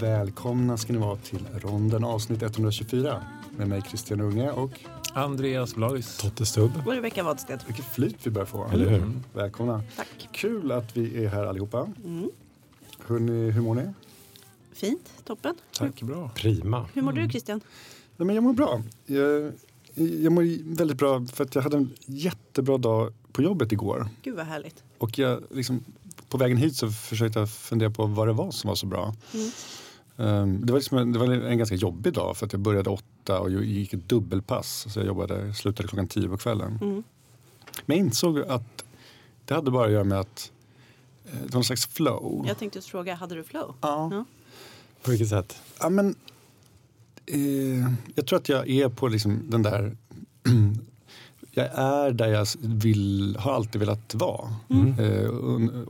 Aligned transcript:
Välkomna 0.00 0.76
ska 0.76 0.92
ni 0.92 0.98
vara 0.98 1.16
till 1.16 1.46
Ronden 1.54 2.04
avsnitt 2.04 2.42
124 2.42 3.22
med 3.56 3.68
mig 3.68 3.82
Christian 3.82 4.20
Unge 4.20 4.50
och 4.50 4.70
Andreas 5.12 5.74
Blois. 5.74 6.16
Totte 6.16 6.46
Stubb. 6.46 6.70
Och 6.86 6.92
Rebecka 6.92 7.22
Wadstedt. 7.22 7.68
vilket 7.68 7.84
flyt 7.84 8.16
vi 8.22 8.30
börjar 8.30 8.46
få. 8.46 8.68
Eller 8.72 8.88
hur? 8.90 8.96
Mm. 8.96 9.22
Välkomna. 9.32 9.82
Tack. 9.96 10.28
Kul 10.32 10.72
att 10.72 10.96
vi 10.96 11.24
är 11.24 11.28
här 11.28 11.44
allihopa. 11.44 11.88
Mm. 12.04 12.30
Hörrni, 13.06 13.50
hur 13.50 13.60
mår 13.60 13.74
ni? 13.74 13.92
Fint, 14.72 15.12
toppen. 15.24 15.54
Tack, 15.78 16.02
bra. 16.02 16.30
Prima. 16.34 16.86
Hur 16.94 17.02
mår 17.02 17.12
du 17.12 17.30
Christian? 17.30 17.60
Nej, 18.16 18.26
men 18.26 18.34
jag 18.34 18.44
mår 18.44 18.52
bra. 18.52 18.82
Jag, 19.06 19.52
jag 19.94 20.32
mår 20.32 20.74
väldigt 20.76 20.98
bra 20.98 21.26
för 21.32 21.44
att 21.44 21.54
jag 21.54 21.62
hade 21.62 21.76
en 21.76 21.94
jättebra 22.06 22.78
dag 22.78 23.12
på 23.32 23.42
jobbet 23.42 23.72
igår. 23.72 24.08
Gud 24.22 24.36
vad 24.36 24.46
härligt. 24.46 24.82
Och 24.98 25.18
jag, 25.18 25.42
liksom, 25.50 25.84
på 26.28 26.38
vägen 26.38 26.56
hit 26.56 26.76
så 26.76 26.90
försökte 26.90 27.38
jag 27.38 27.50
fundera 27.50 27.90
på 27.90 28.06
vad 28.06 28.28
det 28.28 28.32
var 28.32 28.50
som 28.50 28.68
var 28.68 28.74
så 28.74 28.86
bra. 28.86 29.14
Mm. 29.34 29.50
Um, 30.20 30.66
det, 30.66 30.72
var 30.72 30.78
liksom 30.78 30.98
en, 30.98 31.12
det 31.12 31.18
var 31.18 31.26
en 31.26 31.58
ganska 31.58 31.76
jobbig 31.76 32.12
dag 32.12 32.36
för 32.36 32.46
att 32.46 32.52
jag 32.52 32.60
började 32.60 32.90
åtta 32.90 33.40
och 33.40 33.50
jag 33.50 33.64
gick 33.64 33.92
ett 33.92 34.08
dubbelpass. 34.08 34.86
Så 34.92 34.98
jag 34.98 35.06
jobbade, 35.06 35.54
slutade 35.54 35.88
klockan 35.88 36.06
tio 36.06 36.28
på 36.28 36.36
kvällen. 36.36 36.78
Mm. 36.80 37.02
Men 37.86 37.96
jag 37.96 38.06
insåg 38.06 38.40
att 38.40 38.84
det 39.44 39.54
hade 39.54 39.70
bara 39.70 39.86
att 39.86 39.92
göra 39.92 40.04
med 40.04 40.20
att 40.20 40.52
eh, 41.24 41.32
det 41.32 41.40
var 41.40 41.54
någon 41.54 41.64
slags 41.64 41.86
flow. 41.86 42.44
Jag 42.48 42.58
tänkte 42.58 42.78
just 42.78 42.88
fråga, 42.88 43.14
hade 43.14 43.34
du 43.34 43.44
flow? 43.44 43.74
Ja. 43.80 44.08
Ja. 44.12 44.24
På 45.02 45.10
vilket 45.10 45.28
sätt? 45.28 45.62
Ja, 45.80 45.88
men, 45.88 46.14
eh, 47.26 47.92
jag 48.14 48.26
tror 48.26 48.38
att 48.38 48.48
jag 48.48 48.68
är 48.68 48.88
på 48.88 49.08
liksom 49.08 49.50
den 49.50 49.62
där... 49.62 49.96
jag 51.52 51.68
är 51.74 52.12
där 52.12 52.28
jag 52.28 52.46
vill, 52.60 53.36
har 53.38 53.52
alltid 53.52 53.80
velat 53.80 54.14
vara. 54.14 54.54
Mm. 54.70 54.98
Eh, 54.98 55.82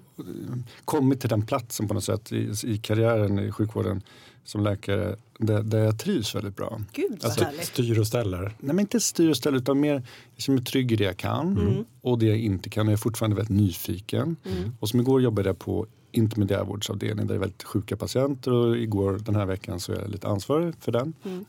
kommit 0.84 1.20
till 1.20 1.28
den 1.28 1.46
platsen 1.46 1.88
på 1.88 1.94
något 1.94 2.04
sätt 2.04 2.32
i, 2.32 2.52
i 2.64 2.78
karriären 2.78 3.38
i 3.38 3.52
sjukvården 3.52 4.02
som 4.44 4.62
läkare 4.62 5.16
där, 5.38 5.62
där 5.62 5.78
jag 5.78 5.98
trivs 5.98 6.34
väldigt 6.34 6.56
bra. 6.56 6.80
Gud 6.92 7.24
Alltså, 7.24 7.44
härligt. 7.44 7.64
Styr 7.64 7.98
och 7.98 8.06
ställer. 8.06 8.40
Nej, 8.42 8.54
men 8.60 8.80
inte 8.80 9.00
styr 9.00 9.30
och 9.30 9.36
ställ 9.36 9.54
utan 9.54 9.80
mer 9.80 9.94
jag 9.94 10.42
känner 10.42 10.58
mig 10.58 10.64
trygg 10.64 10.92
i 10.92 10.96
det 10.96 11.04
jag 11.04 11.16
kan 11.16 11.58
Mm. 11.58 11.84
och 12.00 12.18
det 12.18 12.26
jag 12.26 12.38
inte 12.38 12.68
kan. 12.70 12.86
Jag 12.86 12.92
är 12.92 12.96
fortfarande 12.96 13.36
väldigt 13.36 13.56
nyfiken. 13.56 14.36
Mm. 14.44 14.72
Och 14.80 14.88
som 14.88 15.00
igår 15.00 15.22
jobbade 15.22 15.48
jag 15.48 15.58
på 15.58 15.86
intermediärvårdsavdelning 16.12 17.26
där 17.26 17.34
det 17.34 17.38
är 17.38 17.40
väldigt 17.40 17.62
sjuka 17.62 17.96
patienter 17.96 18.52
och 18.52 18.76
igår 18.76 19.20
den 19.24 19.34
här 19.34 19.46
veckan 19.46 19.80
så 19.80 19.92
är 19.92 19.96
jag 19.96 20.10
lite 20.10 20.28
ansvarig 20.28 20.74
för 20.80 20.92
den. 20.92 21.12
Mm. 21.24 21.44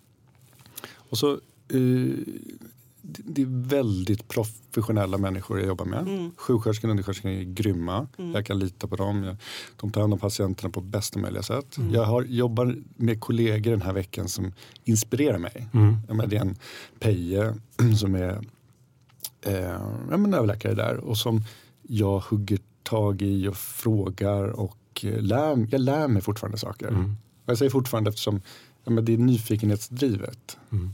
Och 0.93 1.17
så, 1.17 1.31
eh, 1.69 2.17
det, 3.01 3.41
är 3.41 3.67
väldigt 3.67 4.27
professionella 4.27 5.17
människor 5.17 5.59
jag 5.59 5.67
jobbar 5.67 5.85
med. 5.85 5.99
Mm. 5.99 6.31
Sjuksköterskan 6.37 6.89
och 6.89 6.91
undersköterskan 6.91 7.31
är 7.31 7.43
grymma. 7.43 8.07
Mm. 8.17 8.31
Jag 8.31 8.45
kan 8.45 8.59
lita 8.59 8.87
på 8.87 8.95
dem. 8.95 9.37
De 9.75 9.91
tar 9.91 10.01
hand 10.01 10.13
om 10.13 10.19
patienterna 10.19 10.69
på 10.69 10.81
bästa 10.81 11.19
möjliga 11.19 11.43
sätt. 11.43 11.77
Mm. 11.77 11.93
Jag 11.93 12.03
har, 12.03 12.23
jobbar 12.23 12.75
med 12.95 13.19
kollegor 13.19 13.71
den 13.71 13.81
här 13.81 13.93
veckan 13.93 14.27
som 14.27 14.53
inspirerar 14.83 15.37
mig. 15.37 15.67
Mm. 15.73 15.97
Det 16.27 16.35
är 16.35 16.41
en 16.41 16.55
Peje 16.99 17.55
som 17.99 18.15
är 18.15 18.41
eh, 19.41 19.79
ja, 20.11 20.17
men 20.17 20.33
överläkare 20.33 20.73
där 20.73 20.97
och 20.97 21.17
som 21.17 21.43
jag 21.81 22.19
hugger 22.19 22.59
tag 22.83 23.21
i 23.21 23.47
och 23.47 23.57
frågar 23.57 24.43
och 24.43 24.77
eh, 25.03 25.21
lär, 25.21 25.67
jag 25.71 25.81
lär 25.81 26.07
mig 26.07 26.21
fortfarande 26.21 26.57
saker. 26.57 26.87
Mm. 26.87 27.17
Och 27.45 27.49
jag 27.49 27.57
säger 27.57 27.69
fortfarande 27.69 28.09
eftersom 28.09 28.41
ja, 28.83 28.91
men 28.91 29.05
det 29.05 29.13
är 29.13 29.17
nyfikenhetsdrivet. 29.17 30.57
Mm. 30.71 30.93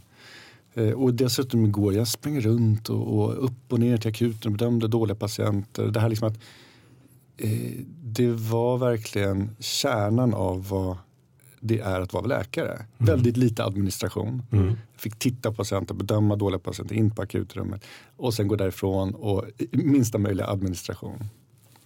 Eh, 0.77 0.91
och 0.91 1.13
dessutom 1.13 1.65
igår, 1.65 1.93
jag 1.93 2.07
sprang 2.07 2.41
runt 2.41 2.89
och, 2.89 3.19
och 3.19 3.43
upp 3.45 3.73
och 3.73 3.79
ner 3.79 3.97
till 3.97 4.09
akuten 4.09 4.51
och 4.51 4.57
bedömde 4.57 4.87
dåliga 4.87 5.15
patienter. 5.15 5.87
Det 5.87 5.99
här 5.99 6.09
liksom 6.09 6.27
att 6.27 6.39
eh, 7.37 7.49
det 8.03 8.31
var 8.31 8.77
verkligen 8.77 9.55
kärnan 9.59 10.33
av 10.33 10.67
vad 10.69 10.97
det 11.59 11.79
är 11.79 12.01
att 12.01 12.13
vara 12.13 12.25
läkare. 12.25 12.85
Väldigt 12.97 13.37
lite 13.37 13.63
administration. 13.63 14.43
Mm. 14.51 14.65
Jag 14.67 15.01
fick 15.01 15.19
titta 15.19 15.49
på 15.49 15.55
patienter, 15.55 15.93
bedöma 15.93 16.35
dåliga 16.35 16.59
patienter 16.59 16.95
in 16.95 17.11
på 17.11 17.21
akutrummet 17.21 17.83
och 18.17 18.33
sen 18.33 18.47
gå 18.47 18.55
därifrån 18.55 19.15
och 19.15 19.45
minsta 19.71 20.17
möjliga 20.17 20.47
administration. 20.47 21.23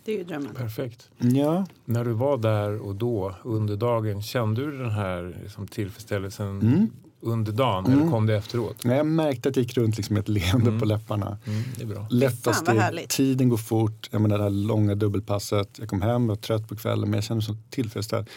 Det 0.06 0.13
är 0.13 0.18
ju 0.18 0.24
drömmen. 0.24 0.56
Perfekt. 0.56 1.09
Ja, 1.18 1.66
När 1.85 2.06
du 2.06 2.12
var 2.12 2.38
där 2.38 2.80
och 2.80 2.96
då 2.96 3.35
under 3.44 3.75
dagen, 3.78 4.22
kände 4.22 4.66
du 4.66 4.78
den 4.78 4.91
här 4.91 5.38
liksom, 5.44 5.68
tillfredsställelsen 5.68 6.62
Mm. 6.62 6.90
Under 7.21 7.51
dagen 7.51 7.85
Mm. 7.85 7.99
eller 7.99 8.11
kom 8.11 8.25
det 8.25 8.35
efteråt? 8.35 8.83
Nej, 8.83 8.97
jag 8.97 9.05
märkte 9.05 9.49
att 9.49 9.55
jag 9.55 9.63
gick 9.63 9.77
runt 9.77 9.97
liksom 9.97 10.13
med 10.13 10.21
ett 10.21 10.29
leende 10.29 10.67
Mm. 10.67 10.79
på 10.79 10.85
läpparna. 10.85 11.37
Mm, 11.47 11.63
det 11.77 11.83
är 11.83 11.87
bra. 11.87 12.07
Lätta 12.09 12.53
steg, 12.53 13.09
tiden 13.09 13.49
går 13.49 13.57
fort. 13.57 14.09
Jag 14.11 14.21
menar 14.21 14.37
det 14.37 14.43
här 14.43 14.49
långa 14.49 14.95
dubbelpasset. 14.95 15.69
Jag 15.79 15.87
kom 15.89 16.01
hem, 16.01 16.27
var 16.27 16.35
trött 16.35 16.67
på 16.69 16.75
kvällen 16.75 17.09
men 17.09 17.13
jag 17.17 17.23
kände 17.23 17.37
mig 17.39 17.45
så 17.45 17.55
tillfredsställd. 17.69 18.27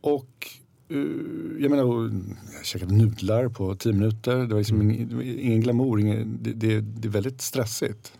Och 0.00 0.46
eh, 0.88 0.96
jag 1.62 1.70
menar, 1.70 2.10
jag 2.56 2.66
käkade 2.66 2.94
nudlar 2.94 3.48
på 3.48 3.74
tio 3.74 3.92
minuter. 3.92 4.36
Det 4.36 4.46
var 4.46 4.58
liksom 4.58 4.82
ingen, 4.82 5.08
det 5.08 5.14
var 5.14 5.22
ingen 5.22 5.60
glamour, 5.60 6.00
ingen, 6.00 6.38
det, 6.42 6.52
det, 6.52 6.80
det 6.80 7.08
är 7.08 7.12
väldigt 7.12 7.40
stressigt. 7.42 8.12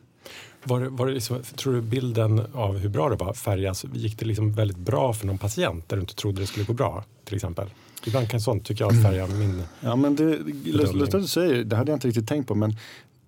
Var, 0.65 0.81
det- 0.81 0.89
var 0.89 1.07
det 1.07 1.13
liksom, 1.13 1.43
tror 1.57 1.73
du 1.75 1.81
bilden 1.81 2.43
av 2.55 2.79
hur 2.79 2.89
bra 2.89 3.09
det 3.09 3.17
var 3.17 3.33
färgas? 3.33 3.85
Gick 3.93 4.19
det 4.19 4.27
liksom 4.27 4.53
väldigt 4.53 4.77
bra 4.79 5.13
för 5.13 5.27
någon 5.27 5.39
patient 5.39 5.89
där 5.89 5.97
du 5.97 6.01
inte 6.01 6.15
trodde 6.15 6.41
det 6.41 6.47
skulle 6.47 6.65
gå 6.67 6.73
bra? 6.73 7.05
Till 7.25 7.35
exempel. 7.35 7.67
Ibland 8.07 8.29
kan 8.31 8.41
sånt 8.41 8.65
tycker 8.65 8.85
jag 8.85 9.03
färga 9.03 9.27
min... 9.27 9.63
Ja 9.81 9.97
men 9.97 10.17
det, 10.17 10.39
lustigt 10.65 11.15
att 11.15 11.23
du 11.23 11.29
säger, 11.29 11.65
det 11.65 11.77
hade 11.77 11.91
jag 11.91 11.97
inte 11.97 12.09
riktigt 12.09 12.29
tänkt 12.29 12.49
på 12.49 12.55
men 12.55 12.77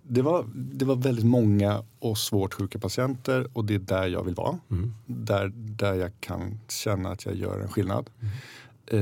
det 0.03 0.23
var, 0.23 0.45
det 0.55 0.85
var 0.85 0.97
väldigt 0.97 1.25
många 1.25 1.85
och 1.99 2.19
svårt 2.19 2.55
sjuka 2.55 2.79
patienter 2.79 3.47
och 3.53 3.65
det 3.65 3.75
är 3.75 3.79
där 3.79 4.07
jag 4.07 4.25
vill 4.25 4.35
vara. 4.35 4.59
Mm. 4.71 4.95
Där, 5.07 5.53
där 5.55 5.95
jag 5.95 6.11
kan 6.21 6.61
känna 6.69 7.11
att 7.11 7.27
jag 7.27 7.35
gör 7.35 7.61
en 7.61 7.69
skillnad. 7.69 8.11
Eh, 8.87 9.01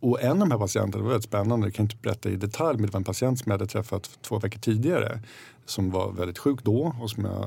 och 0.00 0.22
en 0.22 0.30
av 0.30 0.38
de 0.38 0.50
här 0.50 0.58
patienterna 0.58 1.04
var 1.04 1.10
väldigt 1.10 1.28
spännande, 1.28 1.66
jag 1.66 1.74
kan 1.74 1.84
inte 1.84 1.96
berätta 1.96 2.30
i 2.30 2.36
detalj, 2.36 2.78
men 2.78 2.86
det 2.86 2.92
var 2.92 3.00
en 3.00 3.04
patient 3.04 3.38
som 3.38 3.50
jag 3.50 3.58
hade 3.58 3.70
träffat 3.70 4.18
två 4.22 4.38
veckor 4.38 4.60
tidigare 4.60 5.20
som 5.66 5.90
var 5.90 6.12
väldigt 6.12 6.38
sjuk 6.38 6.62
då 6.62 6.94
och 7.00 7.10
som 7.10 7.24
jag 7.24 7.44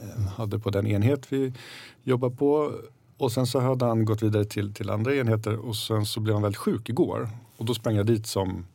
eh, 0.00 0.26
hade 0.26 0.58
på 0.58 0.70
den 0.70 0.86
enhet 0.86 1.32
vi 1.32 1.52
jobbar 2.04 2.30
på. 2.30 2.72
Och 3.16 3.32
sen 3.32 3.46
så 3.46 3.60
hade 3.60 3.84
han 3.84 4.04
gått 4.04 4.22
vidare 4.22 4.44
till, 4.44 4.74
till 4.74 4.90
andra 4.90 5.14
enheter 5.14 5.56
och 5.56 5.76
sen 5.76 6.06
så 6.06 6.20
blev 6.20 6.34
han 6.34 6.42
väldigt 6.42 6.58
sjuk 6.58 6.88
igår. 6.88 7.28
Och 7.56 7.64
då 7.64 7.74
sprang 7.74 7.96
jag 7.96 8.06
dit 8.06 8.26
som 8.26 8.66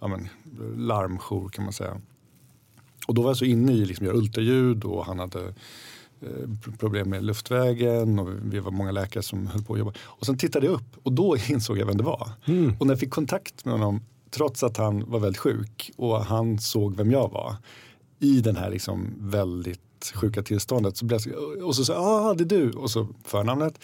ja 0.00 0.08
men, 0.08 0.28
larmjour 0.76 1.48
kan 1.48 1.64
man 1.64 1.72
säga. 1.72 2.00
Och 3.06 3.14
då 3.14 3.22
var 3.22 3.30
jag 3.30 3.36
så 3.36 3.44
inne 3.44 3.72
i 3.72 3.84
liksom, 3.84 4.06
göra 4.06 4.16
ultraljud 4.16 4.84
och 4.84 5.04
han 5.04 5.18
hade 5.18 5.54
eh, 6.20 6.72
problem 6.78 7.10
med 7.10 7.24
luftvägen 7.24 8.18
och 8.18 8.28
vi 8.42 8.58
var 8.58 8.70
många 8.70 8.90
läkare 8.90 9.22
som 9.22 9.46
höll 9.46 9.62
på 9.62 9.72
att 9.72 9.78
jobba. 9.78 9.92
Och 10.00 10.26
sen 10.26 10.38
tittade 10.38 10.66
jag 10.66 10.74
upp 10.74 10.96
och 11.02 11.12
då 11.12 11.36
insåg 11.48 11.78
jag 11.78 11.86
vem 11.86 11.96
det 11.96 12.04
var. 12.04 12.30
Mm. 12.44 12.76
Och 12.78 12.86
när 12.86 12.94
jag 12.94 13.00
fick 13.00 13.10
kontakt 13.10 13.64
med 13.64 13.74
honom, 13.74 14.00
trots 14.30 14.62
att 14.62 14.76
han 14.76 15.10
var 15.10 15.20
väldigt 15.20 15.40
sjuk 15.40 15.90
och 15.96 16.24
han 16.24 16.58
såg 16.58 16.96
vem 16.96 17.10
jag 17.10 17.30
var 17.30 17.56
i 18.18 18.40
den 18.40 18.56
här 18.56 18.70
liksom 18.70 19.14
väldigt 19.18 19.80
sjuka 20.14 20.42
tillståndet 20.42 20.96
så 20.96 21.04
blev 21.04 21.20
jag 21.26 21.66
och 21.66 21.76
så 21.76 21.84
sa 21.84 21.92
jag, 21.92 22.02
ah 22.02 22.34
det 22.34 22.44
är 22.44 22.58
du 22.60 22.70
och 22.70 22.90
så 22.90 23.08
förnamnet. 23.24 23.78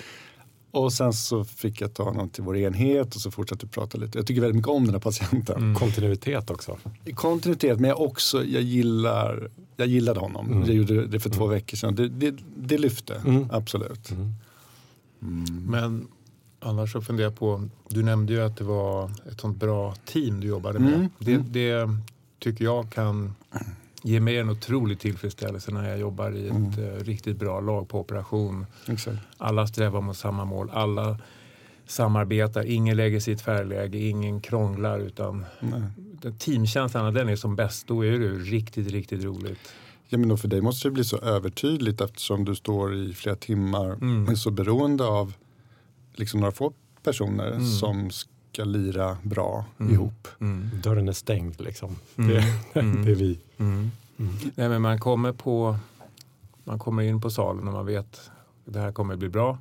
Och 0.71 0.93
sen 0.93 1.13
så 1.13 1.45
fick 1.45 1.81
jag 1.81 1.95
ta 1.95 2.03
honom 2.05 2.29
till 2.29 2.43
vår 2.43 2.57
enhet 2.57 3.15
och 3.15 3.21
så 3.21 3.31
fortsatte 3.31 3.67
vi 3.67 3.73
prata 3.73 3.99
lite. 3.99 4.19
Jag 4.19 4.27
tycker 4.27 4.41
väldigt 4.41 4.57
mycket 4.57 4.71
om 4.71 4.85
den 4.85 4.95
här 4.95 5.01
patienten. 5.01 5.57
Mm. 5.57 5.75
Kontinuitet 5.75 6.51
också. 6.51 6.79
Kontinuitet, 7.15 7.81
men 7.81 7.89
jag 7.91 8.01
också, 8.01 8.45
jag 8.45 8.63
gillar, 8.63 9.51
jag 9.77 9.87
gillade 9.89 10.21
honom. 10.21 10.47
Mm. 10.47 10.67
Jag 10.67 10.75
gjorde 10.77 11.07
det 11.07 11.21
för 11.21 11.31
två 11.31 11.47
veckor 11.47 11.77
sedan. 11.77 11.95
Det, 11.95 12.09
det, 12.09 12.35
det 12.57 12.79
lyfte, 12.79 13.15
Mm. 13.27 13.47
absolut. 13.53 14.11
Mm. 14.11 15.65
Men 15.67 16.09
annars 16.61 16.93
så 16.93 17.01
funderar 17.01 17.27
jag 17.31 17.39
på, 17.39 17.69
du 17.89 18.03
nämnde 18.03 18.33
ju 18.33 18.41
att 18.41 18.57
det 18.57 18.65
var 18.65 19.11
ett 19.33 19.41
sånt 19.41 19.57
bra 19.57 19.95
team 20.05 20.41
du 20.41 20.47
jobbade 20.47 20.79
med. 20.79 20.95
Mm. 20.95 21.09
Det, 21.19 21.33
Mm. 21.35 21.53
det 21.53 21.89
tycker 22.39 22.65
jag 22.65 22.91
kan 22.93 23.35
ge 24.07 24.21
mig 24.21 24.39
en 24.39 24.51
otrolig 24.51 24.99
tillfredsställelse 24.99 25.71
när 25.73 25.89
jag 25.89 25.99
jobbar 25.99 26.31
i 26.37 26.47
ett 26.47 26.53
Mm. 26.53 26.73
eh, 26.97 27.05
riktigt 27.05 27.37
bra 27.37 27.61
lag 27.61 27.89
på 27.89 28.01
operation. 28.01 28.67
Exakt. 28.89 29.19
Alla 29.39 29.67
strävar 29.67 30.01
mot 30.01 30.17
samma 30.17 30.45
mål. 30.45 30.71
Alla 30.73 31.19
samarbetar. 31.87 32.63
Ingen 32.65 32.97
lägger 32.97 33.21
sitt 33.21 33.41
färläge. 33.41 33.99
Ingen 33.99 34.41
krånglar. 34.41 34.99
Utan 34.99 35.45
den 36.23 36.39
teamkänslan, 36.39 37.15
den 37.15 37.29
är 37.29 37.37
som 37.37 37.57
bäst, 37.57 37.87
då 37.87 38.05
är 38.05 38.11
det 38.19 38.29
riktigt, 38.29 38.89
riktigt 38.91 39.25
roligt. 39.25 39.59
Ja, 40.09 40.19
men 40.19 40.39
för 40.39 40.49
dig 40.49 40.61
måste 40.61 40.89
det 40.89 40.93
bli 40.93 41.05
så 41.05 41.19
övertydligt 41.19 42.01
eftersom 42.01 42.45
du 42.45 42.55
står 42.55 42.95
i 42.95 43.13
flera 43.15 43.37
timmar 43.37 43.93
Mm. 43.93 44.29
är 44.29 44.35
så 44.35 44.51
beroende 44.51 45.05
av 45.07 45.35
liksom 46.15 46.41
några 46.41 46.53
få 46.53 46.73
personer 47.03 47.51
Mm. 47.51 47.67
som 47.67 48.11
ska 48.55 48.65
lira 48.65 49.17
bra 49.23 49.65
Mm. 49.81 49.93
ihop. 49.95 50.29
Mm. 50.41 50.71
Dörren 50.83 51.09
är 51.09 51.13
stängd 51.13 51.61
liksom. 51.61 51.97
Mm. 52.17 52.31
Det, 52.31 52.45
Mm. 52.81 53.05
det 53.05 53.11
är 53.11 53.15
vi. 53.17 53.39
Mm. 53.59 53.91
Nej, 54.55 54.69
men 54.69 54.83
man 54.83 54.99
kommer 55.01 55.33
på 55.33 55.77
man 56.65 56.79
kommer 56.79 57.03
in 57.03 57.21
på 57.21 57.31
salen 57.31 57.69
och 57.69 57.75
man 57.75 57.87
vet 57.87 58.31
det 58.65 58.79
här 58.81 58.93
kommer 58.93 59.17
bli 59.17 59.29
bra 59.29 59.59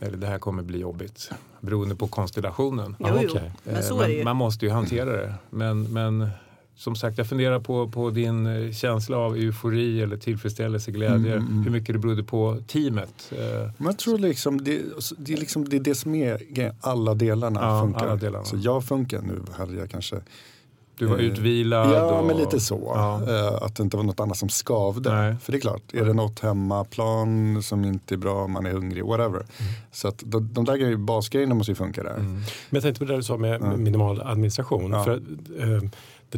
eller 0.00 0.16
det 0.16 0.26
här 0.26 0.38
kommer 0.38 0.62
bli 0.62 0.78
jobbigt 0.78 1.30
beroende 1.60 1.94
på 1.96 2.08
konstellationen. 2.08 2.96
Jo, 2.98 3.06
Ja, 3.08 3.22
jo. 3.22 3.72
Eh, 3.72 3.80
så 3.80 3.94
man, 3.94 4.04
är 4.04 4.08
det 4.08 4.14
ju. 4.14 4.24
man 4.24 4.36
måste 4.36 4.66
ju 4.66 4.72
hantera 4.72 5.10
det. 5.16 5.34
Men, 5.50 5.82
men 5.82 6.28
som 6.76 6.96
sagt, 6.96 7.18
jag 7.18 7.26
funderar 7.26 7.60
på, 7.60 7.88
på 7.88 8.10
din 8.10 8.46
eh, 8.46 8.72
känsla 8.72 9.16
av 9.16 9.36
eufori 9.36 10.02
eller 10.02 10.16
tillfredsställelse, 10.16 10.90
glädje. 10.90 11.32
Mm, 11.34 11.46
mm. 11.46 11.62
Hur 11.62 11.70
mycket 11.70 11.94
det 11.94 11.98
berodde 11.98 12.22
på 12.24 12.58
teamet. 12.66 13.32
Eh, 13.32 13.70
Men 13.76 13.86
jag 13.86 13.98
tror 13.98 14.18
liksom 14.18 14.64
det, 14.64 14.82
det, 15.18 15.32
är 15.32 15.36
liksom 15.36 15.68
det 15.68 15.76
är 15.76 15.80
det 15.80 15.94
som 15.94 16.14
är 16.14 16.40
alla 16.80 17.14
delarna 17.14 17.60
Ja, 17.62 17.80
funkar. 17.82 18.00
alla 18.06 18.16
delarna. 18.16 18.44
Så 18.44 18.56
jag 18.58 18.84
funkar 18.84 19.22
nu, 19.22 19.42
hade 19.58 19.74
jag 19.76 19.90
kanske 19.90 20.16
Du 20.98 21.06
var 21.06 21.16
Eh, 21.18 21.24
utvilad. 21.24 21.90
Ja, 21.90 22.18
och, 22.18 22.26
men 22.26 22.36
lite 22.36 22.60
så. 22.60 22.92
Ja. 22.94 23.22
Eh, 23.28 23.62
Att 23.62 23.76
det 23.76 23.82
inte 23.82 23.96
var 23.96 24.04
något 24.04 24.20
annat 24.20 24.36
som 24.36 24.48
skavde. 24.48 25.14
Nej. 25.14 25.36
För 25.42 25.52
det 25.52 25.58
är 25.58 25.60
klart, 25.60 25.82
är 25.92 26.04
det 26.04 26.12
något 26.12 26.40
hemmaplan 26.40 27.62
som 27.62 27.84
inte 27.84 28.14
är 28.14 28.18
bra, 28.18 28.46
man 28.46 28.66
är 28.66 28.70
hungrig, 28.70 29.04
whatever. 29.04 29.46
Så 29.92 30.08
att 30.08 30.22
de, 30.26 30.48
de 30.52 30.64
där 30.64 30.76
grejer, 30.76 30.96
basgrejerna 30.96 31.54
måste 31.54 31.70
ju 31.72 31.76
funka 31.76 32.02
där. 32.02 32.14
Mm. 32.14 32.34
Men 32.34 32.42
jag 32.70 32.82
tänkte 32.82 32.98
på 33.06 33.12
det 33.12 33.16
du 33.16 33.22
sa 33.22 33.36
med 33.36 33.78
minimal 33.78 34.20
administration. 34.20 34.90
För, 35.04 35.12
eh, 35.58 35.82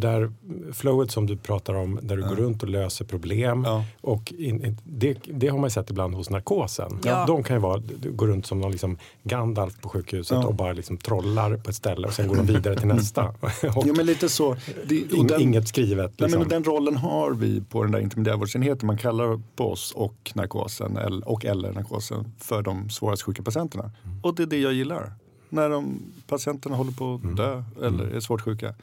det 0.00 0.06
där 0.08 0.32
flowet 0.72 1.10
som 1.10 1.26
du 1.26 1.36
pratar 1.36 1.74
om 1.74 1.98
där 2.02 2.16
du 2.16 2.22
Ja. 2.22 2.28
går 2.28 2.36
runt 2.36 2.62
och 2.62 2.68
löser 2.68 3.04
problem. 3.04 3.62
Ja. 3.66 3.84
Och 4.00 4.32
in, 4.38 4.64
in, 4.64 4.76
det, 4.84 5.18
det 5.24 5.48
har 5.48 5.58
man 5.58 5.66
ju 5.66 5.70
sett 5.70 5.90
ibland 5.90 6.14
hos 6.14 6.30
narkosen. 6.30 6.98
Ja. 7.04 7.24
De 7.26 7.42
kan 7.42 7.56
ju 7.56 7.60
vara, 7.62 7.82
går 8.10 8.26
runt 8.26 8.46
som 8.46 8.60
någon 8.60 8.70
liksom 8.70 8.98
Gandalf 9.22 9.80
på 9.80 9.88
sjukhuset 9.88 10.38
Ja. 10.40 10.46
och 10.46 10.54
bara 10.54 10.72
liksom 10.72 10.96
trollar 10.96 11.56
på 11.56 11.70
ett 11.70 11.76
ställe 11.76 12.06
och 12.06 12.12
sen 12.12 12.28
går 12.28 12.36
de 12.36 12.46
vidare 12.46 12.76
till 12.76 12.88
nästa. 12.88 13.24
och 13.76 13.84
Jo, 13.86 13.94
men 13.96 14.06
lite 14.06 14.28
så. 14.28 14.56
Det, 14.88 15.04
och 15.04 15.12
ing, 15.12 15.26
den- 15.26 15.40
inget 15.40 15.68
skrivet. 15.68 16.12
Nej, 16.18 16.26
Liksom. 16.28 16.40
men 16.40 16.48
den 16.48 16.64
rollen 16.64 16.96
har 16.96 17.30
vi 17.30 17.60
på 17.60 17.82
den 17.82 17.92
där 17.92 18.00
intermediärvårdsenheten. 18.00 18.86
Man 18.86 18.98
kallar 18.98 19.40
på 19.56 19.70
oss 19.72 19.92
och 19.96 20.32
narkosen 20.34 20.96
eller, 20.96 21.28
och 21.28 21.44
eller 21.44 21.72
narkosen 21.72 22.32
för 22.38 22.62
de 22.62 22.90
svårast 22.90 23.22
sjuka 23.22 23.42
patienterna. 23.42 23.90
Och 24.22 24.34
det 24.34 24.42
är 24.42 24.46
det 24.46 24.58
jag 24.58 24.72
gillar. 24.72 25.12
När 25.48 25.70
de, 25.70 26.02
patienterna 26.26 26.76
håller 26.76 26.92
på 26.92 27.14
att 27.24 27.36
dö 27.36 27.62
eller 27.82 28.04
är 28.04 28.20
svårt 28.20 28.40
sjuka. 28.40 28.74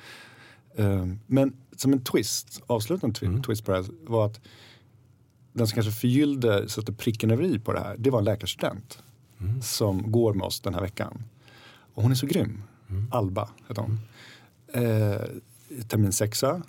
Um, 0.75 1.19
men 1.27 1.53
som 1.75 1.93
en 1.93 2.01
twist, 2.03 2.61
avslutande 2.67 3.19
twi- 3.19 3.25
Mm. 3.27 3.43
twist 3.43 3.65
på 3.65 3.71
det 3.71 3.77
här 3.77 3.85
var 4.07 4.25
att 4.25 4.39
den 5.53 5.67
som 5.67 5.75
kanske 5.75 5.91
förgyllde, 5.91 6.69
satte 6.69 6.93
pricken 6.93 7.31
över 7.31 7.43
i 7.43 7.59
på 7.59 7.73
det 7.73 7.79
här, 7.79 7.95
det 7.97 8.09
var 8.09 8.19
en 8.19 8.25
läkarstudent 8.25 8.99
Mm. 9.39 9.61
som 9.61 10.11
går 10.11 10.33
med 10.33 10.45
oss 10.45 10.59
den 10.59 10.73
här 10.73 10.81
veckan. 10.81 11.23
Och 11.93 12.03
hon 12.03 12.11
är 12.11 12.15
så 12.15 12.25
grym. 12.27 12.63
Mm. 12.89 13.07
Alba 13.11 13.49
heter 13.67 13.81
hon. 13.81 13.99
Eh, 14.73 15.21
termin 15.87 16.11
sexa. 16.11 16.61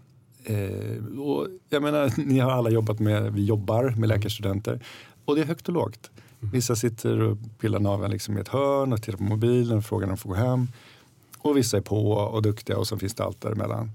Eh, 0.44 1.18
och 1.18 1.48
jag 1.68 1.82
menar, 1.82 2.12
ni 2.26 2.38
har 2.38 2.50
alla 2.50 2.70
jobbat 2.70 2.98
med, 3.00 3.32
vi 3.32 3.44
jobbar 3.44 3.94
med 3.96 4.08
läkarstudenter. 4.08 4.80
Och 5.24 5.34
det 5.36 5.40
är 5.42 5.46
högt 5.46 5.68
och 5.68 5.74
lågt. 5.74 6.10
Vissa 6.40 6.76
sitter 6.76 7.20
och 7.20 7.38
pillar 7.60 7.80
naveln 7.80 8.12
liksom 8.12 8.38
i 8.38 8.40
ett 8.40 8.48
hörn 8.48 8.92
och 8.92 9.02
tittar 9.02 9.18
på 9.18 9.24
mobilen 9.24 9.78
och 9.78 9.84
frågar 9.84 10.06
om 10.06 10.10
de 10.10 10.16
får 10.16 10.28
gå 10.28 10.34
hem. 10.36 10.68
Och 11.44 11.56
vissa 11.56 11.76
är 11.76 11.80
på 11.80 12.10
och 12.12 12.42
duktiga 12.42 12.78
och 12.78 12.86
så 12.86 12.98
finns 12.98 13.14
det 13.14 13.24
allt 13.24 13.40
däremellan. 13.40 13.90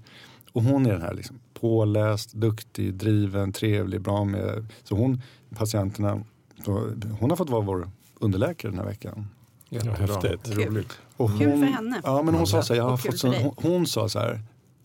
Och 0.52 0.62
hon 0.62 0.86
är 0.86 0.92
den 0.92 1.02
här 1.02 1.14
liksom 1.14 1.40
påläst, 1.54 2.32
duktig, 2.32 2.94
driven, 2.94 3.52
trevlig, 3.52 4.00
bra 4.00 4.24
med. 4.24 4.66
Så 4.84 4.96
hon, 4.96 5.22
patienterna, 5.56 6.24
så 6.64 6.72
hon 7.20 7.30
har 7.30 7.36
fått 7.36 7.50
vara 7.50 7.60
vår 7.60 7.90
underläkare 8.18 8.72
den 8.72 8.78
här 8.78 8.86
veckan. 8.86 9.26
Jättebra. 9.68 10.06
häftigt. 10.06 10.56
Roligt. 10.56 10.98
Och 11.16 11.38
Kul 11.38 11.50
för 11.50 11.66
henne. 11.66 12.00
Ja, 12.04 12.22
men 12.22 12.34
hon 12.34 12.46
sa 12.46 12.62
så 12.62 12.74
här, 12.74 12.80
jag 12.80 13.02
fått 13.02 13.18
så, 13.18 13.28
hon, 13.32 13.54
hon 13.56 13.86
sa 13.86 14.08
så 14.08 14.18
här, 14.18 14.32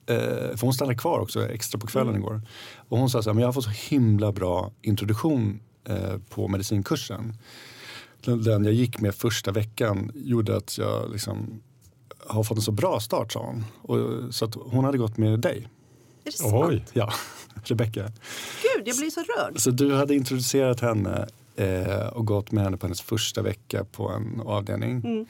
eh, 0.06 0.16
för 0.58 0.62
hon 0.62 0.74
stannade 0.74 0.98
kvar 0.98 1.20
också 1.20 1.50
extra 1.50 1.80
på 1.80 1.88
kvällen 1.88 2.10
Mm. 2.16 2.22
igår. 2.22 2.42
Och 2.90 2.98
hon 2.98 3.10
sa 3.10 3.22
så 3.22 3.30
här, 3.30 3.34
men 3.34 3.42
jag 3.42 3.48
har 3.48 3.54
fått 3.54 3.64
så 3.64 3.90
himla 3.90 4.32
bra 4.32 4.72
introduktion 4.82 5.60
eh, 5.84 6.18
på 6.30 6.48
medicinkursen. 6.48 7.34
Den, 8.26 8.44
den 8.44 8.66
jag 8.66 8.74
gick 8.74 9.00
med 9.02 9.16
första 9.16 9.52
veckan 9.52 10.12
gjorde 10.16 10.58
att 10.58 10.78
jag 10.78 11.12
liksom 11.12 11.62
har 12.27 12.44
fått 12.44 12.57
en 12.57 12.62
så 12.63 12.72
bra 12.72 13.00
start 13.00 13.31
sa 13.33 13.39
hon. 13.39 13.66
Och, 13.81 14.33
så 14.33 14.45
att 14.45 14.56
hon 14.56 14.86
hade 14.86 14.98
gått 14.98 15.18
med 15.18 15.39
dig. 15.39 15.68
Är 16.24 16.31
det 16.31 16.38
sant? 16.38 16.54
Oj, 16.56 16.86
Ja, 16.94 17.13
Rebecka. 17.63 18.01
Gud, 18.62 18.88
jag 18.88 18.98
blir 18.98 19.10
så 19.10 19.19
rörd. 19.19 19.60
Så 19.60 19.72
du 19.72 19.95
hade 19.95 20.16
introducerat 20.16 20.80
henne 20.80 21.27
eh, 21.56 22.07
och 22.07 22.25
gått 22.25 22.51
med 22.51 22.63
henne 22.63 22.77
på 22.77 22.86
hennes 22.86 23.01
första 23.01 23.42
vecka 23.42 23.86
på 23.92 24.10
en 24.10 24.42
avdelning. 24.45 25.01
Mm. 25.06 25.25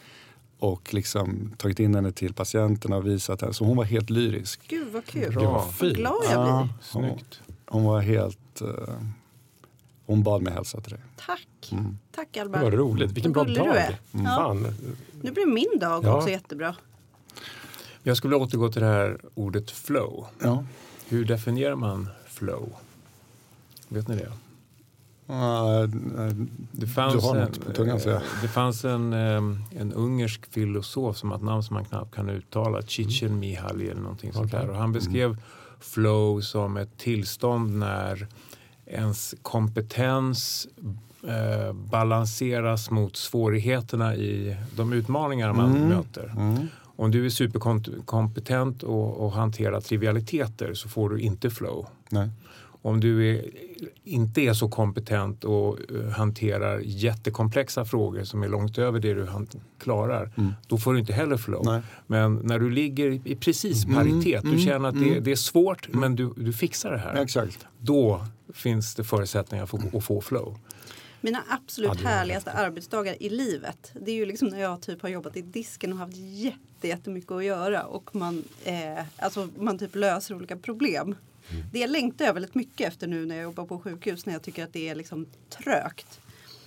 Och 0.60 0.94
liksom 0.94 1.54
tagit 1.58 1.80
in 1.80 1.96
henne 1.96 2.12
till 2.12 2.34
patienterna 2.34 2.96
och 2.98 3.08
visat 3.08 3.42
henne. 3.42 3.54
Så 3.54 3.66
hon 3.66 3.78
var 3.78 3.84
helt 3.84 4.10
lyrisk. 4.10 4.60
Gud 4.68 4.88
vad 4.94 5.06
kul. 5.06 5.34
Bra. 5.34 5.66
Vad 5.80 5.96
glad 5.96 6.16
jag 6.32 6.44
blir. 6.46 6.54
hon, 6.54 6.70
Snyggt. 6.82 7.42
hon 7.68 7.84
var 7.84 8.02
helt... 8.02 8.62
eh, 8.62 8.68
hon 10.06 10.24
bad 10.24 10.42
mig 10.42 10.54
hälsa 10.54 10.82
till 10.82 10.92
dig. 10.92 11.02
Tack. 11.18 11.70
Mm. 11.72 11.98
Tack 12.12 12.38
Alba. 12.38 12.62
Vad 12.62 12.74
roligt. 12.74 13.12
Vilken 13.12 13.32
bra 13.32 13.44
gullig 13.44 13.58
du 13.62 13.66
dag. 13.68 13.78
är. 13.78 13.98
Mm. 14.14 14.26
Ja. 14.26 14.54
Nu 15.22 15.32
blir 15.32 15.46
min 15.46 15.80
dag 15.80 16.04
Ja. 16.06 16.16
också 16.18 16.30
jättebra. 16.30 16.76
Jag 18.04 18.18
skulle 18.18 18.36
återgå 18.36 18.70
till 18.72 18.82
det 18.82 18.88
här 18.88 19.20
ordet 19.34 19.72
flow. 19.72 20.26
Ja. 20.40 20.64
Hur 21.08 21.26
definierar 21.26 21.76
man 21.76 22.10
flow? 22.28 22.70
Vet 23.88 24.08
ni 24.08 24.16
det? 24.16 24.32
Eh, 25.28 25.90
Det 26.72 26.88
fanns, 26.88 27.14
du 27.14 27.20
har 27.20 27.36
en, 27.36 27.42
något 27.42 27.66
på 27.66 27.72
tungan 27.72 28.00
säger 28.00 28.16
jag. 28.16 28.24
eh, 28.24 28.30
det 28.42 28.48
fanns 28.48 28.86
en, 28.86 29.14
eh, 29.14 29.80
en 29.82 29.94
ungersk 29.96 30.46
filosof 30.54 31.18
som 31.18 31.30
har 31.30 31.38
ett 31.38 31.44
namn 31.44 31.64
som 31.64 31.74
man 31.74 31.86
knappt 31.86 32.16
kan 32.16 32.30
uttala, 32.30 32.82
Csikszentmihalyi 32.82 33.40
Mihaly 33.74 33.88
eller 33.88 34.02
någonting 34.02 34.34
sånt 34.34 34.54
Okej. 34.54 34.60
där. 34.66 34.70
Och 34.70 34.78
han 34.78 34.92
beskrev 34.92 35.38
flow 35.80 36.42
som 36.42 36.78
ett 36.78 36.98
tillstånd 36.98 37.78
när 37.80 38.28
ens 38.88 39.36
kompetens 39.42 40.68
eh, 41.28 41.74
balanseras 41.74 42.92
mot 42.92 43.16
svårigheterna 43.16 44.16
i 44.16 44.58
de 44.76 44.94
utmaningar 44.94 45.54
man 45.54 45.76
Mm. 45.76 45.88
möter. 45.90 46.34
Mm. 46.38 46.68
Om 46.98 47.12
du 47.12 47.26
är 47.26 47.30
superkompetent 47.30 48.84
och, 48.84 49.18
och 49.26 49.32
hanterar 49.32 49.82
trivialiteter 49.82 50.74
så 50.74 50.90
får 50.90 51.10
du 51.10 51.20
inte 51.20 51.50
flow. 51.50 51.86
Nej. 52.10 52.30
Om 52.86 53.00
du 53.00 53.30
är, 53.36 53.46
inte 54.04 54.42
är 54.42 54.54
så 54.54 54.70
kompetent 54.70 55.44
och 55.44 55.80
eh, 55.92 56.10
hanterar 56.10 56.80
jättekomplexa 56.84 57.86
frågor 57.86 58.24
som 58.24 58.44
är 58.44 58.48
långt 58.48 58.78
över 58.78 59.00
det 59.00 59.14
du 59.14 59.28
klarar, 59.80 60.32
Mm. 60.38 60.54
då 60.68 60.78
får 60.78 60.94
du 60.94 61.00
inte 61.00 61.14
heller 61.14 61.38
flow. 61.38 61.62
Nej. 61.66 61.82
Men 62.08 62.36
när 62.36 62.60
du 62.60 62.70
ligger 62.70 63.28
i- 63.28 63.36
precis 63.36 63.86
Mm, 63.86 63.96
paritet, 63.96 64.42
du 64.42 64.48
mm, 64.50 64.60
känner 64.62 64.90
att 64.90 64.96
det, 65.00 65.10
mm. 65.10 65.24
det 65.24 65.32
är 65.32 65.36
svårt 65.36 65.88
men 65.94 66.16
du, 66.16 66.34
du 66.38 66.54
fixar 66.54 66.92
det 66.92 66.98
här. 66.98 67.16
Exakt. 67.22 67.66
Då 67.80 68.26
finns 68.54 68.96
det 68.96 69.04
förutsättningar 69.04 69.66
för 69.66 69.98
att 69.98 70.04
få 70.04 70.22
flow. 70.22 70.58
Mina 71.22 71.44
absolut 71.50 71.92
Ja, 71.96 72.02
det 72.02 72.08
härligaste 72.08 72.52
arbetsdagar 72.52 73.16
i 73.24 73.30
livet. 73.30 73.92
Det 74.06 74.12
är 74.12 74.16
ju 74.16 74.26
liksom 74.26 74.48
när 74.48 74.60
jag 74.62 74.82
typ 74.82 75.02
har 75.02 75.10
jobbat 75.10 75.38
i 75.38 75.42
disken 75.42 75.94
och 75.94 76.00
haft 76.00 76.16
jätte, 76.18 76.88
jättemycket 76.88 77.32
att 77.32 77.44
göra. 77.46 77.84
Och 77.84 78.16
man, 78.16 78.44
eh, 78.64 79.04
alltså 79.18 79.50
man 79.60 79.78
typ 79.78 79.96
löser 79.96 80.36
olika 80.36 80.56
problem. 80.58 81.16
Det 81.72 81.88
längtar 81.88 82.26
jag 82.26 82.34
väldigt 82.34 82.56
mycket 82.56 82.88
efter 82.88 83.08
nu 83.08 83.26
när 83.26 83.36
jag 83.36 83.44
jobbar 83.44 83.66
på 83.66 83.80
sjukhus. 83.80 84.26
När 84.26 84.34
jag 84.34 84.42
tycker 84.42 84.64
att 84.64 84.74
det 84.74 84.90
är 84.90 84.96
liksom 84.96 85.26
trögt. 85.50 86.20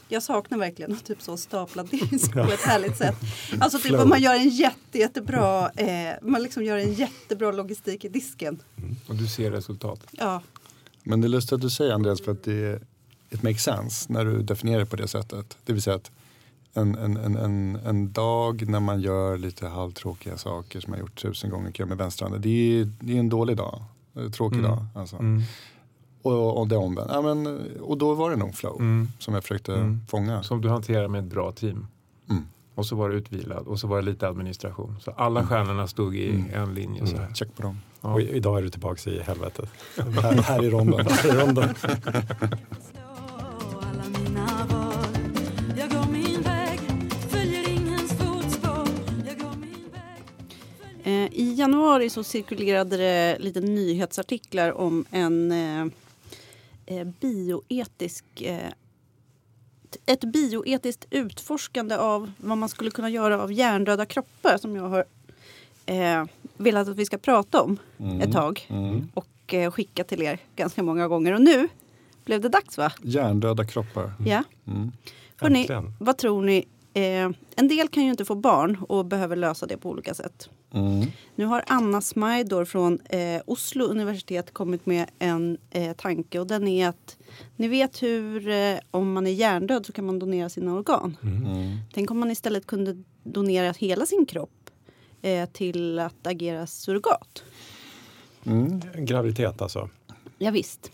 Jag 0.08 0.23
saknar 0.23 0.58
verkligen 0.58 0.92
att 0.92 1.04
typ 1.04 1.23
så 1.23 1.37
stapla 1.37 1.82
disk 1.82 2.32
på 2.32 2.40
ett 2.40 2.61
härligt 2.61 2.97
sätt. 2.97 3.16
Alltså 3.61 3.78
typ 3.78 4.06
man 4.06 4.23
gör 4.23 4.35
en 4.35 4.49
jätte, 4.49 4.99
jättebra, 4.99 5.70
eh, 5.70 6.14
man 6.23 6.42
liksom 6.42 6.64
gör 6.64 6.76
en 6.76 6.92
jättebra 6.92 7.52
logistik 7.52 8.04
i 8.04 8.08
disken. 8.08 8.58
Och 9.08 9.14
du 9.14 9.26
ser 9.26 9.50
resultat. 9.50 10.00
Ja, 10.11 10.42
Men 11.02 11.20
det 11.20 11.26
är 11.26 11.28
lustigt 11.28 11.52
att 11.52 11.61
du 11.61 11.70
säger 11.70 11.92
Andreas 11.92 12.23
för 12.23 12.32
att 12.32 12.42
det 12.42 12.82
it 13.30 13.42
makes 13.42 13.62
sense 13.62 14.12
när 14.12 14.25
du 14.25 14.42
definierar 14.42 14.80
det 14.80 14.87
på 14.87 14.97
det 14.97 15.08
sättet. 15.08 15.56
Det 15.64 15.73
vill 15.73 15.82
säga 15.82 15.97
att 15.97 16.11
en, 16.75 16.94
en, 16.94 17.16
en, 17.16 17.37
en, 17.37 17.76
en 17.76 18.12
dag 18.12 18.68
när 18.68 18.80
man 18.80 19.00
gör 19.00 19.38
lite 19.38 19.66
halvtråkiga 19.66 20.37
saker 20.37 20.80
som 20.80 20.92
jag 20.92 21.00
gjort 21.00 21.23
tusen 21.23 21.50
gånger 21.50 21.85
med 21.85 21.99
vänsterhanden. 21.99 22.42
Det 22.42 22.80
är, 22.80 22.90
det 23.00 23.12
är 23.12 23.20
en 23.20 23.28
dålig 23.28 23.56
dag. 23.56 23.85
Tråkig 24.32 24.58
Mm. 24.58 24.70
dag. 24.70 24.84
Alltså. 24.94 25.16
Mm. 25.16 25.42
Och, 26.22 26.58
och 26.60 26.68
det 26.68 26.76
omvänt. 26.76 27.10
Ja, 27.12 27.22
men, 27.22 27.60
och 27.80 27.98
då 27.98 28.14
var 28.14 28.30
det 28.30 28.37
nog 28.37 28.54
flow 28.54 28.76
Mm. 28.80 29.08
som 29.18 29.34
jag 29.34 29.42
försökte 29.42 29.75
Mm. 29.75 30.00
fånga. 30.08 30.42
Som 30.42 30.60
du 30.60 30.68
hanterar 30.68 31.08
med 31.08 31.25
ett 31.25 31.30
bra 31.30 31.52
team. 31.52 31.87
Mm. 32.30 32.42
Och 32.75 32.87
så 32.87 32.96
var 32.96 33.08
det 33.08 33.14
utvilad 33.16 33.66
och 33.66 33.80
så 33.80 33.87
var 33.87 33.96
det 33.96 34.02
lite 34.02 34.28
administration. 34.28 34.96
Så 35.00 35.10
alla 35.10 35.46
stjärnorna 35.46 35.87
stod 35.87 36.16
i 36.16 36.30
Mm. 36.30 36.50
en 36.54 36.75
linje. 36.75 37.06
Så 37.06 37.16
här. 37.16 37.32
Check 37.34 37.56
på 37.56 37.62
dem. 37.62 37.78
Ja. 38.00 38.12
Och 38.12 38.20
i- 38.20 38.28
idag 38.37 38.58
är 38.58 38.62
du 38.62 38.70
tillbaka 38.70 39.10
i 39.10 39.20
helvetet. 39.22 39.70
här, 40.22 40.42
här 40.42 40.64
i 40.64 40.70
ronden. 40.70 41.06
Här 41.10 41.28
är 41.37 41.46
ronden. 41.46 41.75
januari 51.59 52.11
så 52.11 52.25
cirkulerade 52.25 52.97
det 52.97 53.37
lite 53.38 53.61
nyhetsartiklar 53.61 54.73
om 54.73 55.05
en 55.11 55.53
eh, 55.53 55.87
eh, 56.87 57.07
bioetisk 57.21 58.25
eh, 58.41 58.73
ett 60.07 60.25
bioetiskt 60.25 61.07
utforskande 61.11 61.97
av 61.97 62.33
vad 62.37 62.59
man 62.59 62.69
skulle 62.69 62.91
kunna 62.91 63.11
göra 63.11 63.43
av 63.43 63.53
hjärndöda 63.53 64.07
kroppar 64.07 64.59
som 64.59 64.77
jag 64.77 64.88
har 64.88 65.05
eh, 65.87 66.25
velat 66.57 66.88
att 66.88 66.97
vi 66.97 67.05
ska 67.05 67.19
prata 67.19 67.62
om 67.62 67.79
ett 68.23 68.33
tag 68.33 68.67
Mm. 68.71 69.09
och 69.15 69.55
eh, 69.55 69.71
skicka 69.71 70.05
till 70.05 70.23
er 70.23 70.38
ganska 70.57 70.83
många 70.83 71.09
gånger. 71.09 71.33
Och 71.33 71.43
nu 71.43 71.69
blev 72.25 72.41
det 72.41 72.49
dags 72.49 72.79
va? 72.79 72.93
Hjärndöda 73.03 73.65
kroppar. 73.67 74.12
Ja. 74.27 74.43
Mm. 74.67 74.93
Hörrni, 75.37 75.67
vad 75.99 76.19
tror 76.19 76.43
ni 76.43 76.65
Eh, 76.99 77.31
en 77.57 77.69
del 77.69 77.88
kan 77.88 78.05
ju 78.05 78.11
inte 78.11 78.25
få 78.25 78.35
barn 78.35 78.76
och 78.88 79.05
behöver 79.07 79.37
lösa 79.37 79.67
det 79.67 79.76
på 79.76 79.90
olika 79.90 80.14
sätt. 80.14 80.50
Mm. 80.75 81.07
Nu 81.35 81.45
har 81.45 81.64
Anna 81.67 82.00
Smajdor 82.00 82.64
från 82.64 83.00
eh, 83.00 83.43
Oslo 83.47 83.85
universitet 83.85 84.55
kommit 84.55 84.87
med 84.87 85.07
en 85.19 85.59
eh, 85.71 85.93
tanke 85.97 86.38
och 86.38 86.47
den 86.47 86.69
är 86.69 86.88
att 86.88 87.17
ni 87.57 87.69
vet 87.69 88.02
hur 88.02 88.49
eh, 88.49 88.78
om 88.90 89.12
man 89.12 89.26
är 89.26 89.31
hjärndöd 89.31 89.87
så 89.87 89.93
kan 89.93 90.07
man 90.07 90.19
donera 90.19 90.49
sina 90.49 90.75
organ. 90.75 91.17
Mm. 91.23 91.76
Tänk 91.95 92.11
om 92.11 92.19
man 92.19 92.31
istället 92.31 92.67
kunde 92.67 93.02
donera 93.23 93.73
hela 93.73 94.07
sin 94.07 94.26
kropp 94.26 94.71
eh, 95.23 95.49
till 95.49 95.99
att 95.99 96.26
agera 96.26 96.67
surrogat. 96.67 97.43
Mm. 98.45 98.81
Graviditet 98.97 99.62
alltså, 99.62 99.88
Ja, 100.38 100.50
visst. 100.50 100.90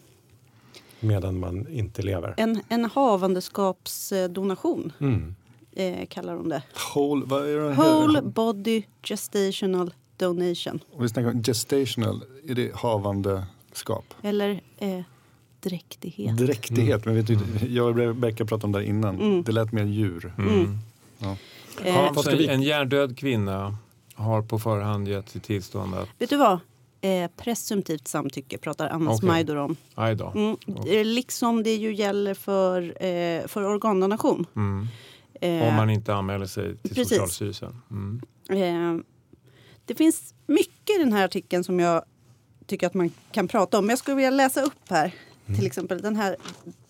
medan 1.00 1.38
man 1.40 1.68
inte 1.68 2.02
lever. 2.02 2.34
En, 2.36 2.60
en 2.68 2.84
havandeskapsdonation 2.84 4.92
Mm. 5.00 5.34
Eh, 5.76 6.06
kallar 6.06 6.34
de 6.36 6.48
det. 6.48 6.62
Whole, 6.94 7.24
vad 7.26 7.48
är 7.48 7.56
det? 7.56 7.74
Whole 7.74 8.22
body 8.22 8.82
gestational 9.02 9.94
donation. 10.16 10.80
Om 10.92 11.02
vi 11.02 11.08
snackar 11.08 11.28
om 11.30 11.42
gestational, 11.42 12.22
är 12.48 12.54
det 12.54 12.74
havandeskap? 12.74 14.14
Eller 14.22 14.60
eh, 14.78 15.00
dräktighet. 15.60 16.36
Dräktighet, 16.36 17.04
men 17.04 17.14
vet 17.14 17.26
du, 17.26 17.38
jag 17.68 17.86
och 17.88 17.96
Rebecka 17.96 18.44
pratade 18.44 18.64
om 18.66 18.72
det 18.72 18.86
innan. 18.86 19.20
Mm. 19.20 19.42
Det 19.42 19.52
lät 19.52 19.72
mer 19.72 19.84
djur. 19.84 20.34
Mm. 20.38 20.78
Eh, 21.84 21.94
Hans, 21.94 22.16
vad 22.16 22.24
ska 22.24 22.36
vi- 22.36 22.46
En 22.48 22.62
hjärndöd 22.62 23.18
kvinna 23.18 23.76
har 24.14 24.42
på 24.42 24.58
förhand 24.58 25.08
gett 25.08 25.28
sitt 25.28 25.42
tillstånd 25.42 25.94
att, 25.94 26.08
vet 26.18 26.30
du 26.30 26.36
vad? 26.36 26.58
Eh, 27.00 27.30
presumtivt 27.36 28.08
samtycke 28.08 28.58
pratar 28.58 28.88
Anna 28.88 29.10
Okej. 29.10 29.18
Smajdor 29.18 29.56
om. 29.56 29.76
Mm, 29.96 30.56
eh, 30.86 31.04
liksom 31.04 31.62
det 31.62 31.74
ju 31.74 31.94
gäller 31.94 32.34
för, 32.34 32.82
eh, 33.04 33.46
för 33.46 33.64
organdonation. 33.74 34.46
Mm. 34.56 34.86
Eh, 35.44 35.62
Om 35.62 35.74
man 35.74 35.90
inte 35.90 36.14
anmäler 36.14 36.46
sig 36.46 36.76
till 36.76 36.94
Precis. 36.94 37.08
Socialstyrelsen. 37.08 37.80
Mm. 37.90 38.20
eh, 38.98 39.04
det 39.84 39.94
finns 39.94 40.34
mycket 40.46 40.96
i 40.96 40.98
den 40.98 41.12
här 41.12 41.24
artikeln 41.24 41.64
som 41.64 41.80
jag 41.80 42.04
tycker 42.66 42.86
att 42.86 42.94
man 42.94 43.10
kan 43.32 43.48
prata 43.48 43.78
om. 43.78 43.88
Jag 43.88 43.98
skulle 43.98 44.14
vilja 44.14 44.30
läsa 44.30 44.62
upp 44.62 44.88
här. 44.90 45.14
Till 45.46 45.66
exempel 45.66 46.02
den 46.02 46.16
här 46.16 46.36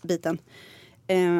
biten. 0.02 0.38
Eh, 1.06 1.38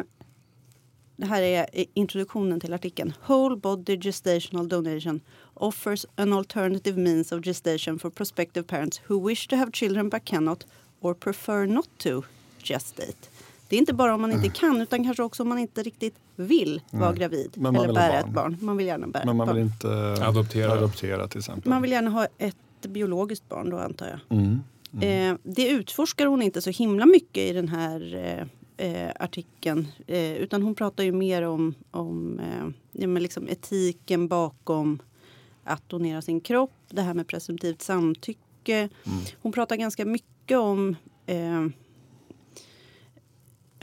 det 1.15 1.25
här 1.25 1.41
är 1.41 1.67
eh, 1.73 1.85
introduktionen 1.93 2.59
till 2.59 2.73
artikeln. 2.73 3.13
Whole 3.27 3.55
body 3.55 3.97
gestational 3.97 4.69
donation 4.69 5.21
offers 5.53 6.05
an 6.15 6.33
alternative 6.33 6.97
means 7.01 7.31
of 7.31 7.45
gestation 7.45 7.99
for 7.99 8.09
prospective 8.09 8.67
parents 8.67 9.01
who 9.07 9.27
wish 9.27 9.47
to 9.47 9.55
have 9.55 9.71
children 9.71 10.09
but 10.09 10.25
cannot 10.25 10.65
or 10.99 11.13
prefer 11.13 11.65
not 11.65 11.89
to 11.97 12.23
gestate. 12.63 13.29
Det 13.69 13.75
är 13.75 13.79
inte 13.79 13.93
bara 13.93 14.13
om 14.15 14.21
man 14.21 14.31
inte 14.31 14.49
kan 14.49 14.81
utan 14.81 15.03
kanske 15.03 15.23
också 15.23 15.43
om 15.43 15.49
man 15.49 15.59
inte 15.59 15.83
riktigt 15.83 16.15
vill 16.35 16.81
vara 16.91 17.09
Nej. 17.09 17.19
gravid 17.19 17.51
Men 17.55 17.63
man 17.63 17.75
eller 17.75 17.87
vill 17.87 17.95
bära 17.95 18.11
barn. 18.21 18.25
ett 18.29 18.33
barn. 18.35 18.57
Man 18.61 18.77
vill 18.77 18.87
gärna 18.87 19.07
bära 19.07 19.25
Men 19.25 19.37
man 19.37 19.47
vill 19.47 19.55
barn. 19.55 19.63
inte 20.13 20.25
Adoptera. 20.25 20.71
adoptera 20.71 21.27
till 21.27 21.39
exempel. 21.39 21.69
Man 21.69 21.81
vill 21.81 21.91
gärna 21.91 22.09
ha 22.09 22.27
ett 22.37 22.55
biologiskt 22.87 23.49
barn 23.49 23.69
då 23.69 23.77
antar 23.77 24.07
jag. 24.07 24.37
Mm. 24.39 24.59
Eh, 25.01 25.37
det 25.43 25.69
utforskar 25.69 26.25
hon 26.25 26.41
inte 26.41 26.61
så 26.61 26.69
himla 26.69 27.05
mycket 27.05 27.49
i 27.49 27.53
den 27.53 27.67
här 27.67 28.15
eh, 28.77 28.85
eh, 29.05 29.11
artikeln. 29.19 29.87
Eh, 30.07 30.33
utan 30.33 30.61
hon 30.63 30.75
pratar 30.75 31.03
ju 31.03 31.11
mer 31.11 31.41
om, 31.41 31.73
om 31.91 32.39
eh, 32.39 32.67
ja, 32.91 33.07
men 33.07 33.23
liksom 33.23 33.47
etiken 33.49 34.27
bakom 34.27 34.99
att 35.63 35.89
donera 35.89 36.21
sin 36.21 36.41
kropp. 36.41 36.71
Det 36.89 37.01
här 37.01 37.13
med 37.13 37.27
presumtivt 37.27 37.81
samtycke. 37.81 38.89
Hon 39.41 39.51
pratar 39.51 39.75
ganska 39.75 40.05
mycket 40.05 40.57
om 40.57 40.95
eh, 41.25 41.65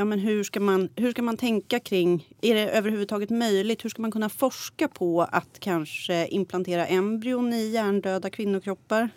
Ja, 0.02 0.06
men 0.06 0.18
hur, 0.18 0.44
ska 0.44 0.60
man, 0.60 0.88
hur 0.96 1.10
ska 1.10 1.22
man 1.22 1.36
tänka 1.36 1.80
kring, 1.80 2.28
är 2.40 2.54
det 2.54 2.70
överhuvudtaget 2.70 3.30
möjligt? 3.30 3.84
Hur 3.84 3.90
ska 3.90 4.02
man 4.02 4.10
kunna 4.10 4.28
forska 4.28 4.88
på 4.88 5.22
att 5.22 5.60
kanske 5.60 6.26
implantera 6.26 6.86
embryon 6.86 7.52
i 7.52 7.70
hjärndöda 7.70 8.30
kvinnokroppar? 8.30 9.08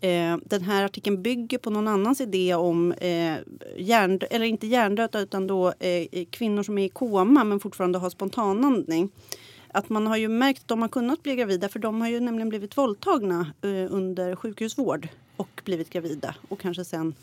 Eh, 0.00 0.36
den 0.44 0.62
här 0.62 0.84
artikeln 0.84 1.22
bygger 1.22 1.58
på 1.58 1.70
någon 1.70 1.88
annans 1.88 2.20
idé 2.20 2.54
om 2.54 2.92
eh, 2.92 3.34
hjärn, 3.76 4.20
eller 4.30 4.46
inte 4.46 4.66
hjärndöda 4.66 5.20
utan 5.20 5.46
då 5.46 5.68
eh, 5.68 6.24
kvinnor 6.30 6.62
som 6.62 6.78
är 6.78 6.84
i 6.84 6.88
koma 6.88 7.44
men 7.44 7.60
fortfarande 7.60 7.98
har 7.98 8.10
spontanandning. 8.10 9.10
Att 9.68 9.88
man 9.88 10.06
har 10.06 10.16
ju 10.16 10.28
märkt 10.28 10.60
att 10.60 10.68
de 10.68 10.82
har 10.82 10.88
kunnat 10.88 11.22
bli 11.22 11.36
gravida 11.36 11.68
för 11.68 11.78
de 11.78 12.00
har 12.00 12.08
ju 12.08 12.20
nämligen 12.20 12.48
blivit 12.48 12.78
våldtagna 12.78 13.52
eh, 13.62 13.68
under 13.94 14.36
sjukhusvård 14.36 15.08
och 15.36 15.62
blivit 15.64 15.90
gravida 15.90 16.34
och 16.48 16.60
kanske 16.60 16.84
sen 16.84 17.14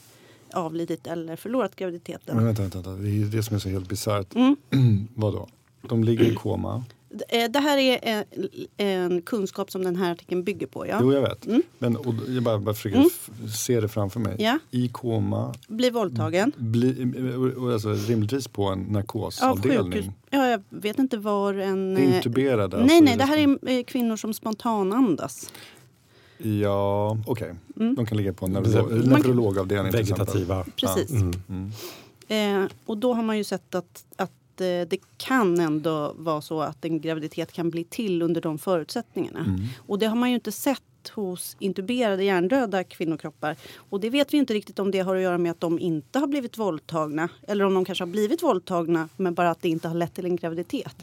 avlidit 0.53 1.07
eller 1.07 1.35
förlorat 1.35 1.75
graviditeten. 1.75 2.35
Men 2.35 2.45
vänta, 2.45 2.61
vänta, 2.61 2.77
vänta, 2.81 3.03
det 3.03 3.09
är 3.09 3.25
det 3.25 3.43
som 3.43 3.55
är 3.55 3.59
så 3.59 3.69
helt 3.69 3.89
bisarrt. 3.89 4.35
Mm. 4.35 4.55
Vadå? 5.15 5.47
De 5.81 6.03
ligger 6.03 6.25
i 6.31 6.35
koma. 6.35 6.83
Eh, 7.29 7.51
Det 7.51 7.59
här 7.59 7.77
är 7.77 7.99
en, 8.03 8.23
en 8.77 9.21
kunskap 9.21 9.71
som 9.71 9.83
den 9.83 9.95
här 9.95 10.11
artikeln 10.11 10.43
bygger 10.43 10.67
på. 10.67 10.87
Ja. 10.87 10.97
Jo, 11.01 11.13
jag 11.13 11.21
vet. 11.21 11.45
Mm. 11.47 11.61
Men 11.79 11.95
och 11.97 12.13
jag 12.27 12.43
bara, 12.43 12.59
bara 12.59 12.75
försöker 12.75 12.97
Mm. 12.97 13.09
se 13.53 13.81
det 13.81 13.87
framför 13.87 14.19
mig. 14.19 14.35
Ja. 14.39 14.59
I 14.71 14.87
koma, 14.87 15.53
Blir 15.67 15.91
våldtagen. 15.91 16.51
bli, 16.57 17.13
och- 17.37 17.63
och 17.63 17.73
alltså, 17.73 17.93
rimligtvis 17.93 18.47
på 18.47 18.63
en 18.65 18.79
narkosavdelning. 18.79 20.11
Ja, 20.29 20.47
jag 20.47 20.61
vet 20.69 20.99
inte 20.99 21.17
var 21.17 21.53
en... 21.53 21.97
eh, 21.97 22.15
Intuberade. 22.15 22.77
Nej, 22.77 22.83
alltså, 22.83 23.03
nej, 23.03 23.17
det 23.17 23.23
här 23.23 23.37
är 23.37 23.77
eh, 23.79 23.83
kvinnor 23.83 24.15
som 24.15 24.33
spontanandas. 24.33 25.51
Ja, 26.43 27.17
okej. 27.25 27.55
Mm. 27.79 27.95
De 27.95 28.05
kan 28.05 28.17
ligga 28.17 28.33
på 28.33 28.45
en 28.45 28.53
Precis. 28.55 28.75
neuro- 28.75 29.09
Man- 29.09 29.21
neurologavdelning 29.21 29.91
till 29.91 30.01
exempel. 30.01 30.25
Vegetativa. 30.25 30.65
Precis. 30.75 31.11
Mm. 31.11 31.33
Mm. 31.49 32.63
Eh, 32.65 32.71
och 32.85 32.97
då 32.97 33.13
har 33.13 33.23
man 33.23 33.37
ju 33.37 33.43
sett 33.43 33.75
att, 33.75 34.05
att 34.15 34.31
eh, 34.61 34.65
det 34.89 34.97
kan 35.17 35.59
ändå 35.59 36.13
vara 36.17 36.41
så 36.41 36.61
att 36.61 36.85
en 36.85 37.01
graviditet 37.01 37.51
kan 37.51 37.69
bli 37.69 37.83
till 37.83 38.21
under 38.21 38.41
de 38.41 38.57
förutsättningarna. 38.57 39.39
Mm. 39.39 39.61
Och 39.77 39.99
det 39.99 40.05
har 40.05 40.15
man 40.15 40.29
ju 40.29 40.35
inte 40.35 40.51
sett 40.51 40.81
hos 41.13 41.55
intuberade 41.59 42.23
hjärndöda 42.23 42.83
kvinnokroppar. 42.83 43.55
Och 43.75 43.99
det 43.99 44.09
vet 44.09 44.33
vi 44.33 44.37
inte 44.37 44.53
riktigt 44.53 44.79
om 44.79 44.91
det 44.91 44.99
har 44.99 45.15
att 45.15 45.21
göra 45.21 45.37
med 45.37 45.51
att 45.51 45.59
de 45.59 45.79
inte 45.79 46.19
har 46.19 46.27
blivit 46.27 46.57
våldtagna. 46.57 47.29
Eller 47.47 47.65
om 47.65 47.73
de 47.73 47.85
kanske 47.85 48.01
har 48.03 48.09
blivit 48.09 48.43
våldtagna 48.43 49.09
men 49.17 49.33
bara 49.33 49.49
att 49.51 49.61
det 49.61 49.69
inte 49.69 49.87
har 49.87 49.95
lett 49.95 50.13
till 50.13 50.25
en 50.25 50.35
graviditet. 50.35 50.95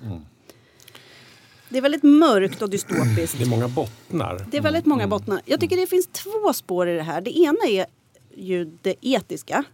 Mm. 1.66 1.72
Det 1.72 1.78
är 1.78 1.82
väldigt 1.82 2.02
mörkt 2.02 2.62
och 2.62 2.70
dystopiskt. 2.70 3.38
Det 3.38 3.44
är 3.44 3.48
många 3.48 3.68
bottnar. 3.68 4.46
Det 4.50 4.56
är 4.56 4.62
väldigt 4.62 4.86
många 4.86 5.08
bottnar. 5.08 5.40
Jag 5.44 5.60
tycker 5.60 5.76
det 5.76 5.86
finns 5.86 6.06
två 6.06 6.52
spår 6.52 6.88
i 6.88 6.94
det 6.94 7.02
här. 7.02 7.20
Det 7.20 7.38
ena 7.38 7.58
är 7.68 7.86
ju 8.34 8.64
det 8.82 8.94
etiska. 9.00 9.64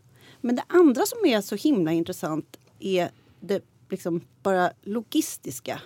Men 0.41 0.57
det 0.57 0.65
andra 0.67 1.07
som 1.07 1.27
är 1.27 1.41
så 1.41 1.55
himla 1.55 1.93
intressant 1.93 2.57
är 2.79 3.11
det 3.41 3.65
liksom 3.89 4.21
bara 4.43 4.73
logistiska. 4.83 5.81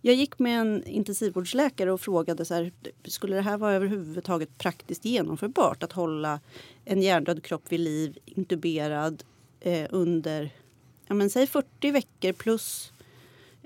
Jag 0.00 0.14
gick 0.14 0.38
med 0.38 0.60
en 0.60 0.86
intensivvårdsläkare 0.86 1.92
och 1.92 2.00
frågade 2.00 2.44
så 2.44 2.54
här, 2.54 2.72
skulle 3.04 3.36
det 3.36 3.42
här 3.42 3.56
vara 3.56 3.72
överhuvudtaget 3.72 4.58
praktiskt 4.58 5.04
genomförbart 5.04 5.82
att 5.82 5.92
hålla 5.92 6.40
en 6.84 7.02
hjärndöd 7.02 7.44
kropp 7.44 7.62
vid 7.68 7.80
liv, 7.80 8.18
intuberad 8.24 9.24
eh, 9.60 9.86
under 9.90 10.50
ja, 11.06 11.14
men, 11.14 11.30
säg 11.30 11.46
40 11.46 11.90
veckor 11.90 12.32
plus 12.32 12.92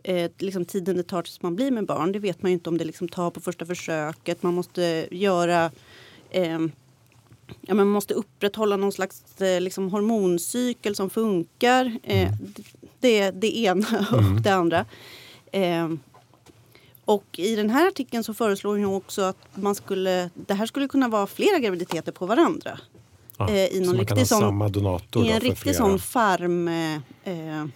eh, 0.08 0.30
liksom 0.38 0.64
tiden 0.64 0.96
det 0.96 1.02
tar 1.02 1.22
tills 1.22 1.42
man 1.42 1.56
blir 1.56 1.70
med 1.70 1.86
barn. 1.86 2.12
Det 2.12 2.18
vet 2.18 2.42
man 2.42 2.50
ju 2.50 2.54
inte 2.54 2.70
om 2.70 2.78
det 2.78 2.84
liksom 2.84 3.08
tar 3.08 3.30
på 3.30 3.40
första 3.40 3.66
försöket. 3.66 4.42
Man 4.42 4.54
måste 4.54 5.08
göra 5.10 5.70
eh, 6.30 6.58
Ja, 7.60 7.74
man 7.74 7.86
måste 7.88 8.14
upprätthålla 8.14 8.76
någon 8.76 8.92
slags 8.92 9.40
eh, 9.42 9.60
liksom, 9.60 9.90
hormoncykel 9.90 10.94
som 10.94 11.10
funkar. 11.10 11.98
Eh, 12.02 12.32
d- 12.40 12.62
det 13.00 13.18
är 13.18 13.32
det 13.32 13.56
ena 13.58 13.86
och 14.12 14.40
det 14.42 14.50
andra. 14.50 14.84
Eh, 15.52 15.88
och 17.04 17.24
i 17.38 17.56
den 17.56 17.70
här 17.70 17.86
artikeln 17.88 18.24
så 18.24 18.34
föreslår 18.34 18.76
hon 18.76 18.84
också 18.94 19.22
att 19.22 19.36
man 19.54 19.74
skulle, 19.74 20.30
det 20.34 20.54
här 20.54 20.66
skulle 20.66 20.88
kunna 20.88 21.08
vara 21.08 21.26
flera 21.26 21.58
graviditeter 21.58 22.12
på 22.12 22.26
varandra. 22.26 22.78
Ja, 23.38 23.48
eh, 23.50 23.66
i 23.66 23.80
någon 23.80 23.88
så 23.90 23.96
man 23.96 24.06
kan 24.06 24.18
ha 24.18 24.24
sån- 24.26 24.40
samma 24.40 24.68
donator 24.68 25.24
I 25.26 25.30
en 25.30 25.40
riktig 25.40 25.58
flera. 25.58 25.76
sån 25.76 25.98
farm 25.98 26.68
eh, 26.68 27.66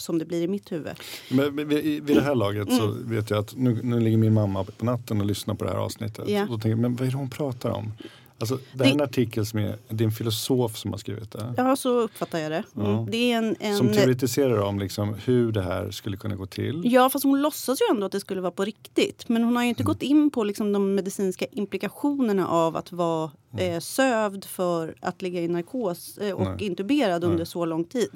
som 0.00 0.18
det 0.18 0.24
blir 0.24 0.42
i 0.42 0.48
mitt 0.48 0.72
huvud. 0.72 0.92
Men 1.28 1.68
vid, 1.68 2.02
det 2.02 2.20
här 2.20 2.34
laget 2.34 2.72
så 2.72 2.84
Mm. 2.84 3.10
vet 3.10 3.30
jag 3.30 3.38
att 3.38 3.56
nu, 3.56 3.80
nu 3.82 4.00
ligger 4.00 4.16
min 4.18 4.34
mamma 4.34 4.64
på 4.64 4.84
natten 4.84 5.20
och 5.20 5.26
lyssnar 5.26 5.54
på 5.54 5.64
det 5.64 5.70
här 5.70 5.78
avsnittet. 5.78 6.28
Ja. 6.28 6.42
Och 6.42 6.48
då 6.48 6.58
tänker 6.58 6.76
men 6.76 6.96
vad 6.96 7.06
är 7.06 7.10
det 7.10 7.16
hon 7.16 7.30
pratar 7.30 7.70
om? 7.70 7.92
Alltså, 8.38 8.58
det 8.72 8.84
här 8.84 8.90
är 8.90 8.94
en 8.94 9.00
artikel 9.00 9.46
som 9.46 9.58
är, 9.58 9.76
det 9.88 10.04
är 10.04 10.06
en 10.06 10.12
filosof 10.12 10.76
som 10.76 10.90
har 10.90 10.98
skrivit 10.98 11.30
det. 11.30 11.54
Ja, 11.56 11.76
så 11.76 12.00
uppfattar 12.00 12.38
jag 12.38 12.52
det. 12.52 12.62
Mm. 12.76 12.90
Ja. 12.90 13.06
Det 13.10 13.32
är 13.32 13.38
en, 13.38 13.56
en, 13.60 13.76
Som 13.76 13.92
teoretiserar 13.92 14.58
om 14.60 14.78
liksom 14.78 15.14
hur 15.24 15.52
det 15.52 15.62
här 15.62 15.90
skulle 15.90 16.16
kunna 16.16 16.36
gå 16.36 16.46
till. 16.46 16.82
Ja, 16.84 17.10
fast 17.10 17.24
hon 17.24 17.42
låtsas 17.42 17.80
ju 17.80 17.84
ändå 17.94 18.06
att 18.06 18.12
det 18.12 18.20
skulle 18.20 18.40
vara 18.40 18.50
på 18.52 18.64
riktigt. 18.64 19.28
Men 19.28 19.44
hon 19.44 19.56
har 19.56 19.62
ju 19.62 19.66
Mm. 19.66 19.68
inte 19.68 19.82
gått 19.82 20.02
in 20.02 20.30
på 20.30 20.44
liksom 20.44 20.72
de 20.72 20.94
medicinska 20.94 21.46
implikationerna 21.52 22.48
av 22.48 22.76
att 22.76 22.92
vara 22.92 23.30
Mm. 23.58 23.72
eh, 23.74 23.80
sövd 23.80 24.44
för 24.44 24.94
att 25.00 25.22
ligga 25.22 25.40
i 25.40 25.48
narkos 25.48 26.18
eh, 26.18 26.34
och 26.34 26.44
Nej. 26.44 26.66
intuberad 26.66 27.24
under 27.24 27.36
Nej. 27.36 27.46
så 27.46 27.64
lång 27.64 27.84
tid. 27.84 28.10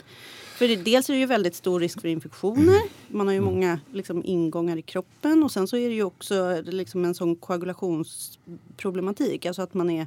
För 0.54 0.68
det, 0.68 0.76
dels 0.76 1.11
är 1.11 1.14
det 1.14 1.20
ju 1.20 1.26
väldigt 1.26 1.54
stor 1.54 1.80
risk 1.80 2.00
för 2.00 2.08
infektioner. 2.08 2.80
Man 3.08 3.26
har 3.26 3.34
ju 3.34 3.40
många 3.40 3.80
liksom, 3.92 4.23
ingångar 4.25 4.76
i 4.76 4.82
kroppen. 4.82 5.42
Och 5.42 5.52
sen 5.52 5.68
så 5.68 5.76
är 5.76 5.88
det 5.88 5.94
ju 5.94 6.02
också 6.02 6.62
liksom, 6.64 7.04
en 7.04 7.14
sån 7.14 7.37
koagulationsproblematik. 7.37 9.46
Alltså 9.46 9.62
att 9.62 9.75
man 9.75 9.90
är 9.90 10.06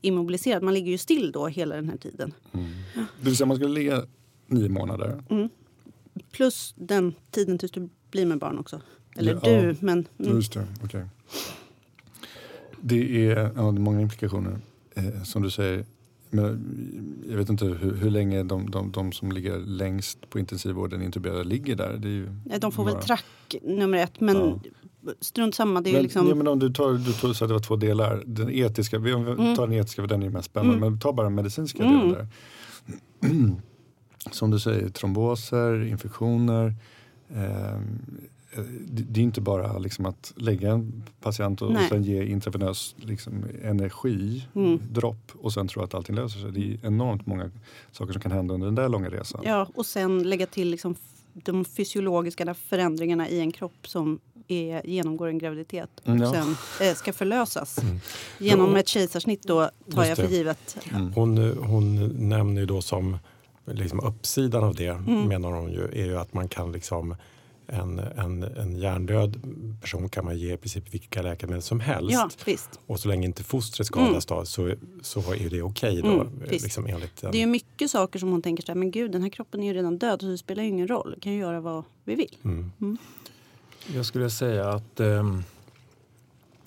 immobiliserad. 0.00 0.62
Man 0.62 0.74
ligger 0.74 0.90
ju 0.90 0.98
still 0.98 1.32
då 1.32 1.46
hela 1.46 1.74
den 1.76 1.88
här 1.88 1.96
tiden. 1.96 2.32
Det 2.52 2.60
vill 3.20 3.36
säga 3.36 3.46
man 3.46 3.56
skulle 3.56 3.74
ligga 3.74 4.02
nio 4.46 4.68
månader 4.68 5.22
Mm. 5.30 5.48
Plus 6.30 6.74
den 6.76 7.14
tiden 7.30 7.58
tills 7.58 7.72
du 7.72 7.88
blir 8.10 8.26
med 8.26 8.38
barn 8.38 8.58
också. 8.58 8.80
Eller 9.16 9.32
Ja. 9.42 9.62
du, 9.62 9.76
men... 9.80 10.08
Mm. 10.18 10.36
Just 10.36 10.52
det, 10.52 10.66
okej. 10.84 11.04
Det 12.80 13.26
är 13.30 13.36
ja, 13.36 13.42
det 13.52 13.60
är 13.60 13.72
många 13.72 14.00
implikationer. 14.00 14.58
Eh, 14.94 15.22
som 15.22 15.42
du 15.42 15.50
säger, 15.50 15.84
men 16.34 17.24
jag 17.30 17.36
vet 17.36 17.48
inte 17.48 17.64
hur, 17.64 17.94
hur 17.94 18.10
länge 18.10 18.42
de, 18.42 18.70
de, 18.70 18.92
de 18.92 19.12
som 19.12 19.32
ligger 19.32 19.58
längst 19.58 20.30
på 20.30 20.38
intensivvården 20.38 21.02
intuberade 21.02 21.44
ligger 21.44 21.76
där. 21.76 21.96
Det 21.98 22.08
är 22.08 22.12
ju 22.12 22.28
De 22.60 22.72
får 22.72 22.84
väl 22.84 22.92
några. 22.94 23.06
track 23.06 23.24
nummer 23.62 23.98
ett, 23.98 24.20
men 24.20 24.36
Ja. 24.36 24.58
strunt 25.20 25.54
samma. 25.54 25.80
Det 25.80 25.90
är 25.90 25.94
men, 25.94 26.02
liksom... 26.02 26.28
ja, 26.28 26.34
men 26.34 26.48
om 26.48 26.58
du 26.58 26.70
tar, 26.72 26.92
du 26.92 27.12
tog 27.12 27.36
så 27.36 27.44
att 27.44 27.48
det 27.48 27.54
var 27.54 27.60
två 27.60 27.76
delar. 27.76 28.22
Den 28.26 28.50
etiska, 28.50 28.98
vi 28.98 29.10
Mm. 29.12 29.56
tar 29.56 29.66
den 29.66 29.72
etiska 29.76 30.02
för 30.02 30.08
den 30.08 30.22
är 30.22 30.30
mest 30.30 30.46
spännande. 30.50 30.76
Mm. 30.76 30.90
Men 30.90 31.00
ta 31.00 31.12
bara 31.12 31.26
den 31.26 31.34
medicinska 31.34 31.82
Mm. 31.84 31.98
delen 31.98 32.12
där. 32.12 32.26
Som 34.30 34.50
du 34.50 34.58
säger, 34.60 34.88
tromboser, 34.88 35.84
infektioner. 35.84 36.74
eh, 37.34 37.80
det, 38.88 39.20
är 39.20 39.24
inte 39.24 39.40
bara 39.40 39.78
liksom 39.78 40.06
att 40.06 40.32
lägga 40.36 40.70
en 40.72 41.02
patient 41.20 41.62
och, 41.62 41.68
och 41.68 41.74
Nej. 41.74 41.88
sen 41.88 42.02
ge 42.02 42.24
intravenös 42.24 42.94
liksom, 42.98 43.44
energi, 43.62 44.44
Mm. 44.54 44.80
dropp 44.90 45.32
och 45.42 45.52
sen 45.52 45.68
tro 45.68 45.82
att 45.82 45.94
allting 45.94 46.16
löser 46.16 46.40
sig. 46.40 46.52
Det 46.52 46.60
är 46.74 46.86
enormt 46.86 47.26
många 47.26 47.50
saker 47.92 48.12
som 48.12 48.22
kan 48.22 48.32
hända 48.32 48.54
under 48.54 48.66
den 48.66 48.74
där 48.74 48.88
långa 48.88 49.08
resan. 49.10 49.40
Ja, 49.44 49.68
och 49.74 49.86
sen 49.86 50.22
lägga 50.22 50.46
till 50.46 50.68
liksom 50.70 50.94
de 51.32 51.64
fysiologiska 51.64 52.54
förändringarna 52.54 53.28
i 53.28 53.40
en 53.40 53.52
kropp 53.52 53.88
som 53.88 54.18
är, 54.48 54.86
genomgår 54.86 55.28
en 55.28 55.38
graviditet 55.38 55.90
och 56.02 56.08
Mm, 56.08 56.22
ja. 56.22 56.32
sen 56.32 56.56
eh, 56.88 56.94
ska 56.94 57.12
förlösas. 57.12 57.78
Genom 58.38 58.72
Ja. 58.72 58.78
ett 58.80 58.88
kejsarsnitt 58.88 59.42
då 59.42 59.70
tar 59.92 60.04
jag 60.04 60.16
för 60.16 60.28
givet. 60.28 60.76
Mm. 60.94 61.12
Hon, 61.12 61.38
hon 61.58 62.08
nämner 62.28 62.60
ju 62.60 62.66
då 62.66 62.82
som 62.82 63.18
liksom 63.66 64.00
uppsidan 64.00 64.64
av 64.64 64.74
det 64.74 64.86
Mm. 64.86 65.28
menar 65.28 65.52
hon 65.52 65.72
ju 65.72 65.84
är 65.84 66.06
ju 66.06 66.16
att 66.18 66.32
man 66.34 66.48
kan 66.48 66.72
liksom 66.72 67.16
en, 67.66 67.98
en, 67.98 68.42
en 68.42 68.76
hjärndöd 68.76 69.40
person 69.80 70.08
kan 70.08 70.24
man 70.24 70.38
ge 70.38 70.54
i 70.54 70.56
princip 70.56 70.94
vilka 70.94 71.22
läkemedel 71.22 71.62
som 71.62 71.80
helst. 71.80 72.12
Ja, 72.12 72.30
visst. 72.46 72.80
Och 72.86 73.00
så 73.00 73.08
länge 73.08 73.26
inte 73.26 73.44
fostret 73.44 73.86
skadas 73.86 74.26
då, 74.26 74.44
så, 74.44 74.74
så 75.02 75.34
är 75.34 75.50
det 75.50 75.62
okej 75.62 76.02
då. 76.02 76.12
Mm, 76.12 76.28
liksom 76.48 76.86
enligt 76.86 77.20
den. 77.20 77.32
Det 77.32 77.38
är 77.38 77.40
ju 77.40 77.46
mycket 77.46 77.90
saker 77.90 78.18
som 78.18 78.30
hon 78.30 78.42
tänker 78.42 78.62
så 78.62 78.72
här, 78.72 78.76
men 78.76 78.90
gud 78.90 79.12
den 79.12 79.22
här 79.22 79.28
kroppen 79.28 79.62
är 79.62 79.66
ju 79.66 79.74
redan 79.74 79.98
död 79.98 80.20
så 80.20 80.26
det 80.26 80.38
spelar 80.38 80.62
ju 80.62 80.68
ingen 80.68 80.88
roll. 80.88 81.12
Vi 81.14 81.20
kan 81.20 81.32
ju 81.32 81.38
göra 81.38 81.60
vad 81.60 81.84
vi 82.04 82.14
vill. 82.14 82.36
Mm. 82.44 82.98
Jag 83.94 84.06
skulle 84.06 84.30
säga 84.30 84.68
att, 84.68 85.00
ehm, 85.00 85.42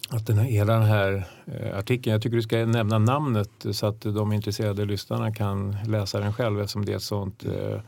att 0.10 0.27
den 0.27 0.38
här, 0.38 0.46
hela 0.46 0.74
den 0.74 0.86
här 0.88 1.27
eh, 1.46 1.77
artikeln, 1.77 2.12
jag 2.12 2.22
tycker 2.22 2.36
du 2.36 2.42
ska 2.42 2.66
nämna 2.66 3.00
namnet 3.00 3.66
så 3.72 3.86
att 3.86 4.01
de 4.01 4.34
intresserade 4.34 4.86
lyssnarna 4.86 5.34
kan 5.34 5.77
läsa 5.88 6.20
den 6.20 6.34
själv 6.34 6.62
eftersom 6.62 6.86
det 6.86 6.92
är 6.92 6.96
ett 6.96 7.04
sånt 7.04 7.46
eh, 7.46 7.80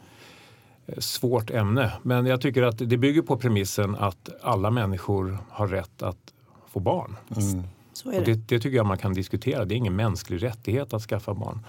svårt 0.98 1.50
ämne. 1.50 1.92
Men 2.04 2.26
jag 2.26 2.42
tycker 2.42 2.64
att 2.64 2.78
det 2.78 2.98
bygger 2.98 3.22
på 3.22 3.38
premissen 3.38 3.96
att 3.96 4.30
alla 4.42 4.72
människor 4.72 5.38
har 5.50 5.68
rätt 5.68 6.04
att 6.04 6.34
få 6.68 6.80
barn. 6.80 7.16
Mm. 7.36 7.64
Så 7.94 8.12
är 8.12 8.20
Och 8.20 8.26
det. 8.26 8.34
det, 8.34 8.42
det 8.48 8.60
tycker 8.60 8.78
jag 8.78 8.86
man 8.86 8.98
kan 8.98 9.14
diskutera. 9.14 9.66
Det 9.66 9.76
är 9.76 9.78
ingen 9.78 9.96
mänsklig 9.96 10.44
rättighet 10.44 10.94
att 10.94 11.02
skaffa 11.02 11.34
barn. 11.34 11.60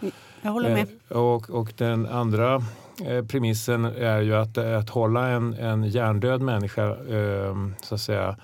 Jag 0.43 0.51
håller 0.51 0.71
med. 0.71 0.87
Eh, 1.09 1.17
och, 1.17 1.51
och 1.51 1.73
den 1.77 2.07
andra 2.07 2.63
eh, 3.05 3.25
premissen 3.25 3.85
är 3.85 4.21
ju 4.21 4.37
att, 4.37 4.59
att 4.59 4.91
hålla 4.91 5.29
en, 5.29 5.55
en 5.55 5.85
hjärndöd 5.85 6.41
människa 6.41 6.87
eh, 6.89 7.57
så 7.83 7.95
att 7.95 8.01
säga 8.01 8.37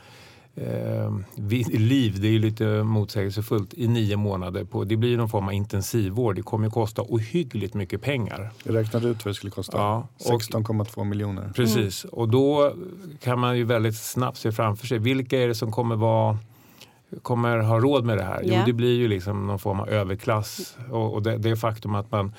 eh, 0.56 1.12
liv, 1.78 2.20
det 2.20 2.28
är 2.28 2.32
ju 2.32 2.38
lite 2.38 2.64
motsägelsefullt, 2.82 3.74
i 3.74 3.88
nio 3.88 4.16
månader. 4.16 4.64
På, 4.64 4.84
det 4.84 4.96
blir 4.96 5.16
någon 5.16 5.28
form 5.28 5.46
av 5.46 5.52
intensivvård. 5.52 6.36
Det 6.36 6.42
kommer 6.42 6.66
ju 6.66 6.70
kosta 6.70 7.02
ohyggligt 7.02 7.74
mycket 7.74 8.02
pengar. 8.02 8.50
Jag 8.64 8.74
räknade 8.74 9.08
ut 9.08 9.24
vad 9.24 9.30
det 9.30 9.34
skulle 9.36 9.50
kosta. 9.50 9.78
Ja, 9.78 10.08
och- 10.18 10.40
16,2 10.42 11.04
miljoner. 11.04 11.52
Precis, 11.56 12.04
och 12.04 12.28
då 12.28 12.72
kan 13.20 13.38
man 13.40 13.56
ju 13.58 13.64
väldigt 13.64 13.96
snabbt 13.96 14.38
se 14.38 14.52
framför 14.52 14.86
sig 14.86 14.98
vilka 14.98 15.38
är 15.42 15.48
det 15.48 15.54
som 15.54 15.72
kommer 15.72 15.96
vara 15.96 16.38
kommer 17.22 17.58
ha 17.58 17.80
råd 17.80 18.04
med 18.04 18.18
det 18.18 18.24
här? 18.24 18.40
Jo, 18.44 18.54
Ja. 18.54 18.62
det 18.66 18.72
blir 18.72 18.96
ju 18.98 19.08
liksom 19.08 19.46
någon 19.46 19.58
form 19.58 19.80
av 19.80 19.88
överklass 19.88 20.76
och, 20.90 21.14
och 21.14 21.22
det, 21.22 21.36
det 21.38 21.56
faktum 21.56 21.94
att 21.94 22.10
man 22.12 22.32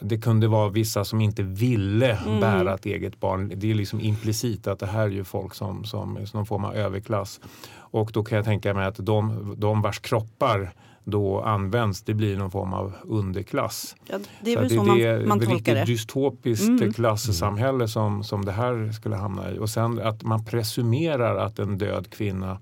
det 0.00 0.18
kunde 0.18 0.48
vara 0.48 0.68
vissa 0.68 1.04
som 1.04 1.20
inte 1.20 1.42
ville 1.42 2.16
Mm. 2.26 2.40
bära 2.40 2.74
ett 2.74 2.86
eget 2.86 3.20
barn. 3.20 3.52
Det 3.56 3.70
är 3.70 3.74
liksom 3.74 4.00
implicit 4.00 4.66
att 4.66 4.78
det 4.78 4.86
här 4.86 5.02
är 5.02 5.08
ju 5.10 5.24
folk 5.24 5.54
som, 5.54 5.84
som 5.84 6.16
är 6.16 6.34
någon 6.36 6.46
form 6.46 6.64
av 6.64 6.74
överklass. 6.74 7.40
Och 7.76 8.10
då 8.14 8.24
kan 8.24 8.36
jag 8.36 8.44
tänka 8.44 8.74
mig 8.74 8.86
att 8.86 8.96
de, 8.98 9.54
de 9.58 9.82
vars 9.82 9.98
kroppar 9.98 10.74
då 11.04 11.40
används, 11.40 12.02
det 12.02 12.14
blir 12.14 12.36
någon 12.36 12.50
form 12.50 12.72
av 12.72 12.92
underklass. 13.04 13.96
Ja, 14.10 14.18
det 14.40 14.50
är 14.52 14.54
Så 14.54 14.60
väl 14.60 14.70
så 14.70 14.94
det 14.94 15.18
man, 15.18 15.28
man 15.28 15.38
ett 15.38 15.44
tolkar 15.44 15.54
riktigt 15.54 15.74
det. 15.74 15.84
dystopiskt 15.84 16.68
Mm. 16.68 16.92
klassamhälle 16.92 17.88
som, 17.88 18.24
som 18.24 18.44
det 18.44 18.52
här 18.52 18.92
skulle 18.92 19.16
hamna 19.16 19.50
i. 19.50 19.58
Och 19.58 19.70
sen 19.70 20.00
att 20.00 20.22
man 20.22 20.44
presumerar 20.44 21.36
att 21.36 21.58
en 21.58 21.78
död 21.78 22.10
kvinna 22.10 22.58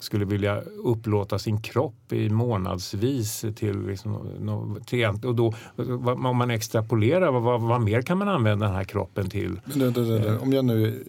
skulle 0.00 0.24
vilja 0.24 0.60
upplåta 0.84 1.38
sin 1.38 1.60
kropp 1.62 2.12
i 2.12 2.28
månadsvis 2.30 3.44
till, 3.56 3.86
liksom, 3.86 4.14
och 5.24 5.34
då, 5.34 5.54
om 6.24 6.36
man 6.36 6.50
extrapolerar, 6.50 7.32
vad, 7.32 7.60
vad, 7.60 7.80
mer 7.80 8.02
kan 8.02 8.18
man 8.18 8.28
använda 8.28 8.66
den 8.66 8.74
här 8.74 8.84
kroppen 8.84 9.30
till? 9.30 9.60
Det, 9.64 9.90
det, 9.90 10.18
det. 10.18 10.38
Om 10.38 10.52
jag 10.52 10.64
nu 10.64 11.04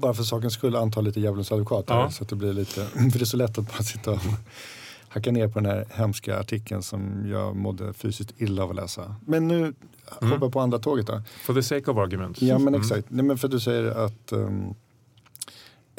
bara 0.00 0.14
för 0.14 0.22
sakens 0.22 0.52
skull 0.54 0.76
antar 0.76 1.02
lite 1.02 1.20
djävulens 1.20 1.52
advokat 1.52 1.90
här, 1.90 2.00
Ja. 2.00 2.10
så 2.10 2.22
att 2.22 2.28
det 2.30 2.36
blir 2.36 2.52
lite, 2.52 2.84
för 2.86 3.18
det 3.18 3.20
är 3.20 3.24
så 3.24 3.36
lätt 3.36 3.58
att 3.58 3.72
bara 3.72 3.82
sitta 3.82 4.10
och 4.10 4.18
hacka 5.08 5.32
ner 5.32 5.48
på 5.48 5.60
den 5.60 5.70
här 5.70 5.86
hemska 5.90 6.38
artikeln 6.40 6.82
som 6.82 7.26
jag 7.30 7.56
mådde 7.56 7.92
fysiskt 7.92 8.32
illa 8.36 8.62
av 8.62 8.70
att 8.70 8.76
läsa. 8.76 9.14
Men 9.26 9.48
nu 9.48 9.74
Mm. 10.22 10.32
hoppa 10.32 10.50
på 10.50 10.60
andra 10.60 10.78
tåget 10.78 11.06
då. 11.06 11.22
For 11.44 11.54
the 11.54 11.62
sake 11.62 11.90
of 11.90 11.96
argument. 11.98 12.42
Ja 12.42 12.58
men 12.58 12.68
Mm. 12.68 12.80
exakt, 12.80 13.06
nej, 13.10 13.24
men 13.24 13.38
för 13.38 13.48
du 13.48 13.60
säger 13.60 14.04
att 14.04 14.32
um, 14.32 14.74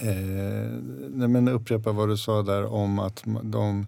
nej, 0.01 1.27
men 1.27 1.47
upprepa 1.47 1.91
vad 1.91 2.10
du 2.10 2.17
sa 2.17 2.41
där 2.41 2.65
om 2.73 2.99
att 2.99 3.23
de 3.43 3.88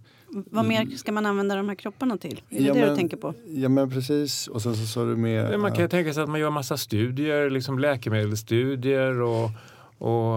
Vad 0.52 0.65
mer 0.65 0.86
ska 0.98 1.12
man 1.12 1.26
använda 1.26 1.56
de 1.56 1.69
här 1.69 1.76
kropparna 1.76 2.17
till? 2.17 2.41
Är 2.50 2.58
det 2.60 2.63
Ja, 2.65 2.74
det 2.74 2.80
men- 2.80 2.89
du 2.89 2.95
tänker 2.95 3.17
på? 3.17 3.34
Ja 3.48 3.69
men 3.69 3.89
precis 3.89 4.48
och 4.48 4.62
sen 4.62 4.76
så 4.76 4.86
sa 4.86 5.06
du 5.06 5.15
med 5.15 5.54
Ja, 5.54 5.58
Man 5.58 5.72
kan 5.72 5.82
ju 5.82 5.88
tänka 5.88 6.13
sig 6.13 6.24
att 6.24 6.30
man 6.30 6.39
gör 6.39 6.50
massa 6.50 6.78
studier, 6.78 7.50
liksom 7.50 7.80
läkemedelsstudier 7.80 9.22
och, 9.22 9.50
och 9.98 10.36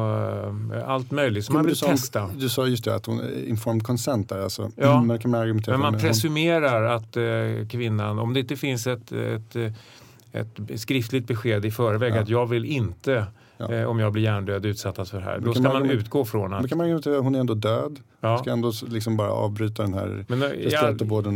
eh, 0.74 0.88
allt 0.88 1.10
möjligt 1.10 1.44
som 1.44 1.52
man 1.52 1.60
Men 1.62 1.66
vill 1.66 1.74
du 1.74 1.78
sa- 1.78 1.86
testa. 1.86 2.30
Du 2.38 2.48
sa 2.48 2.66
just 2.66 2.84
det 2.84 2.94
att 2.94 3.06
hon 3.06 3.20
informed 3.46 3.82
consent 3.86 4.28
där 4.28 4.42
alltså. 4.42 4.70
Ja. 4.76 4.92
Mm, 4.94 5.06
men 5.06 5.18
kan 5.18 5.30
man 5.30 5.40
argumentera 5.40 5.74
Men 5.74 5.80
man 5.80 5.94
hon- 5.94 6.00
presumerar 6.00 6.82
att 6.82 7.16
eh, 7.16 7.68
kvinnan, 7.70 8.18
om 8.18 8.34
det 8.34 8.40
inte 8.40 8.56
finns 8.56 8.86
ett, 8.86 9.12
ett, 9.12 9.56
eh, 9.56 9.72
ett 10.32 10.80
skriftligt 10.80 11.26
besked 11.26 11.64
i 11.64 11.70
förväg 11.70 12.12
Ja. 12.16 12.20
att 12.20 12.28
jag 12.28 12.46
vill 12.46 12.64
inte, 12.64 13.26
Ja. 13.56 13.72
eh, 13.72 13.84
om 13.84 13.98
jag 13.98 14.12
blir 14.12 14.22
hjärndöd, 14.22 14.66
utsättas 14.66 15.10
för 15.10 15.18
det 15.18 15.24
här. 15.24 15.38
Då 15.38 15.44
kan 15.44 15.62
ska 15.62 15.72
man 15.72 15.82
man 15.82 15.90
utgå 15.90 16.24
från 16.24 16.54
att... 16.54 16.68
kan 16.68 16.78
man 16.78 16.84
argumentera 16.84 17.18
hon 17.18 17.34
är 17.34 17.40
ändå 17.40 17.54
död. 17.54 18.00
Ja, 18.24 18.38
Ska 18.38 18.50
ändå 18.50 18.72
liksom 18.88 19.16
bara 19.16 19.30
avbryta 19.32 19.82
den 19.82 19.94
här 19.94 20.24
men 20.28 20.42
eh, 20.42 20.48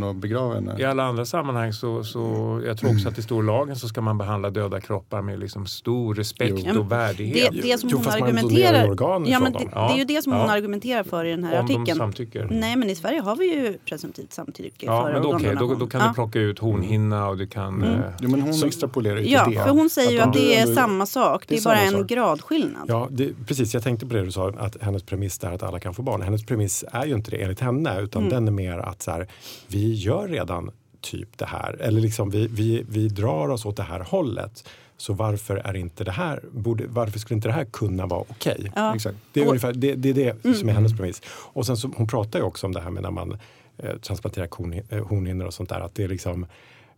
och 0.03 0.15
begrava 0.15 0.53
henne. 0.53 0.75
i 0.79 0.83
alla 0.83 1.03
andra 1.03 1.25
sammanhang 1.25 1.73
så, 1.73 2.03
så 2.03 2.19
jag 2.65 2.77
tror 2.77 2.91
också 2.93 3.09
att 3.09 3.19
i 3.19 3.21
lagen 3.41 3.75
så 3.75 3.87
ska 3.87 4.01
man 4.01 4.17
behandla 4.17 4.49
döda 4.49 4.81
kroppar 4.81 5.21
med 5.21 5.39
liksom 5.39 5.65
stor 5.65 6.15
respekt 6.15 6.55
Jo. 6.73 6.79
och 6.79 6.91
värdighet. 6.91 7.49
Det, 7.53 7.61
det 7.61 7.77
som 7.77 7.89
Jo, 7.89 7.97
hon 7.97 8.07
argumenterar... 8.07 8.95
Ja, 9.27 9.39
men 9.39 9.53
det, 9.53 9.59
Ja. 9.71 9.87
det 9.87 9.93
är 9.93 9.97
ju 9.97 10.03
det 10.05 10.21
som 10.23 10.33
hon 10.33 10.41
Ja. 10.41 10.51
argumenterar 10.51 11.03
för 11.03 11.25
i 11.25 11.29
den 11.31 11.43
här 11.43 11.59
om 11.59 11.67
de 11.67 11.73
artikeln. 11.75 11.97
samtycker. 11.97 12.47
Nej, 12.51 12.75
men 12.75 12.89
i 12.89 12.95
Sverige 12.95 13.21
har 13.21 13.35
vi 13.35 13.45
ju 13.55 13.77
presumtivt 13.85 14.33
samtycke 14.33 14.85
Ja, 14.85 15.03
för 15.03 15.13
men 15.13 15.21
då, 15.21 15.33
okej, 15.35 15.55
då, 15.59 15.75
då 15.75 15.87
kan 15.87 16.01
Ja. 16.01 16.07
du 16.07 16.13
plocka 16.13 16.39
ut 16.39 16.59
hornhinna 16.59 17.27
och 17.27 17.37
du 17.37 17.47
kan... 17.47 17.83
Mm. 17.83 17.93
Eh, 17.99 17.99
Jo, 18.19 18.29
men 18.29 18.41
hon 18.41 18.53
Så- 18.53 18.65
extrapolerar 18.67 19.17
ju 19.17 19.27
Ja, 19.29 19.45
till 19.45 19.53
det. 19.57 19.63
för 19.63 19.69
hon 19.71 19.89
säger 19.89 20.11
ju 20.11 20.19
Att 20.19 20.25
om 20.25 20.31
det 20.31 20.55
är 20.55 20.61
ändå- 20.61 20.75
samma 20.75 21.05
sak. 21.05 21.43
Det 21.47 21.55
det 21.55 21.61
är 21.61 21.63
bara 21.63 21.79
en 21.81 21.91
sak. 21.93 22.07
gradskillnad. 22.07 22.83
Ja, 22.87 23.07
det, 23.11 23.33
precis. 23.47 23.73
Jag 23.73 23.83
tänkte 23.83 24.05
på 24.05 24.13
det 24.13 24.25
du 24.25 24.31
sa, 24.31 24.49
att 24.57 24.77
hennes 24.81 25.03
premiss 25.03 25.43
är 25.43 25.51
att 25.51 25.63
alla 25.63 25.79
kan 25.79 25.93
få 25.93 26.01
barn. 26.01 26.21
Hennes 26.21 26.45
premiss 26.45 26.76
är 26.91 27.05
ju 27.05 27.13
inte 27.15 27.31
det 27.31 27.37
enligt 27.43 27.59
henne, 27.59 28.01
utan 28.01 28.21
Mm. 28.21 28.33
den 28.33 28.47
är 28.47 28.51
mer 28.51 28.77
att 28.77 29.01
så 29.01 29.11
här, 29.11 29.27
vi 29.67 29.93
gör 29.93 30.27
redan 30.27 30.71
typ 31.01 31.37
det 31.37 31.45
här. 31.45 31.73
Eller 31.81 32.01
liksom 32.01 32.29
vi, 32.29 32.47
vi, 32.47 32.85
vi 32.89 33.07
drar 33.07 33.49
oss 33.49 33.65
åt 33.65 33.77
det 33.77 33.83
här 33.83 33.99
hållet. 33.99 34.67
Så 34.97 35.13
varför 35.13 35.55
är 35.55 35.75
inte 35.75 36.03
det 36.03 36.11
här, 36.11 36.43
borde, 36.51 36.87
varför 36.87 37.19
skulle 37.19 37.35
inte 37.35 37.47
det 37.47 37.53
här 37.53 37.65
kunna 37.65 38.05
vara 38.05 38.21
okej? 38.29 38.71
Ja. 38.75 38.95
Exakt. 38.95 39.17
Det 39.33 39.39
är 39.39 39.43
Och- 39.43 39.49
ungefär 39.49 39.73
det, 39.73 39.95
det, 39.95 40.09
är 40.09 40.13
det 40.13 40.45
Mm. 40.45 40.55
som 40.57 40.69
är 40.69 40.73
hennes 40.73 40.97
premiss. 40.97 41.21
Och 41.29 41.65
sen 41.65 41.77
så, 41.77 41.91
hon 41.95 42.07
pratar 42.07 42.39
ju 42.39 42.45
också 42.45 42.65
om 42.67 42.73
det 42.73 42.81
här 42.81 42.89
med 42.89 43.03
när 43.03 43.11
man 43.11 43.37
eh, 43.77 43.97
transplanterar 43.97 44.47
korn- 44.47 44.81
eh, 44.89 45.05
hornhinnor 45.07 45.45
och 45.45 45.53
sånt 45.53 45.69
där. 45.69 45.79
Att 45.79 45.95
det 45.95 46.03
är 46.03 46.07
liksom, 46.07 46.45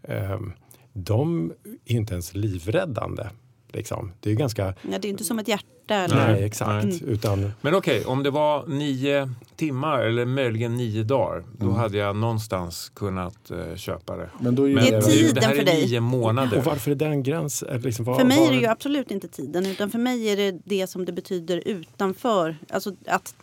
ehm, 0.04 0.54
de 0.94 1.54
är 1.86 1.96
inte 1.96 2.13
ens 2.13 2.34
livräddande. 2.36 3.28
Liksom. 3.72 4.12
Det 4.20 4.32
är 4.32 4.36
ganska, 4.36 4.65
Ja, 4.92 5.00
det 5.02 5.08
är 5.08 5.10
inte 5.10 5.24
som 5.24 5.39
ett 5.39 5.48
hjärta. 5.48 5.65
Eller? 5.95 6.28
nej, 6.32 6.43
exakt. 6.43 6.86
nej. 6.86 7.04
Utan, 7.08 7.52
Men 7.62 7.75
okej, 7.75 8.06
om 8.06 8.23
det 8.23 8.30
var 8.32 8.67
nio 8.67 9.30
timmar 9.56 9.99
eller 9.99 10.25
möjligen 10.25 10.78
nio 10.78 11.04
dagar, 11.04 11.43
då 11.58 11.65
Mm. 11.65 11.78
hade 11.78 11.97
jag 11.97 12.15
någonstans 12.15 12.89
kunnat 12.95 13.52
eh, 13.52 13.75
köpa 13.75 14.15
det. 14.17 14.30
Men 14.39 14.56
då 14.56 14.69
är 14.69 14.73
Men 14.75 14.84
Det 14.84 14.89
är 14.89 14.95
det- 14.95 15.02
tiden 15.02 15.36
det 15.36 15.41
här 15.41 15.54
för 15.56 15.62
är 15.62 15.65
dig. 15.65 15.86
nio 15.86 15.99
månader. 15.99 16.58
och 16.58 16.63
varför 16.65 16.91
är 16.91 16.95
det 16.95 17.06
en 17.06 17.23
gräns? 17.23 17.63
Eh, 17.63 17.80
Liksom, 17.82 18.06
vad- 18.06 18.17
För 18.19 18.25
mig 18.25 18.38
vad- 18.39 18.47
är 18.47 18.52
det 18.52 18.60
ju 18.60 18.65
absolut 18.67 19.12
inte 19.12 19.28
tiden 19.28 19.65
utan 19.65 19.89
för 19.91 19.99
mig 19.99 20.30
är 20.30 20.38
det 20.38 20.60
det 20.65 20.88
som 20.88 21.06
det 21.06 21.12
betyder 21.12 21.62
utanför. 21.67 22.58
Alltså 22.69 22.95
att 23.08 23.36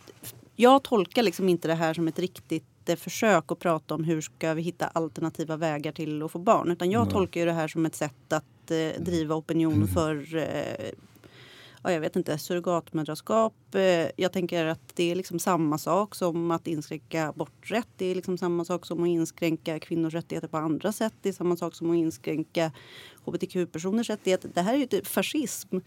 jag 0.55 0.83
tolkar 0.83 1.23
liksom 1.23 1.49
inte 1.49 1.67
det 1.67 1.75
här 1.75 1.93
som 1.93 2.07
ett 2.07 2.19
riktigt 2.19 2.63
eh, 2.89 2.95
försök 2.95 3.51
att 3.51 3.59
prata 3.59 3.95
om 3.95 4.03
hur 4.03 4.21
ska 4.21 4.53
vi 4.53 4.61
hitta 4.61 4.87
alternativa 4.87 5.57
vägar 5.57 5.91
till 5.91 6.23
att 6.23 6.31
få 6.31 6.39
barn. 6.39 6.71
Utan 6.71 6.91
jag 6.91 7.01
Mm. 7.01 7.13
tolkar 7.13 7.39
ju 7.39 7.45
det 7.45 7.53
här 7.53 7.67
som 7.67 7.85
ett 7.85 7.95
sätt 7.95 8.33
att 8.33 8.71
eh, 8.71 9.01
driva 9.03 9.35
opinion 9.35 9.87
för 9.87 10.35
eh, 10.35 10.89
ja, 11.87 11.93
jag 11.93 12.01
vet 12.01 12.15
inte, 12.15 12.37
surrogatmödraskap. 12.37 13.75
Eh, 13.75 14.09
jag 14.15 14.33
tänker 14.33 14.65
att 14.65 14.95
det 14.95 15.11
är 15.11 15.15
liksom 15.15 15.39
samma 15.39 15.77
sak 15.77 16.15
som 16.15 16.51
att 16.51 16.67
inskränka 16.67 17.27
aborträtt. 17.27 17.87
Det 17.97 18.05
är 18.05 18.15
liksom 18.15 18.37
samma 18.37 18.65
sak 18.65 18.85
som 18.85 19.03
att 19.03 19.07
inskränka 19.07 19.79
kvinnors 19.79 20.13
rättigheter 20.13 20.47
på 20.47 20.57
andra 20.57 20.91
sätt. 20.91 21.13
Det 21.21 21.29
är 21.29 21.33
samma 21.33 21.55
sak 21.55 21.75
som 21.75 21.91
att 21.91 21.97
inskränka 21.97 22.71
hbtq-personers 23.25 24.09
rättigheter. 24.09 24.49
Det 24.53 24.61
här 24.61 24.73
är 24.73 24.77
ju 24.77 24.85
typ 24.85 25.07
fascism. 25.07 25.77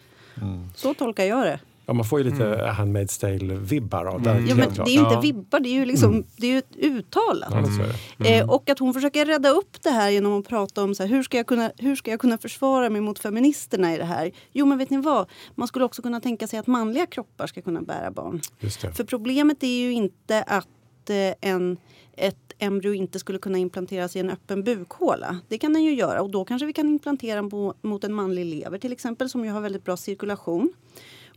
Så 0.77 0.95
tolkar 0.95 1.25
jag 1.25 1.45
det. 1.45 1.61
Ja, 1.90 1.94
man 1.94 2.05
får 2.05 2.20
ju 2.20 2.31
lite 2.31 2.44
Handmaid's 2.79 3.20
Tale-vibbar 3.20 4.05
av 4.05 4.22
det. 4.22 4.31
Mm. 4.31 4.46
Ja, 4.46 4.55
men 4.55 4.74
det 4.74 4.81
är 4.81 4.94
ju 4.94 5.00
inte 5.00 5.20
vibbar, 5.20 5.61
det 5.61 5.68
är 5.68 5.74
ju, 5.74 5.85
liksom, 5.85 6.24
det 6.37 6.46
är 6.46 6.50
ju 6.50 6.59
ett 6.59 6.76
uttalat. 6.76 7.53
Är 7.53 7.94
det. 8.18 8.38
Eh, 8.38 8.50
och 8.50 8.70
att 8.70 8.79
hon 8.79 8.94
försöker 8.94 9.26
rädda 9.26 9.50
upp 9.50 9.83
det 9.83 9.90
här 9.90 10.11
genom 10.11 10.40
att 10.40 10.48
prata 10.48 10.83
om 10.83 10.94
så 10.94 11.03
här, 11.03 11.11
hur, 11.11 11.22
ska 11.22 11.37
jag 11.37 11.46
kunna, 11.46 11.72
hur 11.79 11.96
ska 11.96 12.11
jag 12.11 12.20
kunna 12.20 12.38
försvara 12.38 12.90
mig 12.90 13.00
mot 13.00 13.18
feministerna 13.18 13.94
i 13.94 13.98
det 13.98 14.05
här. 14.05 14.31
Jo 14.53 14.66
men 14.66 14.79
vet 14.79 14.90
ni 14.90 14.96
vad, 14.96 15.31
man 15.55 15.68
skulle 15.68 15.85
också 15.85 16.03
kunna 16.03 16.20
tänka 16.20 16.46
sig 16.46 16.59
att 16.59 16.66
manliga 16.66 17.07
kroppar 17.07 17.46
ska 17.46 17.62
kunna 17.62 17.83
bära 17.83 18.11
barn. 18.11 18.40
Just 18.61 18.81
det. 18.81 18.92
För 18.92 19.05
problemet 19.05 19.62
är 19.62 19.81
ju 19.81 19.92
inte 19.92 20.42
att 20.42 21.11
eh, 21.11 21.50
en, 21.50 21.76
ett 22.16 22.53
embryo 22.59 22.94
inte 22.94 23.18
skulle 23.18 23.38
kunna 23.38 23.59
implanteras 23.59 24.16
i 24.16 24.18
en 24.18 24.31
öppen 24.31 24.64
bukhåla. 24.64 25.38
Det 25.48 25.59
kan 25.59 25.72
den 25.72 25.83
ju 25.83 25.94
göra 25.94 26.22
och 26.22 26.31
då 26.31 26.44
kanske 26.44 26.66
vi 26.66 26.72
kan 26.72 26.88
implantera 26.88 27.42
mot 27.83 28.05
en 28.05 28.14
manlig 28.14 28.44
lever 28.44 28.79
till 28.79 28.92
exempel 28.92 29.31
som 29.31 29.44
ju 29.44 29.50
har 29.50 29.61
väldigt 29.61 29.85
bra 29.85 29.96
cirkulation. 29.96 30.72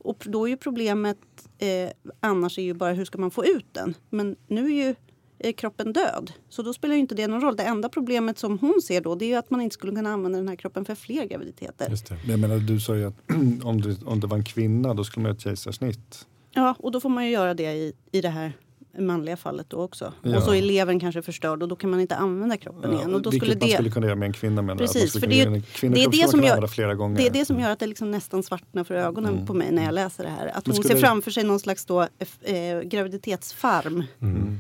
Och 0.04 0.24
då 0.28 0.46
är 0.46 0.50
ju 0.50 0.58
problemet 0.58 1.18
eh, 1.58 1.90
annars 2.20 2.58
är 2.58 2.64
ju 2.64 2.74
bara 2.74 2.94
hur 2.94 3.06
ska 3.06 3.18
man 3.18 3.32
få 3.32 3.46
ut 3.46 3.66
den. 3.72 3.94
Men 4.10 4.36
nu 4.48 4.66
är 4.66 4.88
ju 4.88 4.96
eh, 5.40 5.54
kroppen 5.54 5.94
död. 5.94 6.32
Så 6.50 6.62
då 6.62 6.74
spelar 6.74 6.96
ju 6.96 7.02
inte 7.02 7.16
det 7.16 7.28
någon 7.28 7.42
roll. 7.42 7.56
Det 7.56 7.64
enda 7.64 7.90
problemet 7.90 8.40
som 8.40 8.60
hon 8.60 8.82
ser 8.84 9.02
då 9.02 9.16
det 9.16 9.26
är 9.26 9.28
ju 9.28 9.36
att 9.36 9.50
man 9.50 9.62
inte 9.62 9.74
skulle 9.74 9.96
kunna 9.96 10.10
använda 10.14 10.38
den 10.38 10.48
här 10.48 10.56
kroppen 10.56 10.86
för 10.86 10.96
fler 10.96 11.26
graviditeter. 11.26 11.90
Just 11.90 12.10
det. 12.10 12.18
Men 12.22 12.32
jag 12.32 12.40
menar, 12.40 12.58
du 12.58 12.80
sa 12.80 12.96
ju 12.96 13.06
att 13.06 13.16
om 13.64 13.82
det, 13.82 14.04
om 14.06 14.20
det 14.20 14.28
var 14.28 14.38
en 14.38 14.44
kvinna 14.44 14.94
då 14.94 15.04
skulle 15.04 15.22
man 15.22 15.30
göra 15.30 15.36
ett 15.36 15.44
kejsarsnitt. 15.44 16.28
Ja, 16.52 16.76
och 16.80 16.92
då 16.92 17.00
får 17.00 17.10
man 17.10 17.26
ju 17.26 17.32
göra 17.32 17.54
det 17.54 17.74
i, 17.74 17.94
i 18.12 18.22
det 18.22 18.30
här 18.30 18.54
manliga 19.00 19.38
fallet 19.38 19.66
då 19.70 19.78
också. 19.78 20.14
Ja. 20.22 20.38
Och 20.38 20.44
så 20.44 20.54
är 20.56 20.62
levern 20.62 21.00
kanske 21.00 21.22
förstörd 21.22 21.62
och 21.64 21.70
då 21.70 21.76
kan 21.76 21.90
man 21.90 22.00
inte 22.00 22.16
använda 22.16 22.58
kroppen 22.58 22.94
igen. 22.94 23.14
Och 23.14 23.22
då 23.22 23.30
vilket 23.30 23.48
skulle 23.48 23.60
man 23.60 23.68
det, 23.70 23.74
skulle 23.74 23.90
kunna 23.92 24.06
göra 24.08 24.16
med 24.16 24.26
en 24.28 24.34
kvinna. 24.34 24.62
Menar 24.62 24.78
Precis, 24.78 25.14
för 25.20 25.28
det 25.28 25.42
är- 25.42 25.50
det 25.82 26.04
är 26.04 26.12
det 26.24 26.30
som 26.30 26.44
gör- 26.44 26.68
flera 26.68 26.96
gånger. 26.96 27.18
det 27.18 27.28
är 27.28 27.32
det 27.32 27.46
som 27.46 27.60
gör 27.60 27.70
att 27.70 27.80
det 27.80 27.88
liksom 27.88 28.12
nästan 28.12 28.44
svartnar 28.44 28.84
för 28.84 28.94
ögonen 28.96 29.46
på 29.46 29.54
mig 29.54 29.72
när 29.72 29.84
jag 29.86 29.94
läser 29.94 30.24
det 30.24 30.30
här. 30.30 30.48
Att 30.48 30.68
Men 30.68 30.76
hon 30.76 30.84
ser 30.84 30.96
framför 30.96 31.32
sig 31.32 31.44
någon 31.44 31.60
slags 31.60 31.86
då, 31.86 32.02
eh, 32.42 32.80
graviditetsfarm. 32.84 34.04
Mm. 34.22 34.60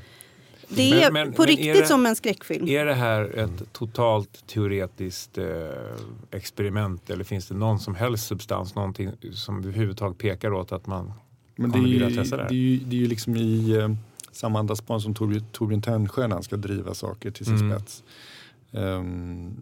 Det 0.69 0.91
är 0.91 1.11
Men- 1.11 1.13
men- 1.13 1.33
på 1.33 1.41
men 1.41 1.49
är 1.51 1.51
riktigt 1.57 1.73
det- 1.81 1.87
som 1.87 2.05
en 2.05 2.15
skräckfilm. 2.15 2.67
Är 2.67 2.85
det 2.85 2.93
här 2.93 3.37
ett 3.39 3.73
totalt 3.73 4.47
teoretiskt 4.47 5.37
eh, 5.37 5.45
experiment 6.31 7.09
eller 7.09 7.23
finns 7.23 7.47
det 7.47 7.55
någon 7.55 7.79
som 7.79 7.95
helst 7.95 8.27
substans, 8.27 8.75
någonting 8.75 9.11
som 9.33 9.57
överhuvudtaget 9.63 10.17
pekar 10.17 10.53
åt 10.53 10.71
att 10.71 10.87
man 10.87 11.11
Men 11.55 11.71
det 11.71 11.75
är, 11.77 11.79
kommer 11.79 11.87
ju, 11.93 11.99
vilja 12.05 12.21
testa 12.23 12.37
det 12.37 12.43
här? 12.43 12.49
det, 12.49 12.55
är 12.55 12.57
ju, 12.57 12.77
det 12.77 12.95
är 12.95 12.99
ju 12.99 13.07
liksom 13.07 13.35
i 13.37 13.71
eh, 13.77 13.89
samma 14.33 14.59
andasplan 14.59 15.01
som 15.01 15.13
Torbjörn, 15.13 15.45
Torbjörn 15.51 15.81
Tännsjö 15.81 16.27
när 16.27 16.35
han 16.35 16.43
ska 16.43 16.57
driva 16.57 16.93
saker 16.93 17.31
till 17.31 17.45
sin 17.45 17.55
Mm. 17.57 17.79
spets. 17.79 18.03
Um, 18.71 19.55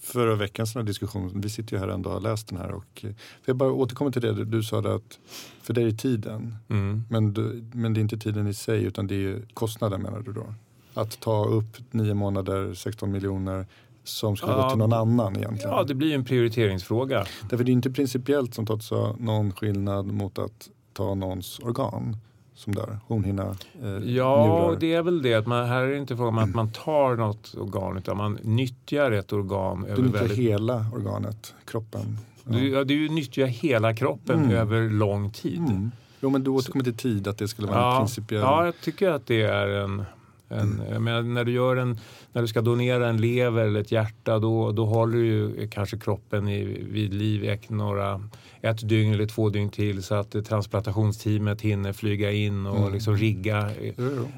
förra 0.00 0.34
veckans 0.34 0.72
diskussion, 0.74 1.40
vi 1.40 1.50
sitter 1.50 1.72
ju 1.76 1.78
här 1.80 1.88
ändå 1.88 2.08
och 2.10 2.14
har 2.14 2.20
läst 2.20 2.48
den 2.48 2.58
här. 2.58 2.70
Och, 2.72 3.04
eh, 3.04 3.10
jag 3.44 3.56
bara 3.56 3.72
återkommer 3.72 4.10
till 4.10 4.22
det 4.22 4.44
du, 4.44 4.62
sa 4.62 4.78
att 4.78 5.18
för 5.62 5.74
dig 5.74 5.86
är 5.86 5.90
tiden. 5.92 6.56
Mm. 6.68 7.04
Men, 7.10 7.32
du, 7.34 7.64
men 7.72 7.94
det 7.94 8.00
är 8.00 8.02
inte 8.02 8.18
tiden 8.18 8.46
i 8.46 8.54
sig 8.54 8.84
utan 8.84 9.06
det 9.06 9.14
är 9.14 9.42
kostnaden 9.54 10.02
menar 10.02 10.20
du 10.20 10.32
då? 10.32 10.54
Att 10.94 11.20
ta 11.20 11.44
upp 11.44 11.76
nio 11.90 12.14
månader, 12.14 12.74
16 12.74 13.10
miljoner 13.10 13.66
som 14.04 14.36
ska 14.36 14.46
gå 14.46 14.52
Ja, 14.52 14.70
till 14.70 14.78
någon 14.78 14.92
annan 14.92 15.36
egentligen. 15.36 15.70
Ja, 15.70 15.84
det 15.84 15.94
blir 15.94 16.08
ju 16.08 16.14
en 16.14 16.24
prioriteringsfråga. 16.24 17.26
Därför 17.50 17.64
det 17.64 17.70
är 17.70 17.72
inte 17.72 17.90
principiellt 17.90 18.54
som 18.54 18.66
Todd 18.66 18.82
sa 18.82 19.16
någon 19.18 19.52
skillnad 19.52 20.06
mot 20.06 20.38
att 20.38 20.70
ta 20.92 21.14
någons 21.14 21.58
organ 21.58 22.16
som 22.58 22.74
dör. 22.74 22.98
Hornhinna, 23.06 23.54
eh, 23.82 23.88
Ja, 23.88 24.46
njurar. 24.66 24.76
det 24.80 24.94
är 24.94 25.02
väl 25.02 25.22
det. 25.22 25.34
Att 25.34 25.46
man, 25.46 25.66
här 25.68 25.82
är 25.82 25.88
det 25.90 25.98
inte 25.98 26.16
fråga 26.16 26.28
om 26.28 26.38
att 26.38 26.54
man 26.54 26.70
tar 26.72 27.16
något 27.16 27.54
organ 27.58 27.96
utan 27.96 28.16
man 28.16 28.38
nyttjar 28.42 29.10
ett 29.10 29.32
organ. 29.32 29.82
Du 29.82 29.88
över 29.88 30.02
nyttjar 30.02 30.20
väldigt, 30.20 30.38
hela 30.38 30.86
organet, 30.94 31.54
kroppen. 31.66 32.18
Ja. 32.44 32.52
du, 32.52 32.68
ja, 32.68 32.84
du 32.84 33.08
nyttjar 33.08 33.46
hela 33.46 33.94
kroppen 33.94 34.38
Mm. 34.38 34.50
över 34.56 34.90
lång 34.90 35.30
tid. 35.30 35.58
Mm. 35.68 35.90
Jo 36.20 36.30
men 36.30 36.44
du 36.44 36.50
återkommer 36.50 36.84
till 36.84 36.96
tid, 36.96 37.28
att 37.28 37.38
det 37.38 37.48
skulle 37.48 37.68
vara 37.68 37.78
en 37.78 37.84
Ja, 37.92 37.98
principiell... 37.98 38.40
ja, 38.42 38.64
jag 38.64 38.74
tycker 38.80 39.10
att 39.10 39.26
det 39.26 39.42
är 39.42 39.68
en... 39.68 40.04
en 40.48 40.82
jag 40.92 41.02
menar, 41.02 41.22
när, 41.22 41.44
du 41.44 41.52
gör 41.52 41.76
en, 41.76 41.98
när 42.32 42.42
du 42.42 42.48
ska 42.48 42.60
donera 42.60 43.08
en 43.08 43.16
lever 43.20 43.64
eller 43.64 43.80
ett 43.80 43.92
hjärta 43.92 44.38
då, 44.38 44.72
då 44.72 44.84
håller 44.86 45.16
du 45.18 45.26
ju 45.26 45.68
kanske 45.68 45.98
kroppen 45.98 46.48
i, 46.48 46.64
vid 46.90 47.14
liv 47.14 47.44
i 47.44 47.58
några, 47.68 48.20
ett 48.62 48.88
dygn 48.88 49.12
eller 49.14 49.26
två 49.26 49.48
dygn 49.48 49.70
till 49.70 50.02
så 50.02 50.14
att 50.14 50.34
eh, 50.34 50.42
transplantationsteamet 50.42 51.60
hinner 51.60 51.92
flyga 51.92 52.32
in 52.32 52.66
och 52.66 52.76
Mm. 52.78 52.92
liksom 52.92 53.16
rigga. 53.16 53.70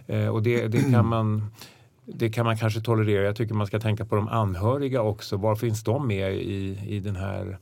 Eh, 0.07 0.29
och 0.29 0.43
det, 0.43 0.69
det, 0.69 0.91
kan 0.93 1.07
man, 1.07 1.45
det 2.05 2.31
kan 2.31 2.47
man 2.47 2.57
kanske 2.57 2.81
tolerera. 2.81 3.25
Jag 3.25 3.37
tycker 3.37 3.55
man 3.55 3.67
ska 3.67 3.81
tänka 3.81 4.05
på 4.05 4.17
de 4.17 4.29
anhöriga 4.29 5.03
också. 5.03 5.37
Var 5.37 5.57
finns 5.57 5.83
de 5.85 6.07
med 6.07 6.35
i, 6.35 6.79
i 6.89 7.01
den 7.01 7.17
här 7.17 7.59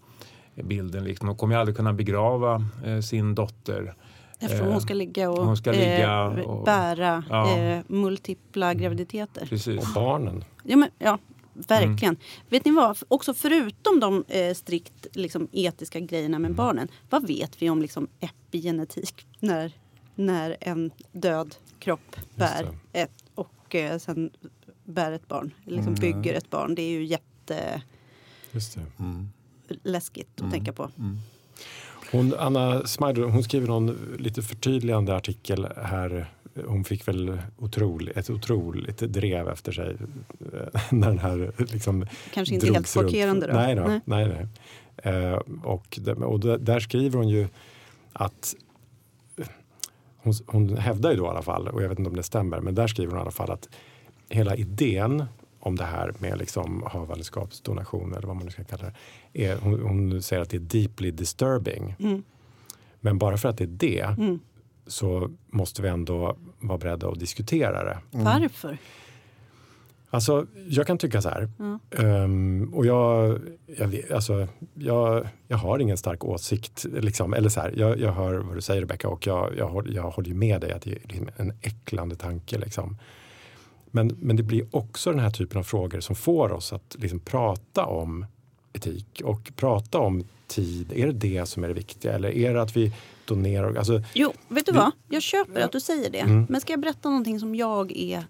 bilden? 0.54 1.04
Liksom? 1.04 1.26
De 1.26 1.36
kommer 1.36 1.54
ju 1.54 1.60
aldrig 1.60 1.76
kunna 1.76 1.92
begrava 1.92 2.64
eh, 2.86 3.00
sin 3.00 3.34
dotter. 3.34 3.94
Eftersom 4.40 4.66
Eh, 4.66 4.72
hon 4.72 4.80
ska 4.80 4.94
ligga 4.94 5.30
och, 5.30 5.44
hon 5.46 5.56
ska 5.56 5.70
ligga 5.72 6.34
eh, 6.38 6.44
och- 6.44 6.64
bära 6.64 7.24
Ja. 7.30 7.58
eh, 7.58 7.80
multipla 7.86 8.74
graviditeter. 8.74 9.46
Precis. 9.46 9.80
Och 9.88 9.94
barnen. 9.94 10.44
Ja, 10.64 10.76
men, 10.76 10.88
ja 10.98 11.18
verkligen. 11.68 12.14
Mm. 12.14 12.26
Vet 12.48 12.64
ni 12.64 12.70
vad? 12.70 12.98
Också 13.08 13.34
förutom 13.34 14.00
de 14.00 14.24
eh, 14.28 14.54
strikt 14.54 15.06
liksom, 15.12 15.48
etiska 15.52 16.00
grejerna 16.00 16.36
Mm. 16.36 16.42
med 16.42 16.54
barnen. 16.56 16.88
Vad 17.10 17.26
vet 17.26 17.62
vi 17.62 17.70
om 17.70 17.82
liksom, 17.82 18.08
epigenetik 18.20 19.26
när, 19.40 19.72
när 20.14 20.56
en 20.60 20.90
död 21.12 21.54
kropp 21.78 22.16
bär 22.34 22.68
ett 22.92 23.24
och 23.34 23.74
eh, 23.74 23.98
sen 23.98 24.30
bär 24.84 25.12
ett 25.12 25.28
barn? 25.28 25.54
Liksom 25.64 25.94
Mm. 25.94 26.00
bygger 26.00 26.34
ett 26.34 26.50
barn. 26.50 26.74
Det 26.74 26.82
är 26.82 26.90
ju 26.90 27.04
jätteläskigt. 27.04 27.82
Mm. 28.98 29.28
att 30.48 30.52
tänka 30.52 30.72
på. 30.72 30.90
Hon, 32.12 32.34
Anna 32.38 32.86
Smider, 32.86 33.22
hon 33.22 33.42
skriver 33.44 33.66
någon 33.66 34.16
lite 34.18 34.42
förtydligande 34.42 35.16
artikel 35.16 35.66
här. 35.76 36.26
Hon 36.66 36.84
fick 36.84 37.08
väl 37.08 37.38
otroligt, 37.58 38.16
ett 38.16 38.30
otroligt 38.30 38.98
drev 38.98 39.48
efter 39.48 39.72
sig 39.72 39.96
eh, 40.52 40.82
när 40.92 41.08
den 41.08 41.18
här 41.18 41.52
liksom 41.58 42.06
Kanske 42.34 42.54
inte 42.54 42.72
helt 42.72 42.88
chockerande 42.88 43.46
då. 43.46 43.52
Nej, 43.52 43.74
då, 43.74 43.82
Nej. 43.82 44.00
nej. 44.04 44.28
nej, 44.28 44.46
Eh, 45.02 45.32
och, 45.64 45.98
och 46.24 46.40
där- 46.40 46.58
där 46.58 46.80
skriver 46.80 47.18
hon 47.18 47.28
ju 47.28 47.48
att 48.12 48.54
hon, 50.16 50.34
hon 50.46 50.76
hävdar 50.76 51.10
ju 51.10 51.16
då 51.16 51.24
i 51.24 51.28
alla 51.28 51.42
fall, 51.42 51.68
och 51.68 51.82
jag 51.82 51.88
vet 51.88 51.98
inte 51.98 52.10
om 52.10 52.16
det 52.16 52.22
stämmer, 52.22 52.60
men 52.60 52.74
där 52.74 52.86
skriver 52.86 53.10
hon 53.12 53.18
i 53.18 53.22
alla 53.22 53.30
fall 53.30 53.50
att 53.50 53.68
hela 54.28 54.56
idén 54.56 55.24
om 55.60 55.76
det 55.76 55.84
här 55.84 56.12
med 56.18 56.38
liksom 56.38 56.82
havandeskapsdonation 56.92 58.12
eller 58.14 58.26
vad 58.26 58.36
man 58.36 58.44
nu 58.44 58.50
ska 58.50 58.64
kalla 58.64 58.84
det. 59.32 59.44
Är, 59.46 59.56
hon, 59.56 59.80
hon 59.82 60.22
säger 60.22 60.42
att 60.42 60.50
det 60.50 60.56
är 60.56 60.60
deeply 60.60 61.10
disturbing. 61.10 61.94
Mm. 61.98 62.22
Men 63.00 63.18
bara 63.18 63.36
för 63.36 63.48
att 63.48 63.58
det 63.58 63.64
är 63.64 63.68
det 63.68 64.00
Mm. 64.18 64.40
Så 64.88 65.30
måste 65.46 65.82
vi 65.82 65.88
ändå 65.88 66.36
vara 66.60 66.78
beredda 66.78 67.08
att 67.08 67.18
diskutera 67.18 67.84
det. 67.84 67.98
Varför? 68.10 68.78
Alltså, 70.10 70.46
jag 70.68 70.86
kan 70.86 70.98
tycka 70.98 71.22
så 71.22 71.28
här. 71.28 71.50
Ja. 71.58 71.78
Ehm, 72.04 72.70
och 72.74 72.86
jag, 72.86 73.38
jag, 73.78 73.88
vet- 73.88 74.10
alltså, 74.10 74.48
jag, 74.74 75.28
jag 75.48 75.56
har 75.56 75.78
ingen 75.78 75.96
stark 75.96 76.24
åsikt. 76.24 76.86
Liksom, 76.92 77.34
eller 77.34 77.48
så 77.48 77.60
här, 77.60 77.74
jag, 77.76 78.00
jag 78.00 78.12
hör 78.12 78.34
vad 78.34 78.56
du 78.56 78.60
säger 78.60 78.80
Rebecka 78.80 79.08
och 79.08 79.26
jag, 79.26 79.56
jag, 79.56 79.68
håller, 79.68 79.92
jag 79.94 80.10
håller 80.10 80.28
ju 80.28 80.34
med 80.34 80.60
dig 80.60 80.72
att 80.72 80.82
det 80.82 80.90
är 80.90 80.98
liksom 81.04 81.28
en 81.36 81.52
äcklande 81.62 82.16
tanke. 82.16 82.58
Liksom. 82.58 82.98
Men, 83.90 84.16
men 84.20 84.36
det 84.36 84.42
blir 84.42 84.66
också 84.70 85.10
den 85.10 85.20
här 85.20 85.30
typen 85.30 85.58
av 85.58 85.62
frågor 85.62 86.00
som 86.00 86.16
får 86.16 86.52
oss 86.52 86.72
att 86.72 86.96
liksom 86.98 87.20
prata 87.20 87.84
om 87.86 88.26
etik 88.72 89.22
och 89.24 89.52
prata 89.56 89.98
om 89.98 90.24
tid. 90.46 90.92
Är 90.92 91.06
det 91.06 91.12
det 91.12 91.46
som 91.46 91.64
är 91.64 91.68
det 91.68 91.74
viktiga 91.74 92.12
eller 92.12 92.30
är 92.30 92.54
det 92.54 92.62
att 92.62 92.76
vi 92.76 92.92
donerar? 93.28 93.74
Alltså, 93.74 94.02
Jo, 94.14 94.32
vet 94.48 94.66
du 94.66 94.72
Vi- 94.72 94.78
vad? 94.78 94.90
Jag 95.08 95.22
köper 95.22 95.60
att 95.60 95.72
du 95.72 95.80
säger 95.80 96.10
det. 96.10 96.18
Mm. 96.20 96.46
Men 96.48 96.60
ska 96.60 96.72
jag 96.72 96.80
berätta 96.80 97.08
någonting 97.08 97.40
som 97.40 97.54
jag 97.54 97.92
är 97.96 98.24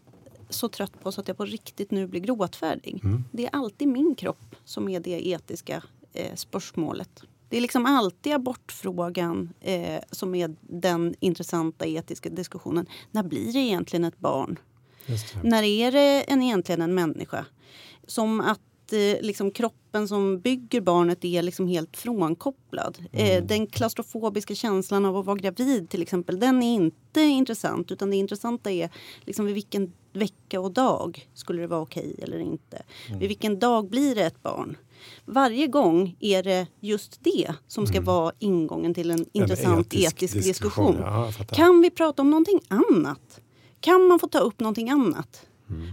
så 0.50 0.68
trött 0.68 1.02
på 1.02 1.12
så 1.12 1.20
att 1.20 1.28
jag 1.28 1.36
på 1.36 1.44
riktigt 1.44 1.90
nu 1.90 2.06
blir 2.06 2.20
gråtfärdig. 2.20 3.00
Mm. 3.04 3.24
Det 3.32 3.44
är 3.46 3.50
alltid 3.52 3.88
min 3.88 4.14
kropp 4.14 4.56
som 4.64 4.88
är 4.88 5.00
det 5.00 5.28
etiska 5.28 5.82
eh, 6.12 6.34
spörsmålet. 6.34 7.22
Det 7.48 7.56
är 7.56 7.60
liksom 7.60 7.86
alltid 7.86 8.32
abortfrågan 8.32 9.52
eh, 9.60 10.00
som 10.10 10.34
är 10.34 10.56
den 10.60 11.14
intressanta 11.20 11.86
etiska 11.86 12.28
diskussionen. 12.30 12.86
När 13.10 13.22
blir 13.22 13.52
det 13.52 13.58
egentligen 13.58 14.04
ett 14.04 14.18
barn? 14.18 14.58
det. 15.06 15.42
När 15.42 15.62
är 15.62 15.92
det 15.92 16.22
en, 16.22 16.42
egentligen 16.42 16.82
en 16.82 16.94
människa? 16.94 17.46
Som 18.06 18.40
att 18.40 18.60
att 18.88 18.92
eh, 18.92 19.26
liksom 19.26 19.50
kroppen 19.50 20.08
som 20.08 20.40
bygger 20.40 20.80
barnet 20.80 21.24
är 21.24 21.42
liksom 21.42 21.68
helt 21.68 21.96
frånkopplad. 21.96 22.98
Eh, 23.12 23.44
den 23.44 23.66
klaustrofobiska 23.66 24.54
känslan 24.54 25.04
av 25.04 25.16
att 25.16 25.26
vara 25.26 25.36
gravid 25.36 25.90
till 25.90 26.02
exempel, 26.02 26.40
den 26.40 26.62
är 26.62 26.74
inte 26.74 27.20
intressant. 27.20 27.92
Utan 27.92 28.10
det 28.10 28.16
intressanta 28.16 28.70
är 28.70 28.90
liksom 29.20 29.46
vid 29.46 29.54
vilken 29.54 29.92
vecka 30.12 30.60
och 30.60 30.72
dag 30.72 31.28
skulle 31.34 31.60
det 31.62 31.66
vara 31.66 31.80
okej 31.80 32.14
eller 32.22 32.38
inte. 32.38 32.82
Vid 33.08 33.28
vilken 33.28 33.58
dag 33.58 33.88
blir 33.88 34.14
det 34.14 34.24
ett 34.24 34.42
barn? 34.42 34.76
Varje 35.24 35.66
gång 35.66 36.16
är 36.20 36.42
det 36.42 36.66
just 36.80 37.24
det 37.24 37.54
som 37.66 37.86
ska 37.86 38.00
vara 38.00 38.32
ingången 38.38 38.94
till 38.94 39.10
en 39.10 39.26
intressant 39.32 39.94
etisk 39.94 40.22
etisk, 40.22 40.34
diskussion. 40.34 40.92
diskussion. 40.92 41.36
Ja, 41.38 41.54
kan 41.54 41.80
vi 41.80 41.90
prata 41.90 42.22
om 42.22 42.30
någonting 42.30 42.60
annat? 42.68 43.40
Kan 43.80 44.06
man 44.06 44.18
få 44.18 44.28
ta 44.28 44.38
upp 44.38 44.60
någonting 44.60 44.90
annat? 44.90 45.46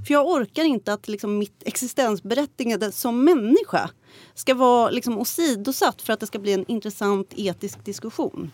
För 0.08 0.14
jag 0.14 0.28
orkar 0.28 0.64
inte 0.64 0.94
att 0.94 1.08
liksom 1.08 1.38
mitt 1.38 1.64
existensberättigande 1.66 2.92
som 2.92 3.24
människa 3.24 3.90
ska 4.34 4.54
vara 4.54 4.90
liksom 4.90 5.18
åsidosatt 5.18 6.02
för 6.02 6.14
att 6.14 6.20
det 6.20 6.28
ska 6.28 6.40
bli 6.40 6.54
en 6.54 6.66
intressant 6.68 7.34
etisk 7.36 7.86
diskussion. 7.86 8.52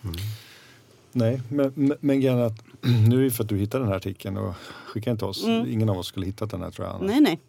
Nej, 1.11 1.41
men, 1.49 1.73
men, 1.75 1.97
men 1.99 2.41
att 2.41 2.63
nu 3.09 3.19
är 3.19 3.23
det 3.23 3.31
för 3.31 3.43
att 3.43 3.49
du 3.49 3.57
hittade 3.57 3.83
den 3.83 3.89
här 3.89 3.97
artikeln 3.97 4.37
och 4.37 4.55
skickade 4.85 5.17
till 5.17 5.27
oss. 5.27 5.43
Ingen 5.45 5.89
av 5.89 5.97
oss 5.97 6.07
skulle 6.07 6.25
hittat 6.25 6.51
den 6.51 6.61
här 6.61 6.71
tror 6.71 6.87
jag. 6.87 6.95
annars. 6.95 7.07
Nej, 7.07 7.21
nej. 7.21 7.39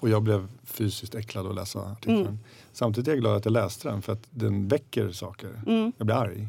Och 0.00 0.08
jag 0.08 0.22
blev 0.22 0.48
fysiskt 0.64 1.14
äcklad 1.14 1.46
att 1.46 1.54
läsa 1.54 1.80
artikeln. 1.80 2.38
Samtidigt 2.72 3.08
är 3.08 3.12
jag 3.12 3.20
glad 3.20 3.36
att 3.36 3.44
jag 3.44 3.52
läste 3.52 3.88
den 3.88 4.02
för 4.02 4.12
att 4.12 4.22
den 4.30 4.68
väcker 4.68 5.12
saker. 5.12 5.62
Jag 5.96 6.06
blir 6.06 6.16
arg. 6.16 6.48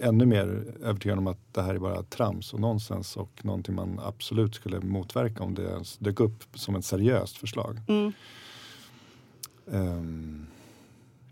Ännu 0.00 0.26
mer 0.26 0.64
övertygad 0.82 1.18
om 1.18 1.26
att 1.26 1.38
det 1.52 1.62
här 1.62 1.74
är 1.74 1.78
bara 1.78 2.02
trams 2.02 2.52
och 2.54 2.60
nonsens 2.60 3.16
och 3.16 3.30
någonting 3.44 3.74
man 3.74 4.00
absolut 4.04 4.54
skulle 4.54 4.80
motverka 4.80 5.42
om 5.42 5.54
det 5.54 5.62
ens 5.62 5.96
dök 5.98 6.20
upp 6.20 6.44
som 6.54 6.76
ett 6.76 6.84
seriöst 6.84 7.36
förslag. 7.36 7.78
Ehm, 9.72 10.46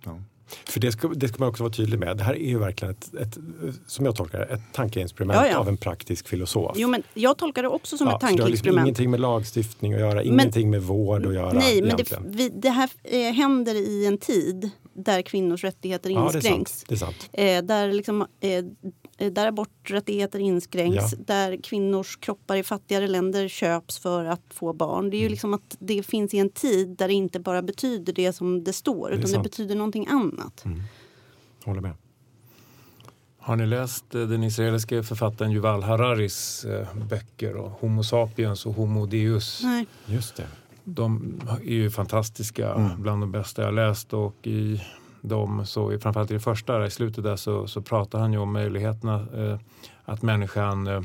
ja. 0.04 0.20
För 0.66 0.80
det 0.80 0.92
ska, 0.92 1.08
det 1.08 1.28
ska 1.28 1.36
man 1.38 1.48
också 1.48 1.62
vara 1.62 1.72
tydlig 1.72 1.98
med. 1.98 2.16
Det 2.16 2.24
här 2.24 2.34
är 2.34 2.48
ju 2.48 2.58
verkligen 2.58 2.94
ett, 2.94 3.14
ett 3.14 3.38
som 3.86 4.04
jag 4.04 4.16
tolkar 4.16 4.40
ett 4.40 4.60
tankeexperiment 4.72 5.38
Ja, 5.40 5.46
ja. 5.46 5.58
av 5.58 5.68
en 5.68 5.76
praktisk 5.76 6.28
filosof. 6.28 6.76
Jo, 6.76 6.88
men 6.88 7.02
jag 7.14 7.38
tolkar 7.38 7.62
det 7.62 7.68
också 7.68 7.98
som 7.98 8.06
Ja, 8.06 8.14
ett 8.16 8.20
för 8.20 8.26
det 8.26 8.42
har 8.42 8.48
liksom 8.48 8.48
tankeexperiment. 8.48 8.86
ingenting 8.86 9.10
med 9.10 9.20
lagstiftning 9.20 9.94
att 9.94 10.00
göra, 10.00 10.22
ingenting 10.22 10.70
med 10.70 10.82
vård 10.82 11.26
att 11.26 11.34
göra. 11.34 11.52
Nej, 11.52 11.82
men 11.82 11.96
det, 11.96 12.18
vi, 12.26 12.48
det 12.48 12.70
här 12.70 12.90
eh, 13.02 13.32
händer 13.32 13.74
i 13.74 14.06
en 14.06 14.18
tid 14.18 14.70
där 14.94 15.22
kvinnors 15.22 15.64
rättigheter 15.64 16.10
ja, 16.10 16.20
det 16.20 16.22
är 16.22 16.36
inskränks. 16.36 16.70
sant. 16.72 16.84
Det 16.88 16.94
är 16.94 16.98
sant. 16.98 17.30
Eh, 17.32 17.62
där, 17.64 17.92
liksom, 17.92 18.26
eh, 18.40 18.64
där 19.30 19.46
aborträttigheter 19.46 20.38
inskränks, 20.38 21.12
Ja. 21.12 21.18
där 21.26 21.56
kvinnors 21.62 22.16
kroppar 22.16 22.56
i 22.56 22.62
fattigare 22.62 23.06
länder 23.08 23.48
köps 23.48 23.98
för 23.98 24.24
att 24.24 24.42
få 24.50 24.72
barn. 24.72 25.10
Det 25.10 25.16
är 25.16 25.18
ju 25.18 25.24
Mm. 25.24 25.30
liksom 25.30 25.54
att 25.54 25.76
det 25.78 26.02
finns 26.02 26.34
i 26.34 26.38
en 26.38 26.50
tid 26.50 26.88
där 26.88 27.08
det 27.08 27.14
inte 27.14 27.40
bara 27.40 27.62
betyder 27.62 28.12
det 28.12 28.32
som 28.32 28.64
det 28.64 28.72
står, 28.72 29.12
är 29.12 29.16
utan 29.18 29.30
det 29.32 29.38
betyder 29.38 29.74
någonting 29.74 30.06
annat. 30.10 30.64
Håller 31.64 31.80
med. 31.80 31.92
Har 33.38 33.56
ni 33.56 33.66
läst 33.66 34.14
eh, 34.14 34.20
den 34.20 34.42
israeliske 34.44 35.02
författaren 35.02 35.52
Yuval 35.52 35.82
Hararis 35.82 36.64
eh, 36.64 36.86
böcker? 37.10 37.54
Homo 37.54 38.02
sapiens 38.04 38.66
och 38.66 38.74
Homo 38.74 39.06
deus. 39.06 39.60
Nej. 39.62 39.86
Just 40.06 40.36
det. 40.36 40.46
De 40.84 41.40
är 41.64 41.72
ju 41.72 41.90
fantastiska, 41.90 42.90
bland 42.98 43.22
de 43.22 43.32
bästa 43.32 43.62
jag 43.62 43.74
läst. 43.74 44.12
Och 44.12 44.46
i 44.46 44.82
dem, 45.20 45.66
så, 45.66 45.98
framförallt 45.98 46.30
i 46.30 46.34
det 46.34 46.40
första, 46.40 46.78
där, 46.78 46.86
i 46.86 46.90
slutet 46.90 47.24
där, 47.24 47.36
så, 47.36 47.66
så 47.66 47.82
pratar 47.82 48.18
han 48.18 48.32
ju 48.32 48.38
om 48.38 48.52
möjligheterna 48.52 49.26
eh, 49.36 49.58
att 50.04 50.22
människan 50.22 50.86
eh, 50.86 51.02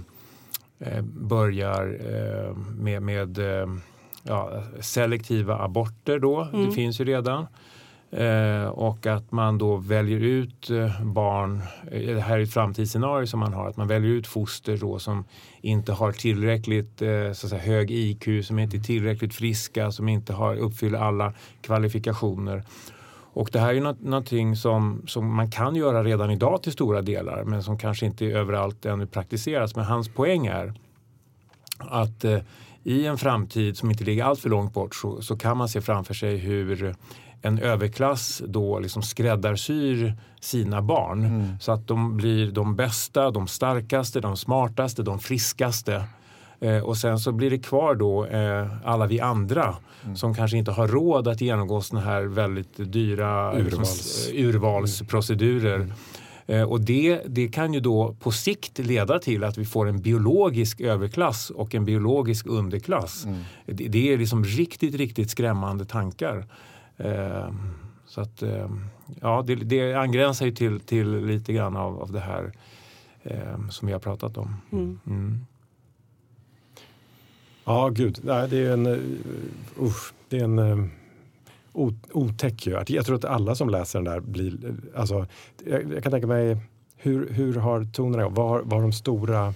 eh, 0.79 1.01
börjar 1.03 1.99
eh, 2.01 2.55
med, 2.57 3.01
med 3.01 3.37
eh, 3.37 3.67
ja, 4.23 4.63
selektiva 4.79 5.59
aborter 5.59 6.19
då. 6.19 6.47
Det 6.51 6.71
finns 6.71 7.01
ju 7.01 7.05
redan. 7.05 7.47
Eh, 8.11 8.67
och 8.67 9.05
att 9.05 9.31
man 9.31 9.57
då 9.57 9.77
väljer 9.77 10.19
ut 10.19 10.69
eh, 10.69 11.03
barn, 11.03 11.61
eh, 11.91 12.15
det 12.15 12.21
här 12.21 12.39
är 12.39 12.43
ett 12.43 12.53
framtidsscenario 12.53 13.27
som 13.27 13.39
man 13.39 13.53
har, 13.53 13.69
att 13.69 13.77
man 13.77 13.87
väljer 13.87 14.11
ut 14.11 14.27
foster 14.27 14.77
då 14.77 14.99
som 14.99 15.25
inte 15.61 15.93
har 15.93 16.11
tillräckligt 16.11 16.99
så 16.99 17.29
att 17.29 17.37
säga, 17.37 17.61
hög 17.61 17.91
IQ, 17.91 18.45
som 18.45 18.59
inte 18.59 18.77
är 18.77 18.81
tillräckligt 18.81 19.33
friska, 19.33 19.91
som 19.91 20.09
inte 20.09 20.33
har, 20.33 20.55
uppfyller 20.55 20.99
alla 20.99 21.33
kvalifikationer. 21.61 22.63
Och 23.33 23.49
det 23.51 23.59
här 23.59 23.69
är 23.69 23.73
ju 23.73 23.79
något, 23.79 24.01
någonting 24.01 24.55
som, 24.55 25.01
som 25.07 25.35
man 25.35 25.51
kan 25.51 25.75
göra 25.75 26.03
redan 26.03 26.31
idag 26.31 26.63
till 26.63 26.71
stora 26.71 27.01
delar 27.01 27.43
men 27.43 27.63
som 27.63 27.77
kanske 27.77 28.05
inte 28.05 28.25
överallt 28.25 28.85
ännu 28.85 29.07
praktiseras. 29.07 29.75
Men 29.75 29.85
hans 29.85 30.09
poäng 30.09 30.45
är 30.45 30.73
att 31.77 32.25
i 32.83 33.05
en 33.05 33.17
framtid 33.17 33.77
som 33.77 33.91
inte 33.91 34.03
ligger 34.03 34.23
allt 34.23 34.39
för 34.39 34.49
långt 34.49 34.73
bort 34.73 34.95
så, 34.95 35.21
så 35.21 35.37
kan 35.37 35.57
man 35.57 35.69
se 35.69 35.81
framför 35.81 36.13
sig 36.13 36.37
hur 36.37 36.95
en 37.41 37.59
överklass 37.59 38.41
då 38.47 38.79
liksom 38.79 39.01
skräddarsyr 39.01 40.13
sina 40.41 40.81
barn 40.81 41.57
så 41.61 41.71
att 41.71 41.87
de 41.87 42.17
blir 42.17 42.51
de 42.51 42.75
bästa, 42.75 43.31
de 43.31 43.47
starkaste, 43.47 44.19
de 44.19 44.37
smartaste, 44.37 45.03
de 45.03 45.19
friskaste. 45.19 46.03
Eh, 46.59 46.77
och 46.79 46.97
sen 46.97 47.19
så 47.19 47.31
blir 47.31 47.49
det 47.49 47.57
kvar 47.59 47.95
då 47.95 48.25
eh, 48.25 48.67
alla 48.87 49.05
vi 49.05 49.19
andra 49.19 49.75
som 50.15 50.35
kanske 50.35 50.57
inte 50.57 50.71
har 50.71 50.87
råd 50.87 51.27
att 51.27 51.41
genomgå 51.41 51.81
såna 51.81 52.01
här 52.01 52.21
väldigt 52.23 52.73
dyra 52.77 53.53
liksom, 53.53 53.73
Urvals. 53.73 53.99
s- 53.99 54.29
urvalsprocedurer. 54.33 55.93
Eh, 56.47 56.61
och 56.63 56.81
det, 56.81 57.21
det 57.27 57.47
kan 57.47 57.73
ju 57.73 57.79
då 57.79 58.15
på 58.19 58.31
sikt 58.31 58.79
leda 58.79 59.19
till 59.19 59.43
att 59.43 59.57
vi 59.57 59.65
får 59.65 59.87
en 59.89 60.01
biologisk 60.01 60.81
överklass 60.81 61.49
och 61.49 61.75
en 61.75 61.85
biologisk 61.85 62.47
underklass. 62.47 63.25
Det, 63.65 63.87
det 63.87 64.13
är 64.13 64.17
liksom 64.17 64.43
riktigt, 64.45 64.95
riktigt 64.95 65.29
skrämmande 65.31 65.85
tankar. 65.85 66.45
Eh, 66.97 67.53
så 68.05 68.21
att, 68.21 68.41
eh, 68.41 68.69
ja, 69.21 69.43
det, 69.47 69.55
det 69.55 69.93
angränsar 69.93 70.45
ju 70.45 70.51
till, 70.51 70.79
till 70.79 71.25
lite 71.25 71.53
grann 71.53 71.77
av, 71.77 72.01
av 72.01 72.11
det 72.11 72.19
här 72.19 72.51
eh, 73.23 73.67
som 73.69 73.87
vi 73.87 73.93
har 73.93 73.99
pratat 73.99 74.37
om. 74.37 74.55
Mm. 74.71 75.45
Ja, 77.65 77.89
gud. 77.89 78.19
Nej, 78.23 78.49
det 78.49 78.57
är 78.57 78.73
en, 78.73 78.87
uh, 78.87 79.93
det 80.29 80.39
är 80.39 80.43
en 80.43 80.59
uh, 80.59 80.85
otäck 82.11 82.67
ju. 82.67 82.83
Jag 82.87 83.05
tror 83.05 83.15
att 83.15 83.25
alla 83.25 83.55
som 83.55 83.69
läser 83.69 83.99
den 83.99 84.13
där 84.13 84.19
blir... 84.19 84.75
Alltså, 84.95 85.25
jag, 85.65 85.93
jag 85.93 86.03
kan 86.03 86.11
tänka 86.11 86.27
mig, 86.27 86.57
hur, 86.95 87.29
hur 87.29 87.53
har 87.55 87.85
tonerna 87.93 88.23
gått? 88.23 88.33
Vad 88.33 88.49
har, 88.49 88.61
vad 88.61 88.73
har 88.73 88.81
de 88.81 88.93
stora... 88.93 89.53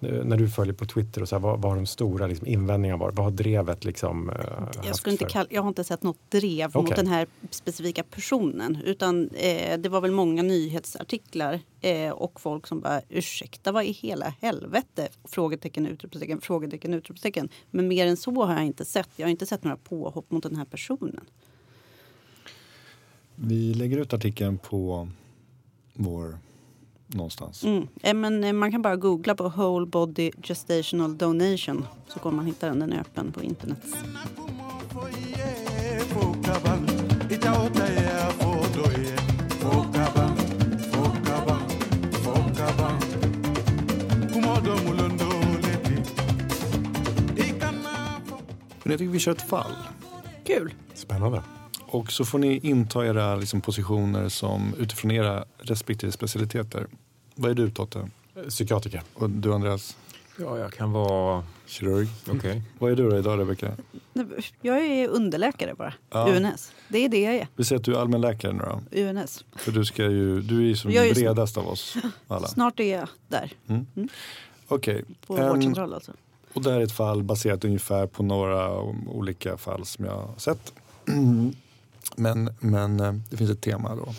eh, 0.00 0.24
När 0.24 0.36
du 0.36 0.48
följer 0.48 0.74
på 0.74 0.86
Twitter, 0.86 1.22
och 1.22 1.28
så 1.28 1.34
här, 1.34 1.40
vad, 1.40 1.62
vad 1.62 1.72
har 1.72 1.76
de 1.76 1.86
stora 1.86 2.26
liksom, 2.26 2.46
invändningarna 2.46 3.00
varit? 3.00 3.16
Vad 3.16 3.24
har 3.24 3.30
drevet 3.30 3.84
liksom, 3.84 4.30
uh, 4.30 4.36
Jag, 4.84 4.96
skulle 4.96 5.12
inte 5.12 5.24
kalla, 5.24 5.48
jag 5.50 5.62
har 5.62 5.68
inte 5.68 5.84
sett 5.84 6.02
något 6.02 6.30
drev 6.30 6.70
mot 6.74 6.84
Okej. 6.84 6.96
den 6.96 7.06
här 7.06 7.26
specifika 7.50 8.02
personen. 8.02 8.78
Utan 8.84 9.28
eh, 9.28 9.78
det 9.78 9.88
var 9.88 10.00
väl 10.00 10.10
många 10.10 10.42
nyhetsartiklar 10.42 11.60
eh, 11.80 12.10
och 12.10 12.40
folk 12.40 12.66
som 12.66 12.80
bara 12.80 13.00
ursäkta 13.08 13.72
vad 13.72 13.84
i 13.84 13.92
hela 13.92 14.34
helvete? 14.40 15.08
Frågetecken, 15.24 15.86
utropstecken, 15.86 16.40
frågetecken, 16.40 16.94
utropstecken. 16.94 17.48
Men 17.70 17.88
mer 17.88 18.06
än 18.06 18.16
så 18.16 18.44
har 18.44 18.54
jag 18.54 18.64
inte 18.64 18.84
sett. 18.84 19.08
Jag 19.16 19.26
har 19.26 19.30
inte 19.30 19.46
sett 19.46 19.64
några 19.64 19.76
påhopp 19.76 20.30
mot 20.30 20.42
den 20.42 20.56
här 20.56 20.64
personen. 20.64 21.24
Vi 23.34 23.74
lägger 23.74 23.98
ut 23.98 24.12
artikeln 24.12 24.58
på 24.58 25.08
vår 25.94 26.38
någonstans. 27.08 27.64
Mm. 27.64 27.88
Eh, 28.02 28.14
Men 28.14 28.44
eh, 28.44 28.52
man 28.52 28.70
kan 28.72 28.82
bara 28.82 28.96
googla 28.96 29.34
på 29.34 29.48
Whole 29.48 29.86
Body 29.86 30.30
Gestational 30.42 31.18
Donation 31.18 31.86
så 32.08 32.18
kommer 32.18 32.36
man 32.36 32.46
hitta 32.46 32.66
den. 32.66 32.78
Den 32.78 32.92
är 32.92 33.00
öppen 33.00 33.32
på 33.32 33.42
internet. 33.42 33.78
Men 48.82 48.92
jag 48.92 48.98
tycker 48.98 49.12
vi 49.12 49.18
kör 49.18 49.32
ett 49.32 49.48
fall. 49.48 49.72
Kul! 50.44 50.74
Spännande. 50.94 51.42
Och 51.90 52.12
så 52.12 52.24
får 52.24 52.38
ni 52.38 52.58
inta 52.58 53.06
era 53.06 53.36
liksom, 53.36 53.60
positioner 53.60 54.28
som 54.28 54.74
utifrån 54.78 55.10
era 55.10 55.44
respektive 55.58 56.12
specialiteter. 56.12 56.86
Vad 57.34 57.50
är 57.50 57.54
du 57.54 57.70
Totte? 57.70 58.08
Psykiatriker. 58.48 59.02
Och 59.14 59.30
du 59.30 59.54
Andreas? 59.54 59.96
Ja, 60.40 60.58
jag 60.58 60.72
kan 60.72 60.92
vara... 60.92 61.44
Kirurg. 61.66 62.08
Okej. 62.30 62.62
Vad 62.78 62.92
är 62.92 62.96
du 62.96 63.10
då 63.10 63.18
idag 63.18 63.40
Rebecka? 63.40 63.72
Jag 64.60 64.78
är 64.86 65.08
underläkare 65.08 65.74
bara. 65.74 65.94
Ja. 66.10 66.28
UNS. 66.36 66.72
Det 66.88 66.98
är 67.04 67.08
det 67.08 67.22
jag 67.22 67.34
är. 67.34 67.48
Vi 67.56 67.64
säger 67.64 67.78
att 67.78 67.84
du 67.84 67.94
är 67.94 67.98
allmänläkare 68.00 68.52
nu 68.52 68.58
då. 68.64 69.00
UNS. 69.00 69.44
För 69.56 69.72
du, 69.72 69.84
ska 69.84 70.02
ju, 70.02 70.40
du 70.40 70.58
är 70.58 70.62
ju 70.62 70.76
som 70.76 70.90
Jag 70.90 71.14
bredast 71.14 71.56
av 71.56 71.68
oss 71.68 71.96
alla. 72.28 72.48
Snart 72.48 72.80
är 72.80 72.96
jag 72.98 73.08
där. 73.28 73.52
Okej. 74.68 75.04
På 75.26 75.36
En- 75.38 75.48
vårdcentral 75.48 75.94
alltså. 75.94 76.12
Och 76.52 76.62
det 76.62 76.70
här 76.72 76.80
är 76.80 76.84
ett 76.84 76.92
fall 76.92 77.22
baserat 77.22 77.64
ungefär 77.64 78.06
på 78.06 78.22
några 78.22 78.80
olika 79.06 79.56
fall 79.56 79.86
som 79.86 80.04
jag 80.04 80.16
har 80.16 80.34
sett. 80.38 80.72
Men, 82.16 82.50
men 82.60 83.00
eh, 83.00 83.12
det 83.30 83.36
finns 83.36 83.50
ett 83.50 83.60
tema 83.60 83.94
då 83.94 84.14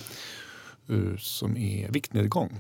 eh, 0.95 1.17
som 1.17 1.58
är 1.58 1.91
viktnedgång. 1.91 2.60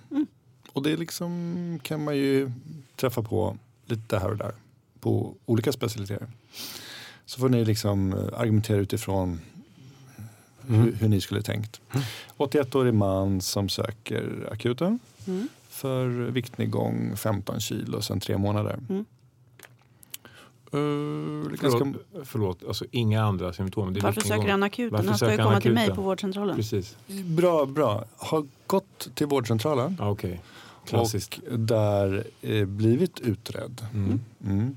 Och 0.73 0.83
det 0.83 0.97
liksom 0.97 1.79
kan 1.83 2.03
man 2.03 2.17
ju 2.17 2.51
träffa 2.95 3.21
på 3.23 3.57
lite 3.85 4.19
här 4.19 4.29
och 4.29 4.37
där 4.37 4.51
på 4.99 5.35
olika 5.45 5.71
specialiteter. 5.71 6.27
Så 7.25 7.39
får 7.39 7.49
ni 7.49 7.65
liksom 7.65 8.13
eh, 8.13 8.39
argumentera 8.39 8.77
utifrån 8.77 9.39
hur, 10.67 10.93
hur 10.93 11.07
ni 11.07 11.21
skulle 11.21 11.41
tänkt. 11.41 11.81
81-årig 12.37 12.93
man 12.93 13.41
som 13.41 13.69
söker 13.69 14.49
akuten 14.51 14.99
Mm. 15.27 15.47
för 15.69 16.07
viktnedgång 16.07 17.17
15 17.17 17.59
kilo 17.59 18.01
sedan 18.01 18.19
tre 18.19 18.37
månader. 18.37 18.79
Mm. 18.89 19.05
Uh, 20.73 20.79
Förlåt, 20.79 21.59
ganska, 21.59 21.93
förlåt, 22.23 22.63
alltså 22.67 22.85
inga 22.91 23.23
andra 23.23 23.53
symptom. 23.53 23.93
Det 23.93 23.99
är 23.99 24.01
Varför 24.01 24.21
söker 24.21 24.49
han 24.49 24.63
akuten? 24.63 24.91
Varför 24.91 25.07
Han 25.07 25.17
ska 25.17 25.31
ju 25.31 25.37
komma 25.37 25.61
till 25.61 25.73
mig 25.73 25.95
på 25.95 26.01
vårdcentralen. 26.01 26.55
Precis. 26.55 26.97
bra, 27.07 27.65
bra. 27.65 28.05
Har 28.17 28.45
gått 28.67 29.15
till 29.15 29.27
vårdcentralen 29.27 29.95
Ja, 29.99 30.09
Okej. 30.09 30.41
Klassiskt. 30.85 31.39
och 31.51 31.59
där 31.59 32.23
eh, 32.41 32.65
blivit 32.65 33.19
utredd. 33.19 33.81
Mm. 33.93 34.19
Mm. 34.45 34.75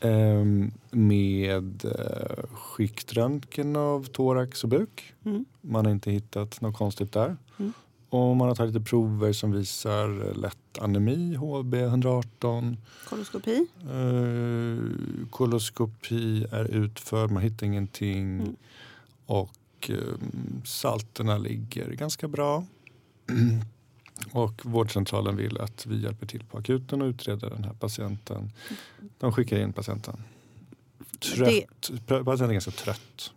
Ehm, 0.00 0.70
med 0.90 1.84
eh, 1.84 2.44
skiktröntgen 2.52 3.76
av 3.76 4.04
thorax 4.04 4.64
och 4.64 4.70
buk. 4.70 5.14
Mm. 5.24 5.44
Man 5.60 5.84
har 5.84 5.92
inte 5.92 6.10
hittat 6.10 6.60
något 6.60 6.76
konstigt 6.76 7.12
där. 7.12 7.36
Och 8.12 8.36
man 8.36 8.48
har 8.48 8.54
tagit 8.54 8.74
lite 8.74 8.84
prover 8.84 9.32
som 9.32 9.52
visar 9.52 10.34
lätt 10.34 10.78
anemi, 10.78 11.34
HB 11.34 11.74
118. 11.74 12.76
Koloskopi. 13.08 13.66
Eh, 13.80 15.28
koloskopi 15.30 16.46
är 16.50 16.64
utförd, 16.64 17.30
man 17.30 17.42
hittar 17.42 17.66
ingenting. 17.66 18.40
Mm. 18.40 18.56
Och 19.26 19.90
eh, 19.90 19.96
salterna 20.64 21.38
ligger 21.38 21.90
ganska 21.90 22.28
bra. 22.28 22.64
Och 24.32 24.66
vårdcentralen 24.66 25.36
vill 25.36 25.60
att 25.60 25.86
vi 25.86 26.02
hjälper 26.02 26.26
till 26.26 26.44
på 26.44 26.58
akuten 26.58 27.02
och 27.02 27.06
utreder 27.06 27.50
den 27.50 27.64
här 27.64 27.74
patienten. 27.74 28.52
De 29.18 29.32
skickar 29.32 29.58
in 29.58 29.72
patienten. 29.72 30.22
Trött. 31.18 31.90
Patienten 32.06 32.48
är 32.48 32.52
ganska 32.52 32.70
trött. 32.70 33.32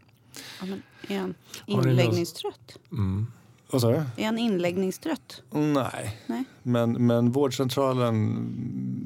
Ja, 0.60 0.66
men 0.66 0.82
är 1.08 1.20
han 1.20 1.34
inläggningstrött? 1.66 2.78
Mm. 2.92 3.28
Vad 3.72 3.82
sa 3.82 3.92
du? 3.92 4.04
Är 4.18 4.26
han 4.26 4.38
inläggningstrött? 4.38 5.42
Nej. 5.52 6.22
Nej. 6.28 6.44
Men, 6.64 7.08
men 7.08 7.32
vårdcentralen 7.32 8.48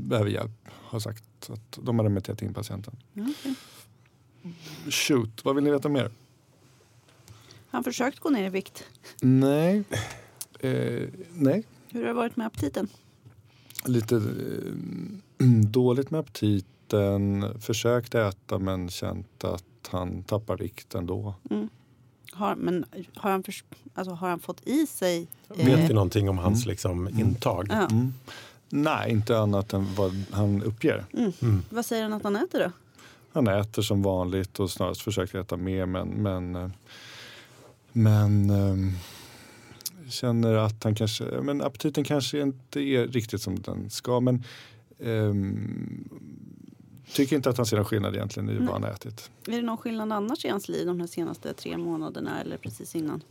behöver 0.09 0.29
hjälp. 0.29 0.51
Har 0.67 0.99
sagt 0.99 1.49
att 1.49 1.79
de 1.81 1.99
har 1.99 2.03
remitterat 2.03 2.41
in 2.41 2.53
patienten. 2.53 2.95
Okej. 3.13 3.55
Shoot, 4.89 5.45
vad 5.45 5.55
vill 5.55 5.63
ni 5.63 5.71
veta 5.71 5.89
mer? 5.89 6.11
Han 7.69 7.83
försökt 7.83 8.19
gå 8.19 8.29
ner 8.29 8.45
i 8.45 8.49
vikt? 8.49 8.83
Nej. 9.21 9.83
Eh, 10.59 11.09
nej. 11.33 11.63
Hur 11.89 11.99
har 12.01 12.07
det 12.07 12.13
varit 12.13 12.35
med 12.35 12.47
aptiten? 12.47 12.87
Lite 13.85 14.15
eh, 14.15 15.45
dåligt 15.65 16.11
med 16.11 16.19
aptiten. 16.19 17.45
Försökt 17.59 18.15
äta 18.15 18.59
men 18.59 18.89
känt 18.89 19.43
att 19.43 19.63
han 19.87 20.23
tappar 20.23 20.57
vikt 20.57 20.95
ändå. 20.95 21.35
Har, 22.31 22.55
men 22.55 22.85
har 23.15 23.31
han, 23.31 23.43
förs- 23.43 23.63
alltså, 23.93 24.13
har 24.13 24.29
han 24.29 24.39
fått 24.39 24.67
i 24.67 24.87
sig... 24.87 25.27
Vet 25.47 25.89
vi 25.89 25.93
någonting 25.93 26.29
om 26.29 26.37
hans 26.37 26.65
liksom, 26.65 27.07
Mm. 27.07 27.19
intag? 27.19 27.67
Ja. 27.69 27.87
Mm. 27.91 28.13
Nej, 28.69 29.11
inte 29.11 29.39
annat 29.39 29.73
än 29.73 29.87
vad 29.95 30.23
han 30.31 30.63
uppger. 30.63 31.05
Mm. 31.13 31.63
Vad 31.69 31.85
säger 31.85 32.03
han 32.03 32.13
att 32.13 32.23
han 32.23 32.35
äter 32.35 32.59
då? 32.59 32.71
Han 33.33 33.47
äter 33.47 33.81
som 33.81 34.01
vanligt 34.01 34.59
och 34.59 34.71
snarast 34.71 35.01
försöker 35.01 35.39
äta 35.39 35.57
mer 35.57 35.85
men, 35.85 36.07
men, 36.07 36.55
eh, 36.55 36.69
men 37.91 38.49
ehm, 38.49 38.91
känner 40.09 40.53
att 40.53 40.83
han 40.83 40.95
kanske, 40.95 41.23
men 41.23 41.61
aptiten 41.61 42.03
kanske 42.03 42.39
inte 42.41 42.79
är 42.79 43.07
riktigt 43.07 43.41
som 43.41 43.61
den 43.61 43.89
ska. 43.89 44.19
Men 44.19 44.43
ehm, 44.99 46.09
tycker 47.13 47.35
inte 47.35 47.49
att 47.49 47.57
han 47.57 47.65
ser 47.65 47.77
någon 47.77 47.85
skillnad 47.85 48.15
egentligen 48.15 48.49
i 48.49 48.57
vad 48.57 48.69
han 48.69 48.83
ätit. 48.83 49.31
Är 49.47 49.51
det 49.51 49.61
någon 49.61 49.77
skillnad 49.77 50.11
annars 50.13 50.45
i 50.45 50.49
hans 50.49 50.69
liv 50.69 50.87
de 50.87 50.99
här 50.99 51.07
senaste 51.07 51.53
tre 51.53 51.77
månaderna 51.77 52.41
eller 52.41 52.57
precis 52.57 52.95
innan? 52.95 53.23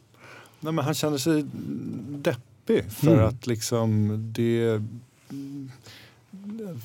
Nej, 0.61 0.73
men 0.73 0.85
han 0.85 0.95
känner 0.95 1.19
sig 1.19 1.45
deppig 2.09 2.93
för 2.93 3.13
Mm. 3.13 3.25
att 3.27 3.47
liksom 3.47 4.09
det 4.33 4.83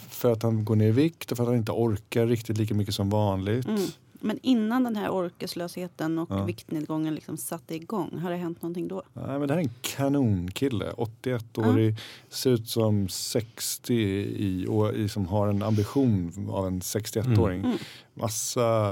för 0.09 0.31
att 0.31 0.43
han 0.43 0.65
går 0.65 0.75
ner 0.75 0.87
i 0.87 0.91
vikt 0.91 1.31
och 1.31 1.37
för 1.37 1.43
att 1.43 1.47
han 1.49 1.57
inte 1.57 1.71
orkar 1.71 2.27
riktigt 2.27 2.57
lika 2.57 2.73
mycket 2.73 2.95
som 2.95 3.09
vanligt. 3.09 3.65
Mm. 3.67 3.81
Men 4.23 4.39
innan 4.41 4.83
den 4.83 4.95
här 4.95 5.09
orkeslösheten 5.09 6.19
och 6.19 6.31
Ja. 6.31 6.43
viktnedgången 6.43 7.15
liksom 7.15 7.37
satte 7.37 7.75
igång, 7.75 8.17
har 8.17 8.31
det 8.31 8.37
hänt 8.37 8.61
någonting 8.61 8.87
då? 8.87 9.03
Nej, 9.13 9.39
men 9.39 9.47
det 9.47 9.53
här 9.53 9.61
är 9.61 9.63
en 9.63 9.73
kanonkille. 9.81 10.91
81-årig. 10.97 11.95
Ser 12.29 12.49
ut 12.51 12.67
som 12.69 13.09
60 13.09 13.93
i, 13.93 14.65
och 14.69 14.93
liksom 14.93 15.27
har 15.27 15.47
en 15.47 15.63
ambition 15.63 16.49
av 16.49 16.67
en 16.67 16.79
61-åring. 16.79 17.59
Mm. 17.63 17.77
Massa 18.13 18.91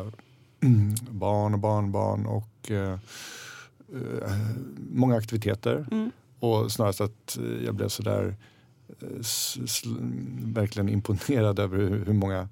mm, 0.62 0.96
barn 1.10 1.54
och 1.54 1.60
barnbarn 1.60 2.26
och 2.26 2.72
eh, 2.72 2.94
eh, 3.94 4.32
många 4.92 5.16
aktiviteter. 5.16 5.86
Mm. 5.92 6.12
Och 6.40 6.72
snarast 6.72 7.02
att 7.02 7.38
eh, 7.38 7.66
jag 7.66 7.76
blev 7.76 7.88
sådär 7.88 8.36
eh, 9.02 9.08
verkligen 10.44 10.90
imponerad 10.90 11.60
över 11.60 11.78
hur, 11.78 12.06
hur 12.06 12.14
många 12.14 12.50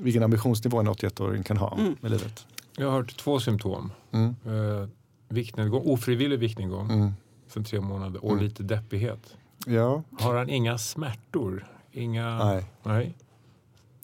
vilken 0.00 0.22
ambitionsnivå 0.22 0.80
en 0.80 0.88
81-åring 0.88 1.42
kan 1.42 1.56
ha 1.56 1.74
Mm. 1.78 1.96
med 2.00 2.10
livet. 2.10 2.46
Jag 2.76 2.86
har 2.86 2.92
hört 2.92 3.16
två 3.16 3.40
symptom. 3.40 3.92
Mm. 4.12 4.34
Eh, 4.46 4.88
viktnedgång, 5.28 5.82
ofrivillig 5.84 6.38
viktnedgång 6.38 6.90
Mm. 6.90 7.12
sen 7.48 7.64
tre 7.64 7.80
månader 7.80 8.24
och 8.24 8.32
Mm. 8.32 8.44
lite 8.44 8.62
deppighet. 8.62 9.36
Ja, 9.66 10.02
Har 10.18 10.34
han 10.34 10.50
inga 10.50 10.78
smärtor? 10.78 11.66
Inga... 11.92 12.44
nej. 12.44 12.64
Nej. 12.82 13.14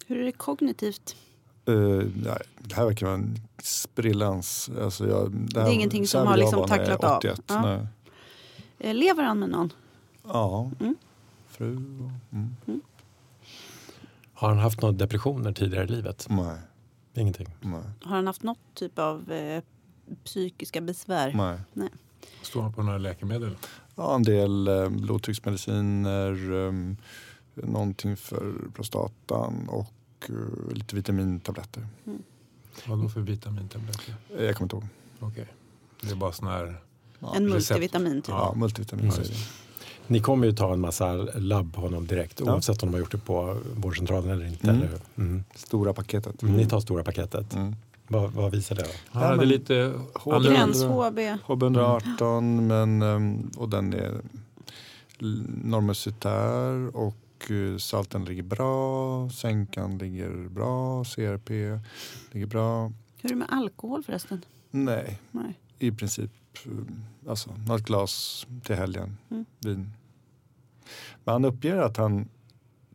Hur 0.07 0.18
är 0.20 0.24
det 0.24 0.33
kognitivt? 0.33 1.16
Eh, 1.66 1.74
nej, 1.74 2.38
det 2.59 2.74
här 2.74 2.85
verkar 2.85 3.07
vara 3.07 3.14
en 3.16 3.40
sprillans... 3.62 4.70
Alltså 4.83 5.09
jag, 5.09 5.31
det, 5.33 5.61
här, 5.61 5.68
är 5.68 5.72
ingenting 5.72 6.07
som 6.07 6.26
har 6.26 6.37
liksom 6.37 6.68
tacklat 6.68 7.05
av. 7.05 7.16
81. 7.18 7.42
Ja. 7.46 7.87
Eh, 8.79 8.94
Lever 8.94 9.22
han 9.22 9.38
med 9.38 9.48
någon? 9.50 9.72
Ja, 10.29 10.70
Mm. 10.81 10.94
fru 11.48 11.74
och... 11.76 12.35
Mm. 12.37 12.81
Har 14.40 14.48
han 14.48 14.59
haft 14.59 14.81
några 14.83 14.92
depressioner 14.92 15.53
tidigare 15.53 15.85
i 15.85 15.88
livet? 15.88 16.26
Nej, 16.31 16.59
Ingenting. 17.14 17.48
nej, 17.61 17.81
Har 18.03 18.16
han 18.16 18.26
haft 18.26 18.42
något 18.42 18.59
typ 18.74 18.98
av 18.98 19.33
eh, 19.33 19.62
psykiska 20.24 20.81
besvär? 20.81 21.59
nej. 21.72 21.88
Står 22.42 22.62
han 22.62 22.72
på 22.72 22.83
några 22.83 22.98
läkemedel? 22.98 23.57
Ja, 23.94 24.14
en 24.14 24.22
del 24.22 24.68
eh, 24.68 24.88
blodtrycksmediciner, 24.88 26.50
um, 26.50 26.96
någonting 27.55 28.16
för 28.16 28.55
prostatan 28.74 29.68
och 29.68 29.92
eh, 30.29 30.72
lite 30.74 30.96
vitamintabletter. 30.96 31.87
Vad 32.87 32.98
då 33.03 33.09
för 33.09 33.20
vitamintabletter? 33.20 34.14
Eh, 34.37 34.44
Jag 34.44 34.57
kommer 34.57 34.64
inte 34.66 34.76
ihåg. 34.76 34.87
Okej. 35.31 35.46
Det 36.00 36.11
är 36.11 36.14
bara 36.16 36.33
sån 36.33 36.48
här... 36.48 36.81
Ja, 37.18 37.37
en 37.37 37.53
recept. 37.53 37.70
multivitamin 37.70 38.22
typ? 38.22 38.29
ja, 38.29 38.55
multivitamin. 38.57 39.11
Mm. 39.11 39.24
Ni 40.11 40.20
kommer 40.20 40.46
ju 40.46 40.53
ta 40.53 40.73
en 40.73 40.81
massa 40.81 41.12
labb 41.35 41.75
på 41.75 41.81
honom 41.81 42.07
direkt 42.07 42.40
Ja. 42.40 42.53
oavsett 42.53 42.83
om 42.83 42.88
de 42.88 42.94
har 42.94 43.01
gjort 43.01 43.12
det 43.12 43.18
på 43.18 43.57
vårdcentralen 43.77 44.31
eller 44.31 44.46
inte. 44.46 44.68
Mm. 44.70 44.77
Eller? 44.83 44.88
hur? 44.88 45.25
Mm. 45.25 45.44
Stora 45.55 45.92
paketet. 45.94 46.42
Ni 46.42 46.66
tar 46.66 46.81
stora 46.81 47.05
paketet. 47.05 47.55
Mm. 47.55 47.77
Vad, 48.09 48.31
vad 48.33 48.51
visar 48.53 48.77
det? 48.77 48.83
Då? 48.83 48.88
Han 49.11 49.23
Ja, 49.23 49.29
hade 49.29 49.44
lite... 49.44 49.75
Hård- 50.14 50.35
annorlunda- 50.35 50.51
Gräns 50.51 50.83
HB? 50.85 51.18
HB118 51.46 52.61
men, 52.61 53.03
ehm, 53.03 53.51
och 53.57 53.68
den 53.68 53.92
är 53.92 54.20
normositär 55.64 56.96
och 56.96 57.51
eh, 57.51 57.77
salten 57.79 58.25
ligger 58.25 58.42
bra, 58.42 59.31
sänkan 59.31 59.99
ligger 59.99 60.49
bra, 60.49 61.05
CRP 61.05 61.51
ligger 62.33 62.46
bra. 62.46 62.92
Hur 63.23 63.31
är 63.31 63.35
det 63.35 63.35
med 63.35 63.49
alkohol 63.51 64.03
förresten? 64.03 64.44
Nej, 64.70 65.18
Nej. 65.31 65.59
i 65.79 65.92
princip 65.92 66.31
eh, 66.66 66.73
alltså, 67.31 67.51
något 67.68 67.83
glas 67.83 68.46
till 68.64 68.77
helgen 68.77 69.16
Mm. 69.31 69.44
vin. 69.61 69.92
Men 71.24 71.33
han 71.33 71.44
uppger 71.44 71.76
att 71.76 71.96
han 71.96 72.29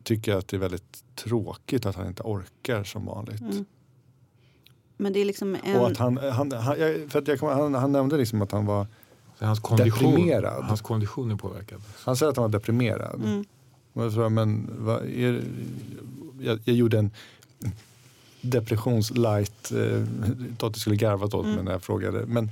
tycker 0.02 0.34
att 0.36 0.48
det 0.48 0.56
är 0.56 0.60
väldigt 0.60 1.04
tråkigt 1.14 1.86
att 1.86 1.96
han 1.96 2.06
inte 2.06 2.22
orkar 2.22 2.84
som 2.84 3.06
vanligt. 3.06 3.40
Mm. 3.40 3.64
Men 4.96 5.12
det 5.12 5.20
är 5.20 5.24
liksom 5.24 5.56
en... 5.64 5.76
Och 5.80 5.90
att 5.90 5.96
han, 5.96 6.16
han, 6.16 6.52
han, 6.52 6.76
för 7.08 7.18
att 7.18 7.28
jag, 7.28 7.36
han, 7.36 7.74
han 7.74 7.92
nämnde 7.92 8.16
liksom 8.16 8.42
att 8.42 8.52
han 8.52 8.66
var, 8.66 8.86
Hans 9.38 9.60
kondition, 9.60 10.10
Deprimerad. 10.10 10.64
hans 10.64 10.80
kondition 10.80 11.30
är 11.30 11.36
påverkad. 11.36 11.82
han 12.04 12.16
säger 12.16 12.30
att 12.30 12.36
han 12.36 12.42
var 12.42 12.58
deprimerad. 12.58 13.20
Mm. 13.24 13.44
Jag 13.92 14.32
men 14.32 14.70
vad 14.78 15.04
är, 15.04 15.42
jag, 16.40 16.60
jag 16.64 16.76
gjorde 16.76 16.98
en 16.98 17.10
depressionslight, 18.40 19.72
eh, 19.72 20.04
Totte 20.58 20.80
skulle 20.80 20.96
garvat 20.96 21.34
åt 21.34 21.44
mig 21.44 21.52
Mm. 21.52 21.64
när 21.64 21.72
jag 21.72 21.82
frågade. 21.82 22.26
Men 22.26 22.50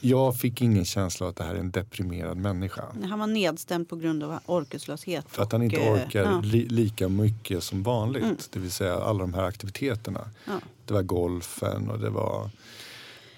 jag 0.00 0.36
fick 0.36 0.62
ingen 0.62 0.84
känsla 0.84 1.26
av 1.26 1.30
att 1.30 1.36
det 1.36 1.44
här 1.44 1.54
är 1.54 1.58
en 1.58 1.70
deprimerad 1.70 2.36
människa. 2.36 2.84
Han 3.08 3.18
var 3.18 3.26
nedstämd 3.26 3.88
på 3.88 3.96
grund 3.96 4.22
av 4.22 4.38
orkeslöshet. 4.46 5.26
För 5.28 5.42
att 5.42 5.52
han 5.52 5.62
inte 5.62 5.76
eh, 5.76 5.92
orkar 5.92 6.22
ja. 6.22 6.40
li, 6.40 6.68
lika 6.68 7.08
mycket 7.08 7.62
som 7.62 7.82
vanligt. 7.82 8.22
Mm. 8.22 8.36
Det 8.50 8.58
vill 8.58 8.70
säga 8.70 8.94
alla 8.94 9.18
de 9.18 9.34
här 9.34 9.44
aktiviteterna. 9.44 10.28
Ja. 10.44 10.60
Det 10.84 10.94
var 10.94 11.02
golfen 11.02 11.90
och 11.90 11.98
det 11.98 12.10
var 12.10 12.50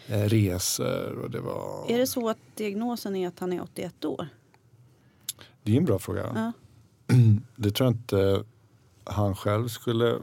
eh, 0.06 0.22
resor 0.22 1.18
och 1.18 1.30
det 1.30 1.40
var... 1.40 1.84
Är 1.88 1.98
det 1.98 2.06
så 2.06 2.28
att 2.28 2.38
diagnosen 2.54 3.16
är 3.16 3.28
att 3.28 3.38
han 3.38 3.52
är 3.52 3.62
81 3.62 4.04
år? 4.04 4.28
Det 5.62 5.72
är 5.72 5.76
en 5.76 5.84
bra 5.84 5.98
fråga. 5.98 6.26
Ja. 6.34 6.52
Det 7.56 7.70
tror 7.70 7.86
jag 7.86 7.94
inte 7.94 8.44
han 9.04 9.36
själv 9.36 9.68
skulle 9.68 10.16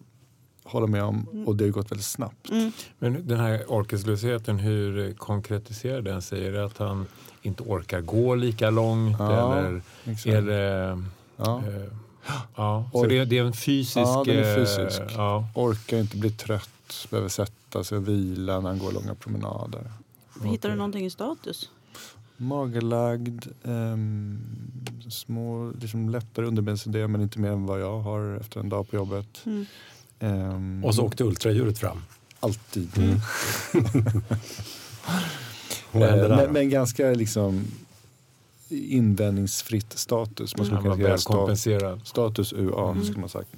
hålla 0.65 0.87
med 0.87 1.03
om 1.03 1.43
och 1.47 1.55
det 1.55 1.63
har 1.63 1.71
gått 1.71 1.91
väldigt 1.91 2.05
snabbt. 2.05 2.49
Mm. 2.49 2.71
Men 2.99 3.27
den 3.27 3.39
här 3.39 3.63
orkeslösheten, 3.67 4.59
hur 4.59 5.13
konkretiserar 5.13 6.01
den 6.01 6.21
sig? 6.21 6.47
Är 6.47 6.51
det 6.51 6.65
att 6.65 6.77
han 6.77 7.05
inte 7.41 7.63
orkar 7.63 8.01
gå 8.01 8.35
lika 8.35 8.69
långt? 8.69 9.15
Ja, 9.19 9.57
eller 9.57 9.81
Exakt. 10.03 10.25
är 10.25 10.41
det... 10.41 11.03
Ja. 11.37 11.63
Eh, 11.67 11.83
ja, 12.55 12.89
så 12.93 13.05
det, 13.05 13.25
det 13.25 13.37
är 13.37 13.43
en 13.43 13.53
fysisk... 13.53 13.97
Ja, 13.97 14.23
den 14.25 14.37
är 14.37 14.49
eh, 14.49 14.55
fysisk. 14.55 15.01
Ja. 15.15 15.47
Orkar 15.55 15.97
inte 15.97 16.17
bli 16.17 16.31
trött, 16.31 17.07
behöver 17.09 17.29
sätta 17.29 17.83
sig 17.83 17.97
och 17.97 18.07
vila 18.07 18.59
när 18.59 18.69
han 18.69 18.79
går 18.79 18.91
långa 18.91 19.15
promenader. 19.15 19.91
Hittar 20.43 20.69
du 20.69 20.75
någonting 20.75 21.05
i 21.05 21.09
status? 21.09 21.69
Magerlagd, 22.37 23.45
ehm, 23.63 24.39
små, 25.09 25.71
liksom 25.81 26.09
lättare 26.09 26.45
underbensidé 26.45 27.07
men 27.07 27.21
inte 27.21 27.39
mer 27.39 27.51
än 27.51 27.65
vad 27.65 27.81
jag 27.81 27.99
har 27.99 28.37
efter 28.41 28.59
en 28.59 28.69
dag 28.69 28.89
på 28.89 28.95
jobbet. 28.95 29.41
Mm. 29.45 29.65
Ehm, 30.19 30.85
Och 30.85 30.95
så 30.95 31.03
åkte 31.03 31.23
ultraljudet 31.23 31.79
fram. 31.79 31.97
Alltid. 32.39 32.97
Mm. 32.97 33.19
Eh, 35.93 36.29
men, 36.29 36.53
men 36.53 36.69
ganska 36.69 37.09
liksom 37.09 37.67
invändningsfritt 38.69 39.97
status. 39.97 40.57
Man 40.57 40.65
skulle 40.65 40.81
var 40.81 40.83
kunna 40.83 40.95
säga 40.95 41.09
väl 41.09 41.19
sta, 41.19 41.33
kompenserad. 41.33 42.01
status 42.07 42.53
UA 42.53 42.91
Mm. 42.91 43.03
skulle 43.05 43.19
man 43.19 43.29
sagt. 43.29 43.49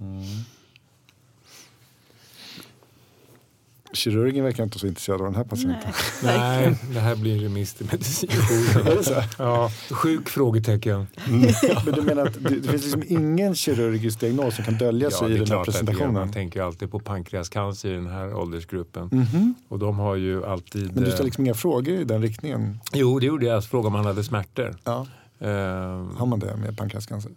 Mm. 0.00 0.22
Kirurgen 3.92 4.44
verkar 4.44 4.64
inte 4.64 4.78
så 4.78 4.86
intresserad 4.86 5.20
av 5.20 5.26
den 5.26 5.34
här 5.34 5.44
patienten. 5.44 5.92
Nej, 6.22 6.38
Nej, 6.66 6.78
det 6.94 7.00
här 7.00 7.16
blir 7.16 7.34
en 7.36 7.40
remiss 7.40 7.80
medicinjournen. 7.80 9.04
så? 9.04 9.14
ja, 9.38 9.70
sjuk 9.90 10.28
frågetecken. 10.28 11.06
Men 11.84 11.94
du 11.94 12.02
menar 12.02 12.26
att 12.26 12.34
det, 12.34 12.48
det 12.60 12.68
finns 12.68 12.82
liksom 12.82 13.02
ingen 13.06 13.54
kirurgisk 13.54 14.20
diagnos 14.20 14.56
som 14.56 14.64
kan 14.64 14.74
dölja 14.78 15.10
sig 15.10 15.32
i 15.32 15.38
den 15.38 15.48
här 15.48 15.58
det 15.58 15.64
presentationen? 15.64 16.12
man 16.14 16.32
tänker 16.32 16.62
alltid 16.62 16.90
på 16.90 17.00
pankreascancer 17.00 17.88
i 17.88 17.94
den 17.94 18.06
här 18.06 18.34
åldersgruppen. 18.34 19.08
Mhm. 19.12 19.54
Och 19.68 19.78
de 19.78 19.98
har 19.98 20.16
ju 20.16 20.44
alltid... 20.46 20.84
Men 20.94 21.02
du 21.02 21.08
eh, 21.08 21.12
ställer 21.12 21.24
liksom 21.24 21.44
inga 21.44 21.54
frågor 21.54 21.94
i 21.94 22.04
den 22.04 22.22
riktningen? 22.22 22.80
Jo, 22.92 23.18
det 23.18 23.26
gjorde 23.26 23.46
jag. 23.46 23.56
Jag 23.56 23.64
frågade 23.64 23.88
om 23.88 23.94
han 23.94 24.04
hade 24.04 24.24
smärtor. 24.24 24.76
Ja. 24.84 25.06
Eh, 25.40 25.48
Har 26.16 26.26
man 26.26 26.38
det 26.38 26.56
med 26.56 26.76
pankreascancer? 26.78 27.32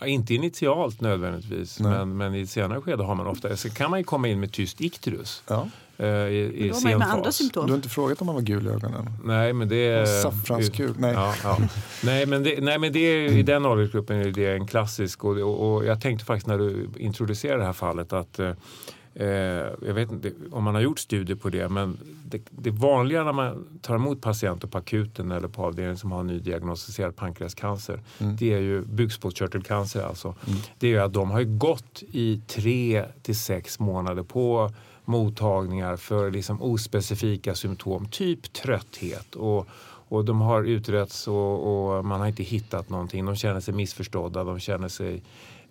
Ja, 0.00 0.06
Inte 0.06 0.34
initialt 0.34 1.00
nödvändigtvis, 1.00 1.80
Nej. 1.80 1.90
men, 1.92 2.16
men 2.16 2.34
i 2.34 2.40
ett 2.42 2.50
senare 2.50 2.80
skede 2.80 3.02
har 3.04 3.14
man 3.14 3.26
ofta, 3.26 3.56
så 3.56 3.70
kan 3.70 3.90
man 3.90 4.00
ju 4.00 4.04
komma 4.04 4.28
in 4.28 4.40
med 4.40 4.52
tyst 4.52 4.80
ikterus 4.80 5.42
Ja. 5.48 5.68
Eh, 5.98 6.06
i, 6.06 6.52
i 6.54 6.68
Då 6.68 6.74
har 6.74 6.82
man 6.82 6.92
ju 6.92 6.98
med 6.98 7.08
andra 7.08 7.24
fas. 7.24 7.38
Du 7.38 7.44
har 7.44 7.50
symptom. 7.52 7.74
inte 7.74 7.88
frågat 7.88 8.20
om 8.20 8.26
man 8.26 8.34
var 8.34 8.42
gul 8.42 8.66
i 8.66 8.70
ögonen? 8.70 9.10
Nej, 9.24 9.52
men 9.52 9.68
det 9.68 9.76
är... 9.88 10.22
Saffransgul? 10.22 10.94
Nej. 10.98 11.12
Ja, 11.14 11.34
ja. 11.44 11.58
nej, 12.04 12.26
men 12.26 12.42
det, 12.42 12.60
nej, 12.64 12.78
men 12.78 12.92
det 12.92 12.98
är, 12.98 13.32
i 13.32 13.42
den 13.42 13.66
åldersgruppen 13.66 14.16
är 14.16 14.30
det 14.30 14.52
en 14.52 14.66
klassisk 14.66 15.24
och, 15.24 15.36
och, 15.36 15.74
och 15.74 15.84
jag 15.84 16.00
tänkte 16.00 16.24
faktiskt 16.26 16.46
när 16.46 16.58
du 16.58 16.88
introducerade 16.96 17.58
det 17.60 17.66
här 17.66 17.72
fallet 17.72 18.12
att 18.12 18.38
eh, 18.38 18.52
jag 19.86 19.94
vet 19.94 20.12
inte 20.12 20.32
om 20.52 20.64
man 20.64 20.74
har 20.74 20.82
gjort 20.82 20.98
studier 20.98 21.36
på 21.36 21.48
det, 21.50 21.68
men 21.68 21.98
det, 22.24 22.42
det 22.50 22.70
vanliga 22.70 23.24
när 23.24 23.32
man 23.32 23.78
tar 23.82 23.94
emot 23.94 24.22
patienter 24.22 24.68
på 24.68 24.78
akuten 24.78 25.30
eller 25.30 25.48
på 25.48 25.62
avdelningen 25.64 25.96
som 25.96 26.12
har 26.12 26.22
nydiagnostiserad 26.22 27.16
pankreascancer, 27.16 28.00
Mm. 28.20 28.36
det 28.36 28.54
är 28.54 28.58
ju 28.60 28.80
bukspottkörtelcancer 28.82 30.02
alltså. 30.02 30.34
Mm. 30.46 30.58
Det 30.78 30.86
är 30.86 30.90
ju 30.90 30.98
att 30.98 31.12
de 31.12 31.30
har 31.30 31.40
ju 31.40 31.58
gått 31.58 32.02
i 32.12 32.40
tre 32.46 33.04
till 33.22 33.38
sex 33.38 33.78
månader 33.78 34.22
på 34.22 34.70
mottagningar 35.04 35.96
för 35.96 36.30
liksom 36.30 36.62
ospecifika 36.62 37.54
symptom, 37.54 38.08
typ 38.08 38.52
trötthet. 38.52 39.34
Och, 39.34 39.66
och 40.08 40.24
de 40.24 40.40
har 40.40 40.62
utretts 40.62 41.28
och, 41.28 41.96
och 41.96 42.04
man 42.04 42.20
har 42.20 42.26
inte 42.26 42.42
hittat 42.42 42.88
någonting. 42.90 43.24
De 43.26 43.36
känner 43.36 43.60
sig 43.60 43.74
missförstådda, 43.74 44.44
de 44.44 44.58
känner 44.58 44.88
sig 44.88 45.22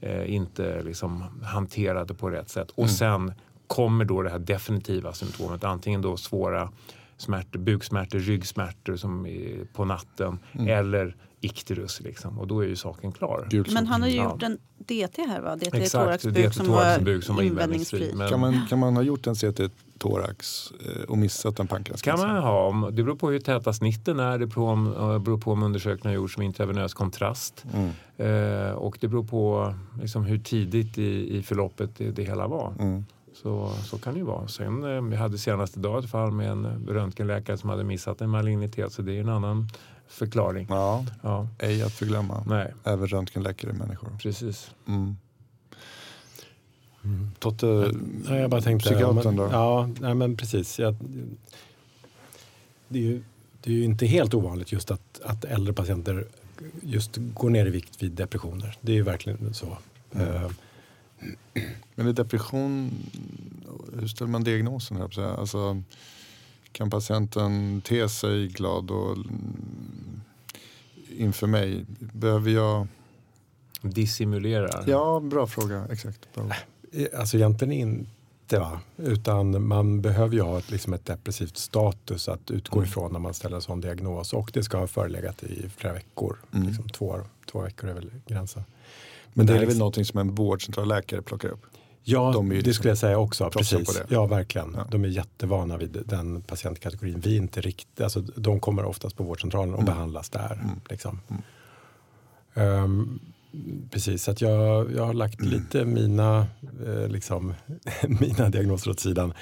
eh, 0.01 0.33
inte 0.33 0.83
liksom 0.83 1.23
hanterade 1.43 2.13
på 2.13 2.29
rätt 2.29 2.49
sätt. 2.49 2.69
Och 2.71 2.77
Mm. 2.83 2.89
sen 2.89 3.33
kommer 3.67 4.05
då 4.05 4.21
det 4.21 4.29
här 4.29 4.39
definitiva 4.39 5.13
symptomet, 5.13 5.63
antingen 5.63 6.01
då 6.01 6.17
svåra 6.17 6.69
smärtor, 7.17 7.59
buksmärtor, 7.59 8.19
ryggsmärtor 8.19 8.95
som 8.95 9.27
på 9.73 9.85
natten 9.85 10.39
Mm. 10.53 10.67
eller 10.79 11.15
ikterus. 11.41 12.01
Liksom. 12.01 12.39
Och 12.39 12.47
då 12.47 12.59
är 12.63 12.67
ju 12.67 12.75
saken 12.75 13.11
klar. 13.11 13.47
Gul 13.49 13.67
Men 13.73 13.87
han 13.87 14.01
har 14.01 14.09
ju 14.09 14.15
Ja. 14.15 14.23
gjort 14.23 14.43
en 14.43 14.57
DT 14.77 15.21
här 15.27 15.41
va? 15.41 15.55
DT 15.55 15.77
Exakt, 15.77 15.91
thoraxbuk 16.05 16.35
DT 16.35 16.51
som 16.53 16.65
thoraxbuk 16.65 17.23
som 17.23 17.35
var 17.35 17.43
invändningsfri. 17.43 18.11
Men 18.15 18.29
Kan 18.29 18.39
man, 18.39 18.61
kan 18.69 18.79
man 18.79 18.95
ha 18.95 19.03
gjort 19.03 19.27
en 19.27 19.35
CT 19.35 19.69
thorax 19.97 20.71
eh, 20.85 21.01
och 21.03 21.17
missat 21.17 21.45
en 21.51 21.55
kan 21.55 21.67
pankreascancer? 21.67 22.27
man 22.27 22.43
ha. 22.43 22.89
Det 22.91 23.03
beror 23.03 23.15
på 23.15 23.29
hur 23.29 23.39
täta 23.39 23.73
snitten 23.73 24.19
är. 24.19 24.37
Det 24.39 24.45
beror 24.47 24.53
på 24.55 24.65
om, 24.67 25.23
beror 25.23 25.37
på 25.37 25.51
om 25.51 25.63
undersökningen 25.63 26.17
har 26.17 26.21
gjorts 26.23 26.37
med 26.37 26.45
intravenös 26.45 26.93
kontrast. 26.93 27.65
Mm. 27.73 27.89
Eh, 28.17 28.71
och 28.71 28.97
det 29.01 29.07
beror 29.07 29.23
på 29.23 29.73
liksom, 30.01 30.23
hur 30.23 30.37
tidigt 30.39 30.97
i, 30.97 31.37
i 31.37 31.43
förloppet 31.43 31.95
det, 31.97 32.11
det 32.11 32.23
hela 32.23 32.47
var. 32.47 32.73
Mm. 32.79 33.05
Så, 33.33 33.73
så 33.85 33.97
kan 33.97 34.13
det 34.13 34.19
ju 34.19 34.25
vara. 34.25 34.47
Sen, 34.47 34.83
eh, 34.95 35.01
vi 35.01 35.15
hade 35.15 35.37
senast 35.37 35.77
idag 35.77 36.03
ett 36.03 36.09
fall 36.11 36.31
med 36.31 36.49
en 36.51 36.87
röntgenläkare 36.89 37.57
som 37.57 37.69
hade 37.69 37.83
missat 37.83 38.21
en 38.21 38.29
malignitet. 38.29 38.91
Så 38.93 39.01
det 39.01 39.13
är 39.17 39.19
en 39.21 39.29
annan 39.29 39.69
förklaring. 40.07 40.67
Ja, 40.69 41.05
Ja, 41.23 41.47
ej 41.59 41.83
att 41.83 41.93
förglömma. 41.93 42.43
nej, 42.47 42.73
Även 42.83 43.07
röntgenläkare 43.07 43.73
människor. 43.73 44.09
precis. 44.21 44.71
Mm. 44.87 45.15
Mm. 47.03 47.31
Totte, 47.39 47.91
Ja, 48.27 48.35
jag 48.35 48.49
bara 48.49 48.61
tänkte, 48.61 48.89
psykiatern 48.89 49.35
då? 49.35 49.49
Ja, 49.51 49.89
nej, 49.99 50.13
men 50.13 50.37
precis. 50.37 50.79
Jag, 50.79 50.95
det, 52.87 52.99
är 52.99 53.03
ju, 53.03 53.23
det 53.61 53.69
är 53.69 53.73
ju 53.73 53.83
inte 53.83 54.05
helt 54.05 54.33
ovanligt 54.33 54.71
just 54.71 54.91
att, 54.91 55.21
att 55.25 55.45
äldre 55.45 55.73
patienter 55.73 56.25
just 56.81 57.17
går 57.17 57.49
ner 57.49 57.65
i 57.65 57.69
vikt 57.69 58.03
vid 58.03 58.11
depressioner. 58.11 58.77
Det 58.81 58.91
är 58.91 58.95
ju 58.95 59.01
verkligen 59.03 59.53
så. 59.53 59.77
Mm. 60.15 60.49
Men 61.95 62.07
i 62.07 62.13
depression, 62.13 62.91
hur 63.99 64.07
ställer 64.07 64.31
man 64.31 64.43
diagnosen? 64.43 64.97
Här? 64.97 65.39
Alltså, 65.39 65.81
kan 66.71 66.89
patienten 66.89 67.81
te 67.81 68.09
sig 68.09 68.47
glad 68.47 68.91
och 68.91 69.17
mm, 69.17 70.21
inför 71.17 71.47
mig? 71.47 71.85
Behöver 71.99 72.51
jag? 72.51 72.87
Dissimulerar. 73.81 74.83
Ja, 74.87 75.19
bra 75.19 75.47
fråga. 75.47 75.87
Exakt. 75.91 76.19
Bra. 76.35 76.49
Alltså 77.17 77.37
egentligen 77.37 77.71
inte 77.73 78.59
va? 78.59 78.79
Utan 78.97 79.67
man 79.67 80.01
behöver 80.01 80.35
ju 80.35 80.41
ha 80.41 80.57
ett, 80.59 80.71
liksom 80.71 80.93
ett 80.93 81.05
depressivt 81.05 81.57
status 81.57 82.27
att 82.29 82.51
utgå 82.51 82.79
Mm. 82.79 82.89
ifrån 82.89 83.11
när 83.11 83.19
man 83.19 83.33
ställer 83.33 83.55
en 83.55 83.61
sån 83.61 83.81
diagnos. 83.81 84.33
Och 84.33 84.51
det 84.53 84.63
ska 84.63 84.77
ha 84.77 84.87
förelegat 84.87 85.43
i 85.43 85.69
flera 85.77 85.93
veckor. 85.93 86.37
Mm. 86.53 86.67
Liksom 86.67 86.89
två, 86.89 87.19
två 87.51 87.61
veckor 87.61 87.89
är 87.89 87.93
väl 87.93 88.11
gränsen. 88.27 88.63
Men 89.33 89.45
det 89.45 89.57
är 89.57 89.65
väl 89.65 89.77
någonting 89.77 90.05
som 90.05 90.19
en 90.19 90.35
vårdcentralläkare 90.35 91.21
plockar 91.21 91.49
upp? 91.49 91.61
Ja, 92.05 92.31
De 92.33 92.49
det 92.49 92.55
liksom 92.55 92.73
skulle 92.73 92.89
jag 92.91 92.97
säga 92.97 93.17
också. 93.17 93.49
Precis. 93.49 93.85
på 93.87 93.93
det. 93.93 94.05
Ja, 94.15 94.25
verkligen. 94.25 94.73
Ja. 94.77 94.87
De 94.91 95.03
är 95.03 95.07
jättevana 95.07 95.77
vid 95.77 95.97
den 96.05 96.41
patientkategorin. 96.41 97.19
Vi 97.19 97.35
inte 97.35 97.61
riktigt, 97.61 98.01
alltså, 98.01 98.21
de 98.21 98.59
kommer 98.59 98.85
oftast 98.85 99.17
på 99.17 99.23
vårdcentralen 99.23 99.73
och 99.73 99.81
Mm. 99.81 99.93
behandlas 99.93 100.29
där. 100.29 100.53
Mm. 100.63 100.79
Liksom. 100.89 101.19
Mm. 101.27 101.41
Ehm, 102.53 103.19
precis, 103.91 104.23
så 104.23 104.31
att 104.31 104.41
jag, 104.41 104.91
jag 104.95 105.05
har 105.05 105.13
lagt 105.13 105.39
Mm. 105.39 105.51
lite 105.51 105.85
mina, 105.85 106.47
eh, 106.87 107.07
liksom, 107.07 107.53
mina 108.07 108.49
diagnoser 108.49 108.91
åt 108.91 108.99
sidan. 108.99 109.33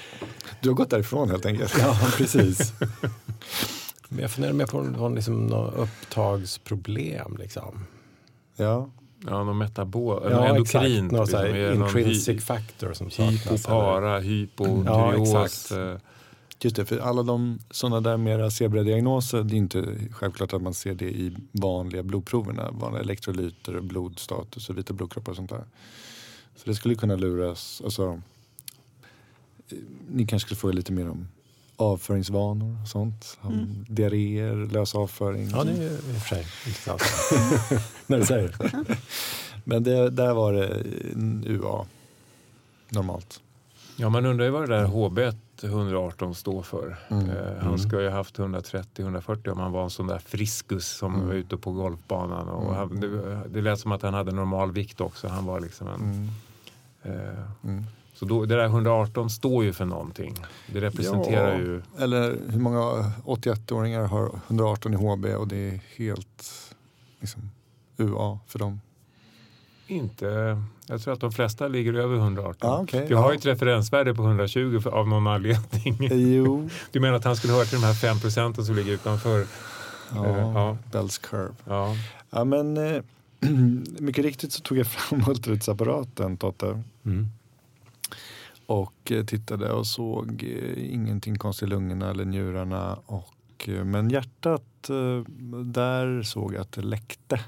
Du 0.60 0.68
har 0.68 0.76
gått 0.76 0.90
därifrån 0.90 1.30
helt 1.30 1.46
enkelt? 1.46 1.74
Ja, 1.78 1.98
precis. 2.16 2.72
Men 4.08 4.18
jag 4.18 4.30
funderar 4.30 4.52
mer 4.52 4.66
på 4.66 4.82
någon, 4.82 5.14
liksom, 5.14 5.46
någon 5.46 5.74
upptagsproblem. 5.74 7.36
Liksom. 7.36 7.84
Ja. 8.56 8.90
Ja, 9.26 9.44
någon 9.44 9.58
metabol, 9.58 10.22
Ja, 10.30 10.48
någon 10.48 10.62
exakt. 10.62 10.84
endokrint. 10.86 11.12
Någon 11.12 11.28
här 11.28 11.52
liksom, 11.52 11.78
någon 11.80 11.88
intrinsic 11.98 12.28
hy- 12.28 12.40
factor 12.40 12.92
som 12.92 13.10
saknas. 13.10 13.46
Hypopara, 13.46 14.12
Ja, 14.14 14.18
hypotyreos. 14.18 15.34
exakt. 15.34 15.72
eh, 15.78 15.94
Just 16.64 16.76
det, 16.76 16.84
för 16.84 16.98
alla 16.98 17.22
de 17.22 17.58
sådana 17.70 18.00
där 18.00 18.16
mera 18.16 18.50
zebradiagnoser, 18.50 19.42
det 19.42 19.54
är 19.54 19.58
inte 19.58 19.84
självklart 20.10 20.52
att 20.52 20.62
man 20.62 20.74
ser 20.74 20.94
det 20.94 21.10
i 21.10 21.36
vanliga 21.52 22.02
blodproverna. 22.02 22.70
Vanliga 22.70 23.02
elektrolyter, 23.02 23.76
och 23.76 23.84
blodstatus 23.84 24.70
och 24.70 24.78
vita 24.78 24.92
blodkroppar 24.94 25.32
och 25.32 25.36
sånt 25.36 25.50
där. 25.50 25.64
Så 26.56 26.62
det 26.64 26.74
skulle 26.74 26.94
kunna 26.94 27.16
luras. 27.16 27.82
Alltså, 27.84 28.20
eh, 29.68 29.78
ni 30.10 30.26
kanske 30.26 30.46
skulle 30.46 30.58
fråga 30.58 30.74
lite 30.74 30.92
mer 30.92 31.10
om 31.10 31.28
avföringsvanor 31.82 32.82
och 32.82 32.88
sånt. 32.88 33.38
Mm. 33.44 33.84
Diarréer, 33.88 34.68
lös 34.72 34.94
avföring. 34.94 35.48
Ja, 35.52 35.64
det 35.64 35.70
är 35.70 35.82
i 35.92 35.96
och 35.96 36.22
för 36.22 36.28
sig 36.36 36.46
intressant. 36.66 37.02
När 38.06 38.18
du 38.18 38.26
säger 38.26 38.54
det. 38.58 38.96
Men 39.64 39.82
det, 39.82 40.10
där 40.10 40.34
var 40.34 40.52
det 40.52 40.82
UA 41.46 41.86
normalt. 42.88 43.40
Ja, 43.96 44.08
man 44.08 44.26
undrar 44.26 44.44
ju 44.44 44.50
vad 44.50 44.62
det 44.68 44.76
där 44.76 44.84
HB 44.84 45.18
118 45.62 46.34
står 46.34 46.62
för. 46.62 46.96
Mm. 47.08 47.30
Eh, 47.30 47.36
han 47.58 47.66
Mm. 47.66 47.78
ska 47.78 48.00
ju 48.00 48.08
ha 48.08 48.16
haft 48.16 48.38
130-140 48.38 49.48
om 49.48 49.58
han 49.58 49.72
var 49.72 49.82
en 49.84 49.90
sån 49.90 50.06
där 50.06 50.18
friskus 50.18 50.86
som 50.88 51.14
Mm. 51.14 51.26
var 51.26 51.34
ute 51.34 51.56
på 51.56 51.72
golfbanan. 51.72 52.48
Och 52.48 52.62
Mm. 52.62 52.74
han, 52.74 53.00
det, 53.00 53.40
det 53.48 53.60
lät 53.60 53.80
som 53.80 53.92
att 53.92 54.02
han 54.02 54.14
hade 54.14 54.32
normal 54.32 54.72
vikt 54.72 55.00
också. 55.00 55.28
Han 55.28 55.44
var 55.46 55.60
liksom 55.60 55.88
en, 55.88 56.30
Mm. 57.64 57.84
Så 58.22 58.28
då, 58.28 58.44
det 58.44 58.56
där 58.56 58.64
118 58.64 59.30
står 59.30 59.64
ju 59.64 59.72
för 59.72 59.84
någonting. 59.84 60.34
Det 60.66 60.80
representerar 60.80 61.52
Ja. 61.52 61.58
ju... 61.58 61.82
Eller 61.98 62.38
hur 62.48 62.58
många 62.60 63.12
81-åringar 63.24 64.04
har 64.06 64.40
118 64.46 64.94
i 64.94 64.96
HB 64.96 65.24
och 65.26 65.48
det 65.48 65.56
är 65.56 65.80
helt 65.96 66.52
liksom, 67.20 67.50
UA 67.96 68.38
för 68.46 68.58
dem. 68.58 68.80
Inte, 69.86 70.58
jag 70.86 71.00
tror 71.02 71.14
att 71.14 71.20
de 71.20 71.32
flesta 71.32 71.68
ligger 71.68 71.94
över 71.94 72.16
118. 72.16 72.56
Ja, 72.70 72.80
okej. 72.82 73.06
Jag 73.10 73.18
har 73.18 73.24
Ja. 73.24 73.32
ju 73.32 73.38
ett 73.38 73.46
referensvärde 73.46 74.14
på 74.14 74.22
120 74.22 74.80
för, 74.82 74.90
av 74.90 75.08
någon 75.08 75.26
anledning. 75.26 75.98
Jo, 76.34 76.68
Du 76.90 77.00
menar 77.00 77.14
att 77.16 77.24
han 77.24 77.36
skulle 77.36 77.52
höra 77.52 77.64
till 77.64 77.80
de 77.80 77.86
här 77.86 77.94
5 77.94 78.20
procenten 78.20 78.64
som 78.64 78.74
ligger 78.76 78.92
utanför? 78.92 79.46
ja, 80.14 80.26
Eh, 80.26 80.38
ja. 80.38 80.78
Bells 80.92 81.18
curve. 81.18 81.54
Ja. 81.64 81.96
Ja, 82.30 82.44
men 82.44 82.76
eh, 82.76 83.02
mycket 83.98 84.24
riktigt 84.24 84.52
så 84.52 84.60
tog 84.62 84.78
jag 84.78 84.86
fram 84.86 85.24
ultraljudsapparaten, 85.28 86.36
Totte. 86.36 86.82
Mm. 87.04 87.28
Och 88.72 89.12
eh, 89.12 89.24
tittade 89.24 89.72
och 89.72 89.86
såg 89.86 90.44
eh, 90.44 90.94
ingenting 90.94 91.38
konstigt 91.38 91.66
i 91.66 91.70
lungorna 91.70 92.10
eller 92.10 92.24
njurarna. 92.24 92.98
Och, 93.06 93.68
eh, 93.68 93.84
men 93.84 94.10
hjärtat, 94.10 94.62
där 95.64 96.22
såg 96.22 96.54
jag 96.54 96.60
att 96.60 96.72
det 96.72 96.82
läckte 96.82 97.40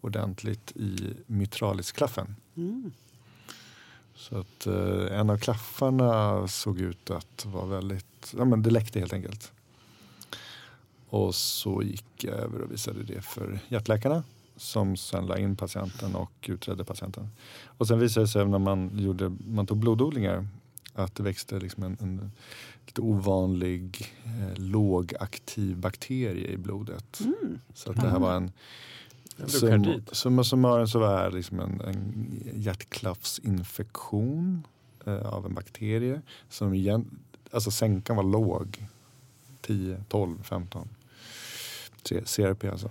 ordentligt 0.00 0.72
i 0.76 1.14
mitralisklaffen. 1.26 2.36
Mm. 2.56 2.92
Så 4.14 4.38
att 4.38 4.66
eh, 4.66 5.18
en 5.20 5.30
av 5.30 5.38
klaffarna 5.38 6.48
såg 6.48 6.80
ut 6.80 7.10
att 7.10 7.46
vara 7.46 7.66
väldigt, 7.66 8.34
ja 8.36 8.44
men 8.44 8.62
det 8.62 8.70
läckte 8.70 8.98
helt 8.98 9.12
enkelt. 9.12 9.52
Och 11.08 11.34
så 11.34 11.82
gick 11.82 12.24
jag 12.24 12.34
över 12.34 12.60
och 12.60 12.72
visade 12.72 13.02
det 13.02 13.22
för 13.22 13.58
hjärtläkarna 13.68 14.22
som 14.56 14.96
sen 14.96 15.26
la 15.26 15.38
in 15.38 15.56
patienten 15.56 16.14
och 16.14 16.32
utredde 16.46 16.84
patienten. 16.84 17.28
Och 17.64 17.88
sen 17.88 17.98
visade 17.98 18.26
det 18.26 18.28
sig 18.28 18.46
när 18.46 18.58
man, 18.58 18.98
gjorde, 18.98 19.32
man 19.46 19.66
tog 19.66 19.78
blododlingar 19.78 20.48
att 20.96 21.14
det 21.14 21.22
växte 21.22 21.58
liksom 21.58 21.82
en, 21.82 21.96
en 22.00 22.32
lite 22.86 23.00
ovanlig 23.00 24.14
eh, 24.24 24.54
lågaktiv 24.62 25.76
bakterie 25.76 26.48
i 26.48 26.56
blodet. 26.56 27.20
Mm. 27.20 27.58
Så 27.74 27.90
att 27.90 27.96
det 27.96 28.08
här 28.08 28.18
var 28.18 28.34
en. 28.34 28.52
Summa 30.12 30.44
summarum 30.44 30.88
så 30.88 30.98
var 30.98 31.24
det 31.24 31.30
liksom 31.36 31.60
en, 31.60 31.80
en 31.80 32.26
hjärtklaffsinfektion 32.54 34.66
eh, 35.06 35.26
av 35.26 35.46
en 35.46 35.54
bakterie. 35.54 36.22
Som 36.48 36.74
igen, 36.74 37.18
alltså 37.50 37.70
sänkan 37.70 38.16
var 38.16 38.22
låg. 38.22 38.86
10, 39.60 40.04
12, 40.08 40.42
15. 40.42 40.88
C- 42.04 42.22
CRP 42.26 42.64
alltså. 42.64 42.90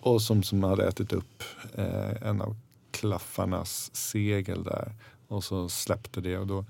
Och 0.00 0.22
som, 0.22 0.42
som 0.42 0.62
hade 0.62 0.88
ätit 0.88 1.12
upp 1.12 1.42
eh, 1.74 2.22
en 2.22 2.40
av 2.40 2.56
klaffarnas 2.90 3.90
segel 3.96 4.64
där. 4.64 4.92
Och 5.28 5.44
så 5.44 5.68
släppte 5.68 6.20
det. 6.20 6.38
Och 6.38 6.46
då, 6.46 6.64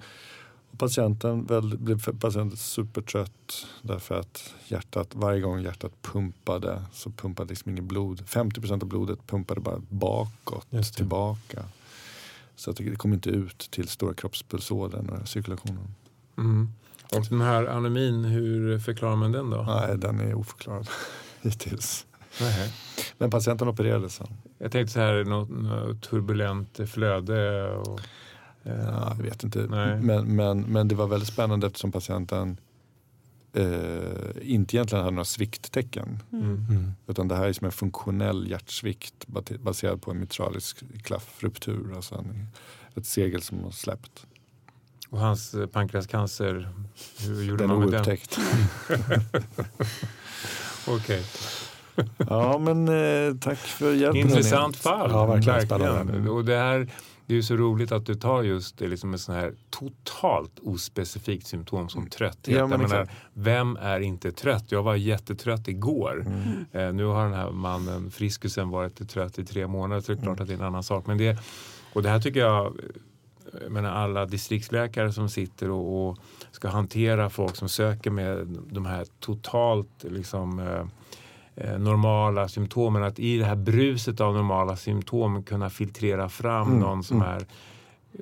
och 0.71 0.79
patienten 0.79 1.45
väl, 1.45 1.79
blev 1.79 2.19
patienten 2.19 2.57
supertrött 2.57 3.67
därför 3.83 4.21
att 4.21 4.55
hjärtat, 4.69 5.09
varje 5.13 5.41
gång 5.41 5.61
hjärtat 5.61 5.93
pumpade 6.03 6.83
så 6.93 7.11
pumpade 7.11 7.49
liksom 7.49 7.71
inget 7.71 7.85
blod. 7.85 8.21
50% 8.27 8.73
av 8.73 8.89
blodet 8.89 9.27
pumpade 9.27 9.61
bara 9.61 9.83
bakåt, 9.89 10.95
tillbaka. 10.97 11.65
Så 12.57 12.71
att 12.71 12.77
det 12.77 12.97
kom 12.97 13.13
inte 13.13 13.31
ut 13.31 13.59
till 13.71 13.89
stora 13.89 14.15
kroppspulsådern 14.15 15.09
och 15.09 15.29
cirkulationen. 15.29 15.95
Mm. 16.39 16.73
Och 17.13 17.27
den 17.31 17.41
här 17.41 17.67
anemin, 17.67 18.25
hur 18.25 18.79
förklarar 18.79 19.17
man 19.17 19.33
den 19.33 19.51
då? 19.51 19.63
Nej, 19.63 19.99
den 19.99 20.21
är 20.21 20.35
oförklarad 20.35 20.89
hittills. 21.43 22.07
Nej. 22.41 22.73
Men 23.19 23.31
patienten 23.31 23.69
opererades 23.69 24.15
sen. 24.15 24.27
Jag 24.59 24.73
tänkte 24.73 24.93
så 24.93 25.01
här, 25.01 25.25
något, 25.25 25.49
något 25.49 26.03
turbulent 26.03 26.81
flöde. 26.87 27.71
Och, 27.71 28.01
Ja, 28.67 29.15
jag 29.17 29.25
vet 29.25 29.45
inte. 29.45 29.59
Nej. 29.71 30.01
Men, 30.01 30.37
men, 30.37 30.61
men 30.61 30.89
det 30.89 30.95
var 30.95 31.07
väldigt 31.07 31.29
spännande 31.29 31.67
eftersom 31.67 31.93
patienten 31.93 32.61
eh, 33.53 33.65
inte 34.43 34.77
egentligen 34.77 35.05
hade 35.05 35.11
några 35.15 35.25
svikttecken. 35.25 36.23
mm. 36.33 36.67
Mm. 36.71 36.93
Utan 37.07 37.29
det 37.29 37.37
här 37.37 37.49
är 37.49 37.53
som 37.53 37.65
en 37.65 37.73
funktionell 37.73 38.51
hjärtsvikt 38.51 39.27
baserad 39.61 40.03
på 40.03 40.11
en 40.11 40.21
mitralisk 40.21 40.83
klaffruptur. 41.03 41.93
Alltså 41.97 42.15
en, 42.15 42.47
ett 42.95 43.07
segel 43.07 43.43
som 43.43 43.65
har 43.65 43.71
släppt. 43.71 44.27
Och 45.11 45.19
hans 45.19 45.55
eh, 45.55 45.67
pankreascancer, 45.67 46.69
hur 47.21 47.43
gjorde 47.45 47.63
Den 47.63 47.69
man 47.69 47.79
med 47.79 47.89
den? 47.89 47.99
oupptäckt. 48.01 48.39
Okej. 50.89 51.25
Ja 52.19 52.59
men 52.59 52.89
eh, 52.89 53.35
tack 53.41 53.59
för 53.59 53.95
hjälpen. 53.95 54.21
Intressant 54.21 54.77
fall. 54.77 55.11
Ja, 55.11 55.27
verkligen 55.27 55.63
spännande. 55.63 56.31
Och 56.31 56.45
det, 56.45 56.57
här, 56.57 56.89
det 57.27 57.33
är 57.33 57.37
ju 57.37 57.43
så 57.43 57.57
roligt 57.57 57.93
att 57.93 58.07
du 58.07 58.15
tar 58.15 58.43
just 58.43 58.79
det, 58.79 58.89
liksom 58.89 59.13
en 59.13 59.19
sån 59.19 59.35
här 59.35 59.55
totalt 59.71 60.59
ospecifikt 60.63 61.47
symptom 61.47 61.89
som 61.89 62.11
trötthet. 62.11 62.57
Ja, 62.57 62.67
menar, 62.67 63.09
vem 63.33 63.77
är 63.77 64.01
inte 64.01 64.33
trött? 64.33 64.73
Jag 64.73 64.83
var 64.83 64.95
jättetrött 64.95 65.69
igår. 65.69 66.27
Mm. 66.27 66.67
Eh, 66.73 66.93
nu 66.93 67.05
har 67.05 67.25
den 67.25 67.35
här 67.35 67.51
mannen, 67.51 68.11
friskusen, 68.11 68.71
varit 68.71 69.09
trött 69.09 69.39
i 69.39 69.45
tre 69.45 69.67
månader. 69.67 70.01
Så 70.01 70.13
det 70.13 70.19
är 70.19 70.23
klart 70.23 70.41
att 70.41 70.47
det 70.47 70.53
är 70.55 70.59
en 70.59 70.65
annan 70.65 70.83
sak. 70.83 71.07
Men 71.07 71.19
det, 71.19 71.39
och 71.93 72.03
det 72.03 72.09
här 72.09 72.21
tycker 72.21 72.41
jag, 72.41 72.81
jag 73.63 73.73
menar 73.73 73.91
alla 73.91 74.27
distriktsläkare 74.27 75.13
som 75.13 75.29
sitter 75.29 75.71
och, 75.71 76.09
och 76.09 76.19
ska 76.53 76.69
hantera 76.69 77.31
folk 77.31 77.57
som 77.57 77.69
söker 77.69 78.11
med 78.11 78.47
de 78.71 78.87
här 78.87 79.07
totalt 79.21 80.05
liksom, 80.05 80.59
eh, 80.59 80.87
normala 81.79 82.49
symptomen. 82.49 83.03
Att 83.03 83.19
i 83.19 83.39
det 83.39 83.45
här 83.45 83.57
bruset 83.57 84.21
av 84.21 84.35
normala 84.35 84.77
symptom 84.77 85.43
kunna 85.43 85.71
filtrera 85.71 86.29
fram 86.29 86.67
Mm, 86.69 86.81
någon 86.81 87.05
som 87.05 87.23
mm. 87.23 87.29
är 87.35 87.47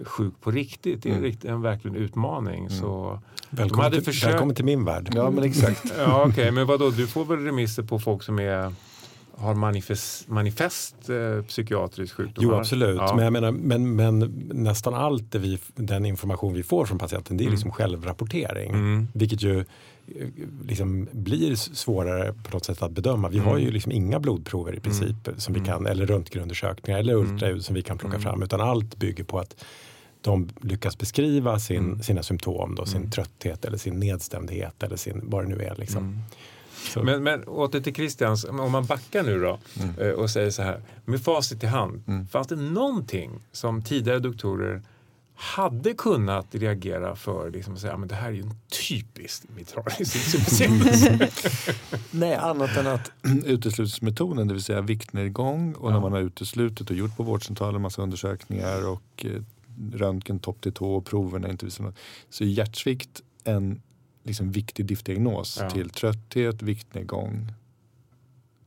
sjuk 0.04 0.34
på 0.40 0.50
riktigt. 0.50 1.02
Det 1.02 1.08
är 1.08 1.12
Mm. 1.12 1.24
rikt- 1.24 1.44
en 1.44 1.62
verkligen 1.62 1.96
utmaning. 1.96 2.70
Så, 2.70 3.20
Välkommen, 3.50 3.84
hade 3.84 3.96
till, 3.96 4.04
försökt- 4.04 4.32
välkommen 4.34 4.54
till 4.56 4.64
min 4.64 4.84
värld. 4.84 5.10
Ja 5.14 5.30
men 5.30 5.44
exakt. 5.44 5.92
ja, 5.98 6.24
okej, 6.28 6.50
men 6.50 6.66
vadå, 6.66 6.90
du 6.90 7.06
får 7.06 7.24
väl 7.24 7.38
remisser 7.44 7.82
på 7.82 7.98
folk 7.98 8.22
som 8.22 8.38
är, 8.38 8.72
har 9.36 9.54
manifest, 9.54 10.28
manifest 10.28 11.08
eh, 11.10 11.42
psykiatrisk 11.46 12.14
sjukdom? 12.14 12.44
Jo, 12.44 12.52
absolut. 12.54 12.96
Ja. 12.96 13.14
Men, 13.14 13.24
jag 13.24 13.32
menar, 13.32 13.50
men, 13.52 13.96
men 13.96 14.18
nästan 14.52 14.94
allt 14.94 15.32
det 15.32 15.38
vi, 15.38 15.58
den 15.74 16.04
information 16.06 16.54
vi 16.54 16.62
får 16.62 16.86
från 16.86 16.98
patienten 16.98 17.36
det 17.36 17.42
är 17.42 17.46
Mm. 17.46 17.52
liksom 17.54 17.70
självrapportering. 17.70 18.70
Mm. 18.70 19.08
Vilket 19.14 19.42
ju 19.42 19.58
eh, 19.60 20.28
liksom 20.64 21.08
blir 21.12 21.54
svårare 21.54 22.32
på 22.32 22.50
något 22.56 22.64
sätt 22.64 22.82
att 22.82 22.90
bedöma. 22.92 23.28
Vi 23.28 23.36
Mm. 23.38 23.48
har 23.48 23.58
ju 23.58 23.70
liksom 23.70 23.92
inga 23.92 24.20
blodprover 24.20 24.74
i 24.74 24.80
princip 24.80 25.28
som 25.36 25.54
vi 25.54 25.60
Mm. 25.60 25.72
kan, 25.72 25.86
eller 25.86 26.06
röntgenundersökningar 26.06 26.98
eller 27.00 27.14
Mm. 27.14 27.32
ultraljud 27.32 27.64
som 27.64 27.74
vi 27.74 27.82
kan 27.82 27.98
plocka 27.98 28.16
Mm. 28.16 28.22
fram. 28.22 28.42
Utan 28.42 28.60
allt 28.60 28.96
bygger 28.96 29.24
på 29.24 29.38
att 29.38 29.64
de 30.20 30.48
lyckas 30.60 30.98
beskriva 30.98 31.58
sin, 31.58 31.76
Mm. 31.84 32.02
sina 32.02 32.22
symptom, 32.22 32.74
då, 32.74 32.86
sin 32.86 32.96
Mm. 33.00 33.10
trötthet 33.10 33.64
eller 33.64 33.78
sin 33.78 34.00
nedstämdhet 34.00 34.82
eller 34.82 34.96
sin, 34.96 35.20
vad 35.24 35.44
det 35.44 35.48
nu 35.48 35.62
är. 35.62 35.74
Liksom. 35.76 36.18
Men, 37.02 37.22
men 37.22 37.44
åter 37.44 37.80
till 37.80 37.94
Christians, 37.94 38.44
om 38.44 38.72
man 38.72 38.84
backar 38.86 39.22
nu 39.22 39.40
då 39.40 39.58
Mm. 39.82 39.98
eh, 39.98 40.08
och 40.10 40.30
säger 40.30 40.50
så 40.50 40.62
här, 40.62 40.82
med 41.04 41.20
facit 41.20 41.62
i 41.62 41.66
hand, 41.66 42.02
Mm. 42.06 42.26
fanns 42.26 42.46
det 42.46 42.56
någonting 42.56 43.30
som 43.52 43.82
tidigare 43.82 44.18
doktorer 44.18 44.82
hade 45.36 45.94
kunnat 45.94 46.46
reagera 46.50 47.16
för, 47.16 47.50
liksom 47.50 47.74
att 47.74 47.80
säga, 47.80 47.96
men 47.96 48.08
det 48.08 48.14
här 48.14 48.28
är 48.28 48.32
ju 48.32 48.42
en 48.42 48.54
typisk 48.88 49.42
mitralisk 49.56 50.16
insufficiens. 50.16 51.08
Nej, 52.10 52.34
annat 52.34 52.76
än 52.76 52.86
att 52.86 53.10
uteslutningsmetoden, 53.44 54.48
det 54.48 54.54
vill 54.54 54.62
säga 54.62 54.80
viktnedgång 54.80 55.72
och 55.74 55.88
när 55.90 55.96
Ja. 55.96 56.00
man 56.00 56.12
har 56.12 56.20
uteslutit 56.20 56.90
och 56.90 56.96
gjort 56.96 57.16
på 57.16 57.22
vårdcentralen 57.22 57.82
massa 57.82 58.02
undersökningar 58.02 58.88
och 58.88 59.24
eh, 59.26 59.42
röntgen 59.92 60.38
topp 60.38 60.60
till 60.60 60.72
tå 60.72 60.94
och 60.94 61.04
proverna 61.06 61.48
inte 61.50 61.64
visar 61.64 61.84
något. 61.84 61.96
Så 62.30 62.44
är 62.44 62.48
hjärtsvikt 62.48 63.22
en 63.44 63.82
liksom, 64.24 64.50
viktig 64.52 64.86
diftdiagnos 64.86 65.58
Ja. 65.60 65.70
till 65.70 65.90
trötthet, 65.90 66.62
viktnedgång 66.62 67.52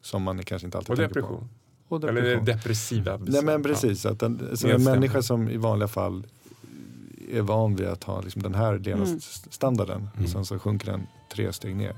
som 0.01 0.23
man 0.23 0.43
kanske 0.43 0.65
inte 0.67 0.77
alltid 0.77 0.89
och 0.91 0.97
tänker 0.97 1.13
depression. 1.15 1.49
på. 1.87 1.95
Och 1.95 2.03
Eller 2.03 2.21
depression. 2.21 2.45
depressiva. 2.45 3.17
Nej 3.17 3.43
men 3.43 3.63
precis, 3.63 4.05
att 4.05 4.21
en, 4.23 4.57
så 4.57 4.67
en 4.67 4.83
människa 4.83 5.21
som 5.21 5.49
i 5.49 5.57
vanliga 5.57 5.87
fall 5.87 6.25
är 7.31 7.41
van 7.41 7.75
vid 7.75 7.87
att 7.87 8.03
ha 8.03 8.21
liksom 8.21 8.41
den 8.43 8.55
här 8.55 8.79
levnadsstandarden 8.79 10.09
Mm. 10.13 10.23
och 10.23 10.29
sen 10.29 10.45
så 10.45 10.59
sjunker 10.59 10.91
den 10.91 11.07
tre 11.33 11.53
steg 11.53 11.75
ner. 11.75 11.93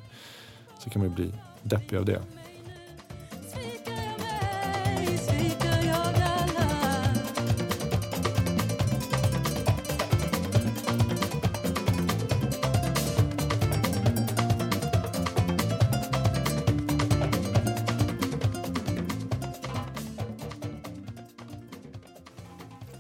Så 0.84 0.90
kan 0.90 1.02
man 1.02 1.10
ju 1.10 1.16
bli 1.16 1.34
deppig 1.64 1.98
av 1.98 2.06
det. 2.06 2.22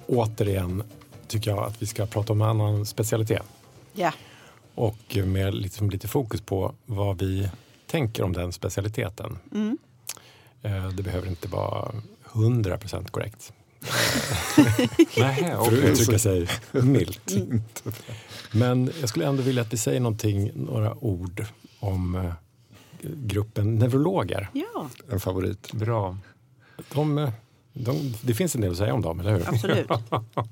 Återigen 0.09 0.83
tycker 1.27 1.51
jag 1.51 1.59
att 1.63 1.81
vi 1.81 1.85
ska 1.85 2.05
prata 2.05 2.33
om 2.33 2.41
en 2.41 2.47
annan 2.47 2.85
specialitet. 2.85 3.43
Ja. 3.93 4.13
Och 4.75 5.17
med 5.25 5.53
liksom 5.55 5.89
lite 5.89 6.07
fokus 6.07 6.41
på 6.41 6.73
vad 6.85 7.19
vi 7.21 7.49
tänker 7.87 8.23
om 8.23 8.33
den 8.33 8.53
specialiteten. 8.53 9.37
Mm. 9.51 9.77
Eh, 10.61 10.87
Det 10.89 11.03
behöver 11.03 11.27
inte 11.27 11.47
vara 11.47 11.91
100% 12.31 13.11
korrekt. 13.11 13.53
Nej, 15.17 15.35
För 15.43 15.61
att 15.67 15.71
uttrycka 15.73 16.19
sig 16.19 16.47
milt. 16.71 17.31
Mm. 17.31 17.61
Men 18.51 18.91
jag 18.99 19.09
skulle 19.09 19.25
ändå 19.27 19.43
vilja 19.43 19.61
att 19.61 19.73
vi 19.73 19.77
säger 19.77 19.99
någonting, 19.99 20.51
några 20.55 21.03
ord 21.03 21.45
om 21.79 22.15
eh, 22.15 22.33
gruppen 23.01 23.75
neurologer. 23.75 24.49
Ja. 24.53 24.89
En 25.11 25.19
favorit. 25.19 25.71
Bra. 25.73 26.17
De, 26.93 27.17
eh, 27.17 27.29
de, 27.79 28.13
det 28.21 28.33
finns 28.33 28.55
en 28.55 28.61
del 28.61 28.71
att 28.71 28.77
säga 28.77 28.93
om 28.93 29.01
dem, 29.01 29.19
eller 29.19 29.31
hur? 29.31 29.49
Absolut. 29.49 29.87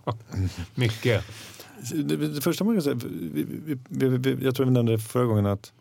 Mycket. 0.76 1.26
Det, 1.94 2.16
det 2.16 2.42
första 2.42 2.64
man 2.64 2.76
kan 2.76 2.82
säga, 2.82 2.96
vi, 2.96 3.46
vi, 3.90 4.08
vi, 4.08 4.18
vi, 4.18 4.46
jag 4.46 4.56
tror 4.56 4.66
vi 4.66 4.72
nämnde 4.72 4.92
det 4.92 5.00
förra 5.00 5.26
gången 5.26 5.46
att 5.46 5.72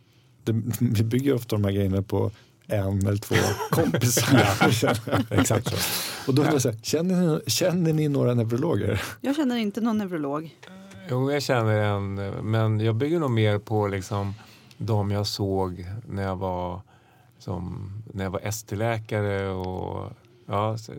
det, 0.44 0.52
vi 0.80 1.04
bygger 1.04 1.34
ofta 1.34 1.56
de 1.56 1.64
här 1.64 1.72
grejerna 1.72 2.02
på 2.02 2.30
en 2.66 3.06
eller 3.06 3.16
två 3.16 3.34
kompisar. 3.70 4.98
Exakt 5.30 5.68
så. 5.68 5.76
Och 6.30 6.34
då 6.34 6.42
vill 6.42 6.52
jag 6.52 6.62
säga, 6.62 6.78
känner 6.82 7.26
ni, 7.26 7.50
känner 7.50 7.92
ni 7.92 8.08
några 8.08 8.34
neurologer? 8.34 9.02
Jag 9.20 9.36
känner 9.36 9.56
inte 9.56 9.80
någon 9.80 9.98
neurolog. 9.98 10.56
Jo, 11.10 11.32
jag 11.32 11.42
känner 11.42 11.80
en, 11.80 12.14
men 12.50 12.80
jag 12.80 12.94
bygger 12.94 13.18
nog 13.18 13.30
mer 13.30 13.58
på 13.58 13.86
liksom 13.86 14.34
de 14.78 15.10
jag 15.10 15.26
såg 15.26 15.86
när 16.08 16.22
jag 16.22 16.36
var, 16.36 16.80
som, 17.38 17.92
när 18.14 18.24
jag 18.24 18.30
var 18.30 18.40
ST-läkare 18.44 19.48
och 19.50 20.12
ja, 20.46 20.78
så, 20.78 20.92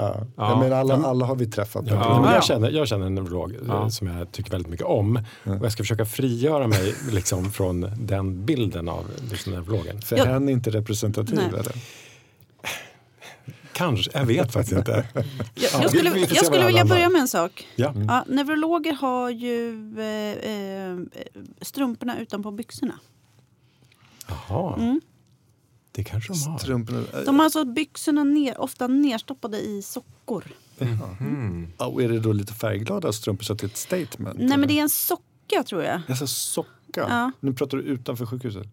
Ja. 0.00 0.26
Ja. 0.36 0.50
Jag 0.50 0.58
menar, 0.58 0.76
alla, 0.76 0.94
alla 0.94 1.26
har 1.26 1.36
vi 1.36 1.46
träffat. 1.46 1.84
Ja, 1.86 2.20
men 2.22 2.32
jag, 2.34 2.44
känner, 2.44 2.70
jag 2.70 2.88
känner 2.88 3.06
en 3.06 3.14
neurolog 3.14 3.52
eh, 3.52 3.58
Ja. 3.68 3.90
som 3.90 4.06
jag 4.06 4.32
tycker 4.32 4.50
väldigt 4.50 4.70
mycket 4.70 4.86
om. 4.86 5.16
Och 5.44 5.64
jag 5.64 5.72
ska 5.72 5.82
försöka 5.82 6.04
frigöra 6.06 6.66
mig 6.66 6.94
liksom, 7.10 7.50
från 7.50 7.90
den 7.98 8.44
bilden 8.46 8.88
av 8.88 9.04
liksom, 9.30 9.52
neurologen. 9.52 10.00
För 10.02 10.16
Jag- 10.16 10.26
hen 10.26 10.48
är 10.48 10.52
inte 10.52 10.70
representativ 10.70 11.36
Nej. 11.36 11.60
eller? 11.60 11.72
Kanske, 13.72 14.10
jag 14.18 14.26
vet 14.26 14.52
faktiskt 14.52 14.76
inte. 14.78 15.06
Jag, 15.14 15.24
Ja, 15.54 15.68
jag 15.82 15.90
skulle, 15.90 16.18
jag 16.18 16.46
skulle 16.46 16.66
vilja 16.66 16.84
börja 16.84 17.08
med 17.08 17.20
en 17.20 17.28
sak. 17.28 17.66
Ja. 17.76 17.92
Ja, 18.08 18.24
neurologer 18.28 18.92
har 18.92 19.30
ju 19.30 19.70
eh, 19.98 20.50
eh, 20.52 20.98
strumporna 21.60 22.18
utanpå 22.18 22.50
byxorna. 22.50 22.94
Jaha, 24.28 24.74
Mm. 24.76 25.00
Det 25.98 26.04
kanske 26.04 26.32
de 26.32 26.50
har. 26.50 26.58
Strumporna. 26.58 27.02
De 27.26 27.38
har 27.38 27.44
alltså 27.44 27.64
byxorna 27.64 28.24
ner, 28.24 28.60
ofta 28.60 28.86
nerstoppade 28.86 29.58
i 29.60 29.82
sockor. 29.82 30.44
mm. 31.20 31.66
Ja, 31.78 31.86
och 31.86 32.02
är 32.02 32.08
det 32.08 32.20
då 32.20 32.32
lite 32.32 32.52
färgglada 32.54 33.12
strumpor 33.12 33.44
så 33.44 33.52
att 33.52 33.58
det 33.58 33.64
är 33.64 33.68
ett 33.68 33.76
statement? 33.76 34.38
Nej 34.38 34.58
men 34.58 34.68
det 34.68 34.78
är 34.78 34.82
en 34.82 34.88
socka 34.88 35.62
tror 35.66 35.82
jag. 35.82 36.00
Alltså 36.08 36.26
socka? 36.26 36.70
Ja. 36.94 37.32
Nu 37.40 37.52
pratar 37.52 37.78
du 37.78 37.84
utanför 37.84 38.26
sjukhuset? 38.26 38.66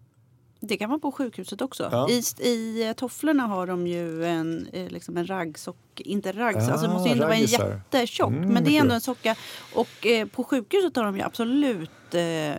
Det 0.60 0.76
kan 0.76 0.90
vara 0.90 0.98
på 1.00 1.12
sjukhuset 1.12 1.60
också. 1.62 1.88
Ja. 1.92 2.08
I, 2.10 2.22
I 2.48 2.86
eh, 2.88 2.92
tofflorna 2.92 3.42
har 3.46 3.66
de 3.66 3.86
ju 3.86 4.24
en, 4.24 4.66
eh, 4.72 4.88
liksom 4.90 5.16
en 5.16 5.26
raggsock, 5.26 6.00
inte 6.00 6.32
ragg, 6.32 6.56
alltså 6.56 6.70
det 6.72 6.88
Ah, 6.88 6.92
måste 6.92 7.08
ju 7.08 7.12
inte 7.14 7.24
vara 7.26 7.34
en 7.34 7.40
raggisar. 7.40 7.82
jättetjock. 7.92 8.30
Mm, 8.32 8.48
men 8.48 8.64
det 8.64 8.76
är 8.76 8.80
ändå 8.80 8.94
en 8.94 9.00
socka. 9.00 9.36
Och 9.74 10.06
eh, 10.06 10.26
på 10.28 10.44
sjukhuset 10.44 10.96
har 10.96 11.04
de 11.04 11.16
ju 11.16 11.22
absolut 11.22 11.90
eh, 12.14 12.50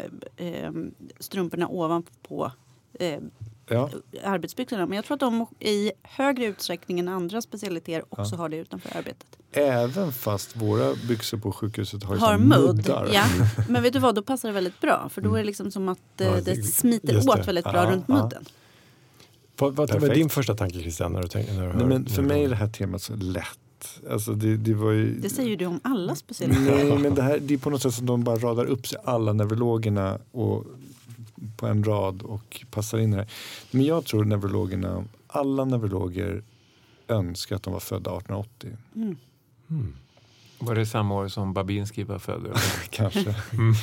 eh, 0.48 0.72
strumporna 1.20 1.68
ovanpå 1.68 2.52
eh, 3.00 3.20
Ja. 3.70 3.90
arbetsbyxorna. 4.24 4.86
Men 4.86 4.96
jag 4.96 5.06
tror 5.06 5.16
att 5.16 5.20
de 5.20 5.46
i 5.60 5.92
högre 6.04 6.46
utsträckning 6.46 7.00
än 7.00 7.08
andra 7.08 7.42
specialiteter 7.42 8.06
också 8.10 8.36
har 8.36 8.50
det 8.50 8.58
utanför 8.58 8.98
arbetet. 8.98 9.28
Även 9.52 10.12
fast 10.12 10.56
våra 10.56 10.94
byxor 11.08 11.38
på 11.38 11.52
sjukhuset 11.52 12.04
har, 12.04 12.16
Har 12.18 12.38
mudd. 12.38 12.76
muddar. 12.76 13.10
Ja. 13.14 13.24
Men 13.70 13.84
vet 13.84 13.94
du 13.94 14.00
vad, 14.00 14.16
då 14.16 14.22
passar 14.22 14.50
det 14.50 14.54
väldigt 14.54 14.82
bra. 14.82 15.10
För 15.10 15.22
då 15.22 15.34
är 15.36 15.40
det 15.40 15.44
liksom 15.46 15.72
som 15.72 15.90
att 15.90 16.22
eh, 16.22 16.28
Ja, 16.28 16.34
det 16.36 16.42
det- 16.42 16.64
smiter 16.64 17.18
åt 17.18 17.36
det. 17.36 17.44
väldigt 17.44 17.66
bra 17.66 17.84
Ja, 17.86 17.92
runt 17.92 18.06
ja. 18.08 18.14
mudden. 18.24 18.46
Vad, 19.60 19.76
vad 19.76 20.02
var 20.02 20.10
din 20.10 20.30
första 20.30 20.56
tanke 20.56 20.80
Christian? 20.80 21.14
När 21.14 21.22
du 21.22 21.28
tänker, 21.28 21.54
när 21.54 21.68
du 21.68 21.74
Nej, 21.78 21.86
men 21.86 22.06
för 22.06 22.22
mig 22.22 22.44
är 22.44 22.50
det 22.50 22.56
här 22.56 22.68
temat 22.70 23.02
så 23.02 23.16
lätt. 23.16 23.60
Alltså 24.12 24.32
det, 24.34 24.58
det 24.58 24.74
var 24.74 24.92
ju... 24.92 25.20
Det 25.20 25.30
säger 25.30 25.50
ju 25.50 25.56
du 25.56 25.66
om 25.66 25.80
alla 25.84 26.16
specialiteter. 26.16 26.84
Nej, 26.86 26.98
men 26.98 27.16
det, 27.16 27.22
här, 27.22 27.40
det 27.42 27.54
är 27.54 27.58
på 27.58 27.70
något 27.70 27.82
sätt 27.82 27.94
som 27.94 28.06
de 28.06 28.24
bara 28.24 28.36
radar 28.36 28.66
upp 28.66 28.88
sig 28.88 29.00
alla 29.04 29.34
neurologerna 29.34 30.20
och, 30.32 30.66
på 31.58 31.68
en 31.68 31.84
rad 31.84 32.22
och 32.22 32.66
passar 32.72 32.98
in 32.98 33.14
här. 33.14 33.28
Men 33.72 33.86
jag 33.86 34.06
tror 34.06 34.26
neurologerna, 34.26 35.04
alla 35.28 35.66
neurologer 35.66 36.44
önskar 37.08 37.56
att 37.56 37.64
de 37.64 37.74
var 37.74 37.80
födda 37.80 38.18
1880. 38.18 38.78
Mm. 38.96 39.96
Var 40.60 40.76
det 40.76 40.86
samma 40.86 41.16
år 41.16 41.28
som 41.28 41.54
Babinski 41.54 42.04
var 42.04 42.20
född? 42.20 42.60
Kanske. 42.90 43.36
Mm. 43.54 43.74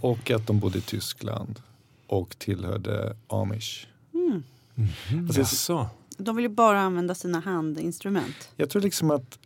Och 0.00 0.30
att 0.30 0.46
de 0.46 0.58
bodde 0.60 0.78
i 0.78 0.80
Tyskland 0.80 1.60
och 2.06 2.38
tillhörde 2.38 3.16
amish. 3.26 3.86
Mm. 4.14 4.42
Alltså, 5.26 5.40
Jaså? 5.40 5.88
De 6.16 6.36
vill 6.36 6.44
ju 6.44 6.48
bara 6.48 6.80
använda 6.80 7.14
sina 7.14 7.40
handinstrument. 7.40 8.50
jag 8.56 8.70
tror 8.70 8.82
liksom 8.82 9.10
att 9.10 9.38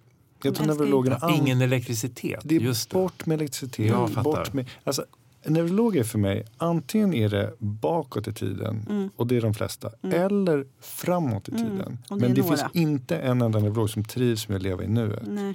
jag 0.43 0.55
tror 0.55 0.67
neurologerna 0.67 1.31
ingen 1.31 1.61
elektricitet. 1.61 2.41
Det 2.45 2.57
är 2.57 2.61
Just 2.61 2.91
det. 2.91 2.95
bort 2.95 3.27
med 3.27 3.35
elektricitet. 3.35 3.87
Jag 3.87 4.09
fattar. 4.09 4.23
bort 4.23 4.53
med, 4.53 4.71
alltså, 4.85 5.05
neurologer 5.47 6.05
för 6.05 6.19
mig, 6.19 6.45
antingen 6.57 7.15
är 7.15 7.29
det 7.29 7.55
bakåt 7.59 8.29
i 8.29 8.33
tiden, 8.33 8.87
Mm. 8.91 9.11
och 9.17 9.27
det 9.27 9.37
är 9.37 9.41
de 9.41 9.55
flesta, 9.55 9.91
Mm. 10.03 10.21
eller 10.23 10.67
framåt 10.81 11.49
i 11.49 11.53
Mm, 11.53 11.63
tiden. 11.65 11.99
det 12.09 12.15
är 12.15 12.19
Men 12.19 12.35
det 12.35 12.43
några. 12.43 12.57
finns 12.57 12.71
inte 12.77 13.17
en 13.19 13.43
enda 13.43 13.59
neurolog 13.59 13.91
som 13.91 14.05
trivs 14.05 14.49
med 14.49 14.57
att 14.57 14.63
leva 14.63 14.85
i 14.85 14.89
nuet. 14.89 15.23
Nej. 15.27 15.55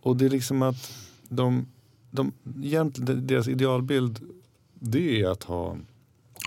Och 0.00 0.16
det 0.16 0.26
är 0.26 0.30
liksom 0.30 0.62
att 0.62 0.92
de, 1.28 1.66
de, 2.10 2.32
egentligen, 2.62 3.26
deras 3.26 3.48
idealbild 3.48 4.20
det 4.74 5.22
är 5.22 5.28
att 5.30 5.42
ha, 5.42 5.64
har 5.68 5.78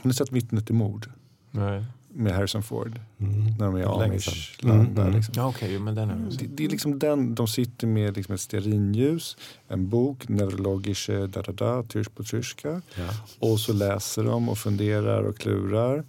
ni 0.03 0.13
sett 0.13 0.31
Vittnet 0.31 0.65
till 0.65 0.75
mord? 0.75 1.09
Nej. 1.51 1.85
Med 2.13 2.33
Harrison 2.33 2.63
Ford, 2.63 2.99
Mm. 3.19 3.45
när 3.59 3.65
de 3.65 3.75
är 3.75 4.03
amish. 4.03 4.59
Mm, 4.63 4.79
mm. 4.97 5.13
liksom. 5.13 5.33
Ja, 5.37 5.47
okej, 5.47 5.73
jo, 5.73 5.79
men 5.79 5.95
den 5.95 6.09
är. 6.09 6.15
Det, 6.39 6.45
det 6.47 6.65
är 6.65 6.69
liksom 6.69 6.99
den, 6.99 7.35
de 7.35 7.47
sitter 7.47 7.87
med 7.87 8.15
liksom 8.17 8.35
ett 8.35 8.41
stearinljus, 8.41 9.37
en 9.67 9.89
bok, 9.89 10.27
neurologische 10.29 11.27
da 11.27 11.41
da 11.41 11.51
da, 11.51 11.83
tysk 11.83 12.15
på 12.15 12.23
tyska. 12.23 12.81
Ja. 12.95 13.07
Och 13.39 13.59
så 13.59 13.73
läser 13.73 14.23
de 14.23 14.49
och 14.49 14.57
funderar 14.57 15.23
och 15.23 15.37
klurar. 15.37 16.05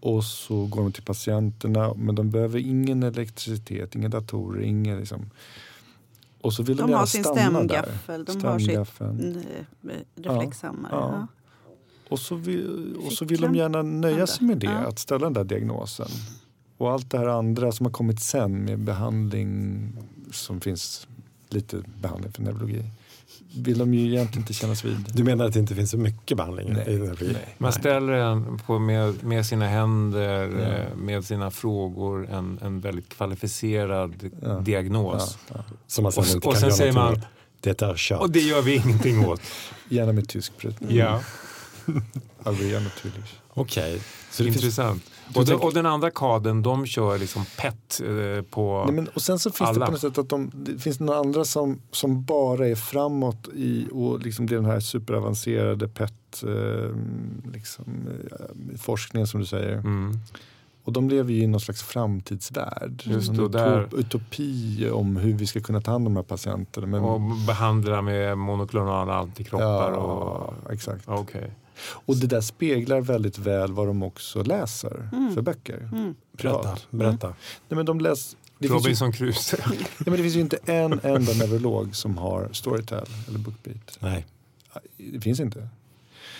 Och 0.00 0.24
så 0.24 0.66
går 0.66 0.82
de 0.82 0.92
till 0.92 1.02
patienterna, 1.02 1.94
men 1.94 2.14
de 2.14 2.30
behöver 2.30 2.58
ingen 2.58 3.02
elektricitet, 3.02 3.94
inga 3.94 4.08
datorer, 4.08 4.62
ingen 4.62 4.98
liksom. 4.98 5.30
Och 6.40 6.52
så 6.52 6.62
vill 6.62 6.76
de, 6.76 6.90
De 6.90 6.96
har 6.96 7.06
sin 7.06 7.24
stämgaffel, 7.24 8.24
där. 8.24 8.34
de 8.34 8.46
har 8.46 8.58
sitt 8.58 8.66
Stämgaffeln. 8.68 9.36
eh, 9.84 9.92
reflexhammare. 10.22 10.92
Ja. 10.92 11.26
Och 12.08 12.18
så 12.18 12.34
vill, 12.34 12.96
och 13.06 13.12
så 13.12 13.24
vill 13.24 13.40
de 13.40 13.54
gärna 13.54 13.82
nöja 13.82 14.26
sig 14.26 14.46
med 14.46 14.58
det, 14.58 14.66
Ja. 14.66 14.72
att 14.72 14.98
ställa 14.98 15.26
den 15.26 15.32
där 15.32 15.44
diagnosen. 15.44 16.08
Och 16.78 16.92
allt 16.92 17.10
det 17.10 17.18
här 17.18 17.26
andra 17.26 17.72
som 17.72 17.86
har 17.86 17.92
kommit 17.92 18.20
sen 18.20 18.64
med 18.64 18.78
behandling 18.78 19.92
som 20.32 20.60
finns 20.60 21.06
lite 21.48 21.76
behandling 22.02 22.32
för 22.32 22.42
neurologi 22.42 22.82
vill 23.56 23.78
de 23.78 23.94
ju 23.94 24.06
egentligen 24.12 24.42
inte 24.42 24.52
kännas 24.52 24.84
vid. 24.84 24.96
Du 25.14 25.24
menar 25.24 25.44
att 25.44 25.52
det 25.52 25.58
inte 25.60 25.74
finns 25.74 25.90
så 25.90 25.98
mycket 25.98 26.36
behandling 26.36 26.72
Nej. 26.72 26.84
i 26.94 26.98
neurologi? 26.98 27.30
Nej. 27.32 27.54
Man 27.58 27.72
ställer 27.72 28.12
en 28.12 28.58
på 28.66 28.78
med, 28.78 29.24
med 29.24 29.46
sina 29.46 29.66
händer, 29.68 30.48
Ja. 30.48 30.58
eh, 30.58 30.96
med 30.96 31.24
sina 31.24 31.50
frågor, 31.50 32.28
en, 32.30 32.58
en 32.62 32.80
väldigt 32.80 33.08
kvalificerad 33.08 34.30
Ja. 34.42 34.58
diagnos. 34.58 35.38
Ja, 35.48 35.54
ja. 35.68 35.74
Som 35.86 36.02
man 36.02 36.12
sen 36.12 36.20
Och, 36.22 36.28
inte 36.34 36.48
och 36.48 36.52
kan 36.54 36.60
sen 36.60 36.68
göra 36.68 36.76
säger 36.76 36.92
man. 36.92 37.20
Det 37.60 37.82
är 37.82 37.94
kört. 37.96 38.20
och 38.20 38.30
det 38.30 38.40
gör 38.40 38.62
vi 38.62 38.74
ingenting 38.76 39.26
åt. 39.26 39.40
Gärna 39.88 40.12
med 40.12 40.28
tysk 40.28 40.52
brytning. 40.58 40.96
Ja, 40.96 41.20
Adrian 42.42 42.82
naturligt. 42.84 43.34
Okej. 43.54 44.00
Så 44.30 44.44
finns, 44.44 44.56
intressant. 44.56 45.02
Du 45.28 45.40
Och, 45.40 45.46
den, 45.46 45.56
och 45.56 45.74
den 45.74 45.86
andra 45.86 46.10
kaden, 46.10 46.62
de 46.62 46.86
kör 46.86 47.18
liksom 47.18 47.44
PET 47.58 48.00
eh, 48.04 48.42
på... 48.50 48.82
Nej, 48.86 48.94
men, 48.94 49.08
och 49.08 49.22
sen 49.22 49.38
så 49.38 49.50
finns 49.50 49.70
Alla. 49.70 49.78
det 49.80 49.86
på 49.86 49.92
något 49.92 50.00
sätt 50.00 50.18
att 50.18 50.28
de, 50.28 50.50
det 50.54 50.78
finns 50.78 51.00
några 51.00 51.18
andra 51.20 51.44
som, 51.44 51.80
som 51.90 52.24
bara 52.24 52.68
är 52.68 52.74
framåt 52.74 53.48
i 53.54 53.86
och 53.92 54.20
liksom 54.20 54.46
det 54.46 54.54
är 54.54 54.56
den 54.56 54.70
här 54.70 54.80
superavancerade 54.80 55.88
PET 55.88 56.42
eh, 56.42 56.90
liksom, 57.52 57.84
eh, 58.30 58.78
forskningen 58.78 59.26
som 59.26 59.40
du 59.40 59.46
säger. 59.46 59.72
Mm. 59.78 60.18
Och 60.84 60.92
de 60.92 61.08
lever 61.08 61.32
ju 61.32 61.42
i 61.42 61.46
någon 61.46 61.60
slags 61.60 61.82
framtidsvärld. 61.82 63.02
Just 63.04 63.28
En 63.28 63.36
det, 63.36 63.42
och 63.42 63.50
där- 63.50 63.82
utop- 63.86 63.98
utopi 63.98 64.90
om 64.92 65.16
hur 65.16 65.32
vi 65.32 65.46
ska 65.46 65.60
kunna 65.60 65.80
ta 65.80 65.90
hand 65.90 66.06
om 66.06 66.14
de 66.14 66.18
här 66.20 66.24
patienterna. 66.24 66.86
Men, 66.86 67.00
Och 67.02 67.20
behandla 67.46 68.02
med 68.02 68.38
monoklonala 68.38 69.14
antikroppar. 69.14 69.92
och, 69.92 70.54
ja, 70.66 70.72
exakt. 70.72 71.02
Okej. 71.06 71.50
Och 71.78 72.16
det 72.16 72.26
där 72.26 72.40
speglar 72.40 73.00
väldigt 73.00 73.38
väl 73.38 73.72
vad 73.72 73.86
de 73.86 74.02
också 74.02 74.42
läser 74.42 75.08
Mm. 75.12 75.34
för 75.34 75.42
böcker. 75.42 75.88
Mm. 75.92 76.14
berätta. 76.32 76.76
berätta. 76.90 77.28
Nej, 77.68 77.76
men 77.76 77.86
de 77.86 78.00
läs, 78.00 78.36
det, 78.58 78.68
finns 78.68 78.72
ju, 78.72 78.84
Robinson 78.84 79.12
Crusoe. 79.12 79.60
nej, 79.70 79.78
men 79.98 80.12
det 80.16 80.22
finns 80.22 80.36
ju 80.36 80.40
inte 80.40 80.58
en 80.64 80.92
enda 81.02 81.32
neurolog 81.32 81.96
som 81.96 82.18
har 82.18 82.48
Storytel 82.52 83.04
eller 83.28 83.38
Bookbeat. 83.38 83.98
Nej. 84.00 84.26
Det 84.96 85.20
finns 85.20 85.40
inte. 85.40 85.68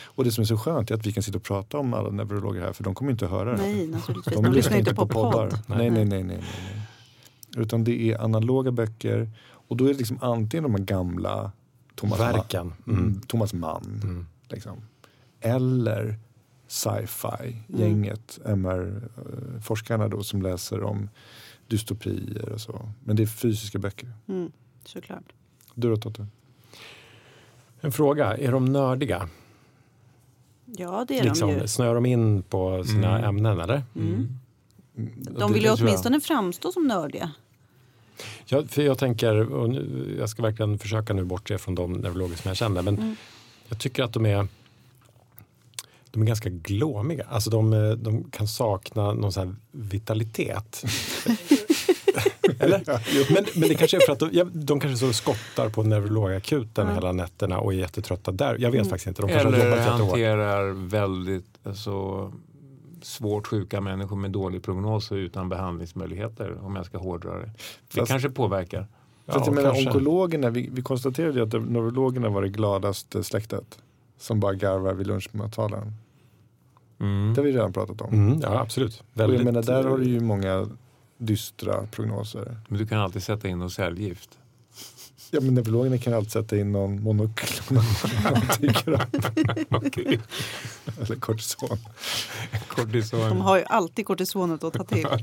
Och 0.04 0.24
det 0.24 0.32
som 0.32 0.42
är 0.42 0.46
så 0.46 0.56
skönt 0.58 0.90
är 0.90 0.94
att 0.94 1.06
vi 1.06 1.12
kan 1.12 1.22
sitta 1.22 1.38
och 1.38 1.44
prata 1.44 1.78
om 1.78 1.94
alla 1.94 2.10
neurologer 2.10 2.60
här 2.60 2.72
för 2.72 2.84
de 2.84 2.94
kommer 2.94 3.10
inte 3.12 3.24
att 3.24 3.30
höra 3.30 3.50
det. 3.56 3.62
Nej, 3.62 3.86
naturligtvis. 3.86 4.34
De, 4.36 4.44
De, 4.44 4.52
lyssnar 4.52 4.76
inte 4.78 4.94
på 4.94 5.06
podd. 5.06 5.58
Nej, 5.66 5.78
nej, 5.78 5.90
nej, 5.90 6.04
nej, 6.04 6.24
nej, 6.24 6.38
nej. 6.74 6.82
Utan 7.56 7.84
det 7.84 8.10
är 8.12 8.18
analoga 8.24 8.70
böcker 8.70 9.30
och 9.68 9.76
då 9.76 9.84
är 9.84 9.88
det 9.88 9.98
liksom 9.98 10.18
antingen 10.22 10.62
de 10.64 10.74
här 10.74 10.82
gamla 10.82 11.52
Thomas, 11.94 12.20
Verken. 12.20 12.66
Ma- 12.84 12.88
mm. 12.90 13.00
Mm. 13.04 13.20
Thomas 13.20 13.52
Mann 13.52 14.00
Mm. 14.04 14.26
liksom. 14.48 14.76
Eller 15.40 16.18
sci-fi 16.68 17.56
gänget, 17.68 18.38
MR-forskarna 18.44 20.08
då 20.08 20.22
som 20.22 20.42
läser 20.42 20.82
om 20.82 21.08
dystopier 21.68 22.48
och 22.52 22.60
så. 22.60 22.88
Men 23.04 23.16
det 23.16 23.22
är 23.22 23.26
fysiska 23.26 23.78
böcker. 23.78 24.12
Mm, 24.28 24.52
såklart. 24.84 25.24
Du 25.74 25.88
då 25.90 25.96
Totte? 25.96 26.26
En 27.80 27.92
fråga, 27.92 28.36
är 28.36 28.52
de 28.52 28.64
nördiga? 28.64 29.28
Ja, 30.64 31.04
det 31.08 31.18
är 31.18 31.22
de 31.22 31.28
Liksom, 31.28 31.50
ju. 31.50 31.66
snör 31.68 31.94
de 31.94 32.06
in 32.06 32.42
på 32.42 32.84
sina 32.84 33.18
Mm. 33.18 33.28
ämnen 33.28 33.60
eller? 33.60 33.82
Mm. 33.96 34.38
Mm. 34.96 35.12
De 35.38 35.52
vill 35.52 35.62
ju 35.62 35.68
jag. 35.68 35.78
åtminstone 35.80 36.20
framstå 36.20 36.72
som 36.72 36.86
nördiga. 36.86 37.30
Ja, 38.46 38.62
för 38.68 38.82
jag 38.82 38.98
tänker, 38.98 39.52
och 39.52 39.70
nu, 39.70 40.16
jag 40.18 40.28
ska 40.28 40.42
verkligen 40.42 40.78
försöka 40.78 41.12
nu 41.14 41.24
bortse 41.24 41.58
från 41.58 41.74
de 41.74 41.92
neurologer 41.92 42.36
som 42.36 42.48
jag 42.48 42.56
känner, 42.56 42.82
men 42.82 42.94
Mm. 42.98 43.16
jag 43.68 43.78
tycker 43.78 44.02
att 44.02 44.12
de 44.12 44.26
är 44.26 44.48
de 46.16 46.22
är 46.22 46.26
ganska 46.26 46.48
glåmiga. 46.50 47.24
Alltså 47.28 47.50
de, 47.50 47.72
eh, 47.72 47.90
de 47.90 48.30
kan 48.30 48.48
sakna 48.48 49.12
någon 49.12 49.32
sån 49.32 49.46
här 49.48 49.56
vitalitet. 49.70 50.82
Eller? 52.58 52.82
Men, 53.34 53.44
men 53.56 53.68
det 53.68 53.74
kanske 53.74 53.96
är 53.96 54.00
för 54.06 54.12
att 54.12 54.18
de, 54.18 54.28
ja, 54.32 54.44
de 54.52 54.80
kanske 54.80 55.06
så 55.06 55.12
skottar 55.12 55.68
på 55.68 55.82
neurologakuten 55.82 56.94
hela 56.94 57.12
nätterna 57.12 57.58
och 57.58 57.72
är 57.74 57.76
jättetrötta 57.78 58.32
där. 58.32 58.56
Jag 58.58 58.70
vet 58.70 58.80
Mm. 58.80 58.88
faktiskt 58.90 59.06
inte. 59.06 59.22
De 59.22 59.28
kanske 59.28 59.48
har 59.48 59.54
Eller 59.54 59.76
jättehårt. 59.76 60.00
hanterar 60.00 60.70
väldigt 60.88 61.46
alltså, 61.64 62.32
svårt 63.02 63.46
sjuka 63.46 63.80
människor 63.80 64.16
med 64.16 64.30
dålig 64.30 64.62
prognos 64.62 65.10
och 65.10 65.14
utan 65.14 65.48
behandlingsmöjligheter 65.48 66.58
om 66.64 66.76
jag 66.76 66.86
ska 66.86 66.98
hårdra 66.98 67.38
det. 67.38 67.50
Det 67.92 67.98
Fast- 68.00 68.10
kanske 68.10 68.30
påverkar. 68.30 68.86
För 69.26 69.32
att 69.32 69.38
Ja, 69.38 69.42
jag 69.46 69.54
menar, 69.54 69.70
kanske. 69.74 69.88
onkologerna, 69.90 70.50
vi, 70.50 70.68
vi 70.72 70.82
konstaterade 70.82 71.38
ju 71.38 71.46
att 71.46 71.52
neurologerna 71.52 72.28
var 72.28 72.42
det 72.42 72.48
gladaste 72.48 73.24
släktet. 73.24 73.78
Som 74.18 74.40
bara 74.40 74.54
garvar 74.54 74.94
vid 74.94 75.06
lunchmatsalen. 75.06 75.92
Mm. 77.00 77.34
Det 77.34 77.40
har 77.40 77.46
vi 77.46 77.52
redan 77.52 77.72
pratat 77.72 78.00
om. 78.00 78.14
Mm, 78.14 78.40
ja, 78.40 78.60
absolut. 78.60 79.00
Och 79.00 79.20
Väldigt, 79.20 79.38
jag 79.38 79.44
menar, 79.44 79.62
där 79.62 79.84
har 79.84 79.98
du 79.98 80.04
ju 80.04 80.20
många 80.20 80.68
dystra 81.18 81.86
prognoser. 81.86 82.56
Men 82.68 82.78
du 82.78 82.86
kan 82.86 82.98
alltid 82.98 83.22
sätta 83.22 83.48
in 83.48 83.58
något 83.58 83.72
cellgift. 83.72 84.38
Ja, 85.30 85.40
men 85.40 85.54
neurologerna 85.54 85.98
kan 85.98 86.14
alltid 86.14 86.32
sätta 86.32 86.56
in 86.56 86.72
någon 86.72 87.02
monoklon 87.02 87.78
om 87.78 87.84
de 88.58 88.68
tycker 88.68 88.94
om. 88.94 89.00
Okej. 89.70 90.20
Eller 91.00 91.16
kortison. 91.16 91.78
Kortison. 92.68 93.20
De 93.20 93.40
har 93.40 93.56
ju 93.56 93.64
alltid 93.64 94.06
kortisonet 94.06 94.64
att 94.64 94.72
ta 94.72 94.84
till. 94.84 95.06
Ja, 95.10 95.18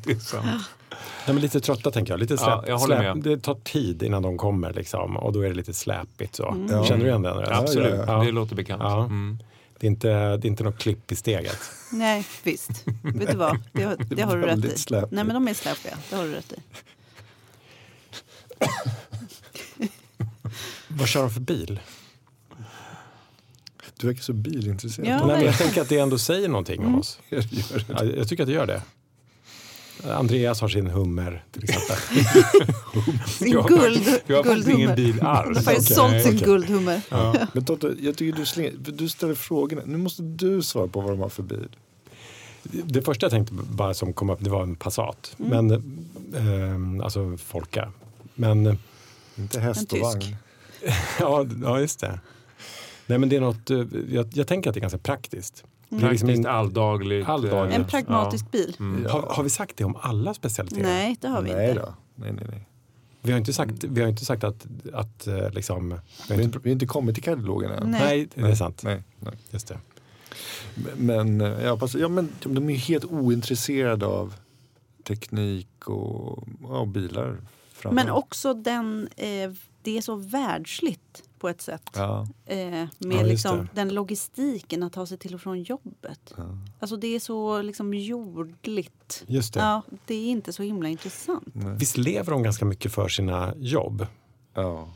det 1.25 1.31
är 1.31 1.33
lite 1.33 1.59
trötta 1.59 1.91
tänker 1.91 2.13
jag. 2.13 2.19
Lite 2.19 2.37
släp, 2.37 2.49
Ja, 2.49 2.63
jag 2.67 2.81
släp, 2.81 2.99
med. 2.99 3.17
Det 3.17 3.37
tar 3.37 3.55
tid 3.55 4.03
innan 4.03 4.21
de 4.21 4.37
kommer 4.37 4.73
liksom, 4.73 5.17
och 5.17 5.33
då 5.33 5.39
är 5.39 5.49
det 5.49 5.55
lite 5.55 5.73
släpigt. 5.73 6.35
Så. 6.35 6.49
Mm. 6.49 6.67
Ja. 6.71 6.85
Känner 6.85 7.03
du 7.03 7.09
igen 7.09 7.21
den? 7.21 7.33
Andreas? 7.33 7.59
Absolut, 7.59 7.93
ja, 7.93 8.03
ja. 8.07 8.23
det 8.23 8.31
låter 8.31 8.55
bekant. 8.55 8.83
Ja. 8.83 9.03
Mm. 9.03 9.37
Det, 9.83 9.87
är 9.87 9.89
inte, 9.89 10.07
det 10.37 10.47
är 10.47 10.49
inte 10.49 10.63
något 10.63 10.77
klipp 10.79 11.11
i 11.11 11.15
steget. 11.15 11.59
Nej, 11.91 12.25
visst. 12.43 12.69
Vet 13.03 13.31
du 13.31 13.37
vad? 13.37 13.59
Det, 13.73 13.83
har- 13.89 13.97
det 14.15 14.21
har 14.21 14.37
du 14.37 14.43
rätt 14.45 14.65
i. 14.65 14.77
släpigt. 14.77 15.11
Nej, 15.11 15.23
men 15.23 15.33
de 15.33 15.47
är 15.47 15.53
släpiga. 15.53 15.97
Det 16.09 16.15
har 16.15 16.23
du 16.23 16.31
rätt 16.31 16.53
i. 16.53 16.55
Vad 20.87 21.07
kör 21.07 21.21
de 21.21 21.29
för 21.31 21.39
bil? 21.39 21.79
Du 23.99 24.07
verkar 24.07 24.21
så 24.21 24.33
bilintresserad. 24.33 25.07
Ja, 25.07 25.25
Nej, 25.27 25.35
men 25.37 25.45
jag 25.45 25.57
tänker 25.57 25.81
att 25.81 25.89
det 25.89 25.99
ändå 25.99 26.17
säger 26.17 26.47
någonting 26.49 26.81
Mm. 26.81 26.93
om 26.93 26.99
oss. 26.99 27.19
Jag 27.29 27.41
gör 27.43 27.77
det. 27.79 27.85
Ja, 27.87 28.03
jag 28.03 28.27
tycker 28.27 28.43
att 28.43 28.47
det 28.47 28.53
gör 28.53 28.65
det. 28.65 28.81
Andreas 30.03 30.61
har 30.61 30.67
sin 30.67 30.87
hummer 30.87 31.43
till 31.51 31.63
exempel. 31.63 31.97
Sin 33.27 33.51
Jag 33.51 33.61
har 33.61 33.69
guld, 33.69 34.21
Jag 34.27 34.37
har 34.37 34.43
faktiskt 34.43 34.69
ingen 34.69 34.95
bil 34.95 35.19
Han 35.21 35.35
har 35.35 35.43
alls. 35.43 35.65
faktiskt 35.65 35.97
Okej, 35.99 36.21
sålt 36.21 36.37
sin 36.39 36.47
guldhummer. 36.47 37.01
Ja. 37.09 37.35
Men 37.53 37.65
Totte, 37.65 37.95
jag 37.99 38.15
tycker 38.17 38.37
du, 38.39 38.45
slänger, 38.45 38.73
du 38.79 39.09
ställer 39.09 39.35
frågorna. 39.35 39.81
Nu 39.85 39.97
måste 39.97 40.23
du 40.23 40.61
svara 40.61 40.87
på 40.87 41.01
vad 41.01 41.11
de 41.11 41.19
har 41.19 41.29
för 41.29 41.43
bil. 41.43 41.69
Det 42.63 43.01
första 43.01 43.25
jag 43.25 43.31
tänkte 43.31 43.53
bara 43.53 43.93
som 43.93 44.13
kom 44.13 44.29
upp 44.29 44.39
det 44.41 44.49
var 44.49 44.63
en 44.63 44.75
Passat. 44.75 45.35
Mm. 45.39 45.67
Men, 45.67 46.97
eh, 46.99 47.05
alltså 47.05 47.37
Folka. 47.37 47.91
Men 48.35 48.65
eh, 48.65 48.75
Inte 49.35 49.59
häst 49.59 49.79
En 49.79 49.83
och 49.83 49.89
tysk. 49.89 50.03
vagn. 50.03 50.35
ja, 51.19 51.45
ja, 51.63 51.79
just 51.79 51.99
det. 51.99 52.19
Nej 53.07 53.17
men 53.17 53.29
det 53.29 53.35
är 53.35 53.41
något, 53.41 53.69
eh, 53.69 53.83
jag, 54.09 54.27
jag 54.33 54.47
tänker 54.47 54.69
att 54.69 54.73
det 54.73 54.79
är 54.79 54.81
ganska 54.81 54.97
praktiskt. 54.99 55.63
Det 55.89 56.05
är 56.05 56.11
liksom 56.11 56.45
alldagligt. 56.47 57.29
Alldagligt. 57.29 57.73
eh, 57.73 57.79
En 57.81 57.85
pragmatisk 57.87 58.51
bil. 58.51 58.75
ja. 58.79 58.83
Mm. 58.85 59.05
har, 59.05 59.21
har 59.21 59.43
vi 59.43 59.49
sagt 59.49 59.77
det 59.77 59.83
om 59.83 59.95
alla 60.01 60.33
specialiteter? 60.33 60.83
Nej, 60.83 61.17
det 61.21 61.27
har 61.27 61.41
vi 61.41 61.53
nej 61.53 61.69
inte. 61.69 61.81
då. 61.81 61.93
Nej, 62.15 62.33
nej, 62.33 62.45
nej. 62.49 62.67
Vi 63.21 63.31
har 63.31 63.39
inte 63.39 63.53
sagt, 63.53 63.83
vi 63.83 64.01
har 64.01 64.09
inte 64.09 64.25
sagt 64.25 64.43
att, 64.43 64.65
att 64.93 65.27
eh, 65.27 65.49
liksom... 65.51 65.89
Vi 65.89 65.95
Vi 66.29 66.35
har 66.35 66.41
inte, 66.41 66.59
vi 66.63 66.69
har 66.69 66.73
inte 66.73 66.85
kommit 66.85 67.15
till 67.15 67.23
kardiologerna 67.23 67.77
än. 67.77 67.91
Nej. 67.91 68.01
nej, 68.01 68.29
det 68.45 68.51
är 68.51 68.55
sant. 68.55 68.81
Nej, 68.83 69.03
nej. 69.19 69.33
Just 69.51 69.67
det. 69.67 69.79
Men, 70.97 71.41
eh, 71.41 71.63
ja, 71.63 71.77
fast, 71.77 71.95
ja, 71.95 72.07
men 72.07 72.29
de 72.43 72.69
är 72.69 72.73
ju 72.73 72.79
helt 72.79 73.05
ointresserade 73.05 74.05
av 74.05 74.33
teknik 75.03 75.87
och 75.87 76.47
ja, 76.63 76.85
bilar. 76.85 77.37
framför 77.73 77.95
Men 77.95 78.09
också 78.09 78.53
den, 78.53 79.09
eh, 79.15 79.51
det 79.83 79.97
är 79.97 80.01
så 80.01 80.15
världsligt 80.15 81.23
på 81.39 81.49
ett 81.49 81.61
sätt. 81.61 81.89
Ja, 81.95 82.27
Eh, 82.45 82.57
med 82.59 82.89
Ja, 82.99 83.21
liksom 83.21 83.69
den 83.73 83.89
logistiken 83.93 84.83
att 84.83 84.93
ta 84.93 85.05
sig 85.05 85.17
till 85.17 85.35
och 85.35 85.41
från 85.41 85.63
jobbet. 85.63 86.33
ja. 86.37 86.43
Alltså 86.79 86.95
det 86.97 87.07
är 87.15 87.19
så 87.19 87.61
liksom 87.61 87.93
jordligt. 87.93 89.23
Just 89.27 89.53
det. 89.53 89.59
Ja, 89.59 89.81
det 90.05 90.15
är 90.15 90.29
inte 90.29 90.53
så 90.53 90.63
himla 90.63 90.89
intressant. 90.89 91.47
Nej. 91.53 91.75
Visst 91.79 91.97
lever 91.97 92.31
de 92.31 92.43
ganska 92.43 92.65
mycket 92.65 92.93
för 92.93 93.07
sina 93.07 93.53
jobb? 93.57 94.07
ja. 94.53 94.87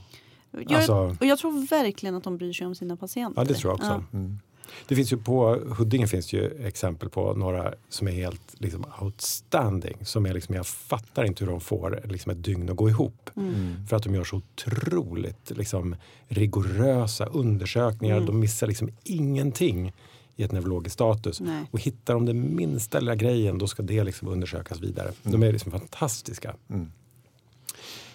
Jag, 0.52 0.74
Alltså- 0.74 1.16
och 1.20 1.26
jag 1.26 1.40
tror 1.40 1.68
verkligen 1.68 2.16
att 2.16 2.24
de 2.24 2.38
bryr 2.38 2.54
sig 2.54 2.68
om 2.68 2.76
sina 2.76 2.98
patienter. 2.98 3.42
Ja, 3.42 3.46
det 3.48 3.54
tror 3.54 3.72
jag 3.72 3.76
också. 3.76 4.04
Ja. 4.12 4.18
Mm. 4.18 4.40
Det 4.88 4.96
finns 4.96 5.14
ju 5.14 5.18
på 5.18 5.60
Huddinge 5.78 6.08
finns 6.08 6.34
ju 6.34 6.66
exempel 6.66 7.10
på 7.10 7.34
några 7.34 7.74
som 7.90 8.08
är 8.08 8.12
helt 8.12 8.56
liksom, 8.58 8.86
outstanding. 9.02 9.98
Som 10.06 10.26
är 10.26 10.34
liksom, 10.34 10.56
jag 10.56 10.68
fattar 10.68 11.26
inte 11.26 11.44
hur 11.44 11.52
de 11.52 11.62
får 11.62 12.02
liksom, 12.04 12.32
ett 12.32 12.44
dygn 12.44 12.70
att 12.70 12.76
gå 12.76 12.90
ihop. 12.90 13.30
Mm. 13.36 13.88
För 13.88 13.96
att 13.96 14.04
de 14.04 14.16
gör 14.16 14.24
så 14.24 14.36
otroligt 14.36 15.52
liksom, 15.56 15.96
rigorösa 16.28 17.26
undersökningar. 17.26 18.16
Mm. 18.16 18.26
De 18.26 18.40
missar 18.40 18.68
liksom 18.68 18.90
ingenting 19.04 19.94
i 20.36 20.44
ett 20.44 20.52
neurologiskt 20.52 20.94
status. 20.94 21.40
Nej. 21.40 21.66
Och 21.72 21.82
hittar 21.82 22.14
de 22.14 22.26
den 22.26 22.56
minsta 22.56 23.00
lilla 23.00 23.16
grejen 23.16 23.58
då 23.58 23.68
ska 23.68 23.84
det 23.84 24.04
liksom 24.04 24.28
undersökas 24.28 24.80
vidare. 24.80 25.12
De 25.24 25.44
är 25.44 25.52
liksom 25.52 25.72
fantastiska. 25.72 26.56
Mm. 26.70 26.92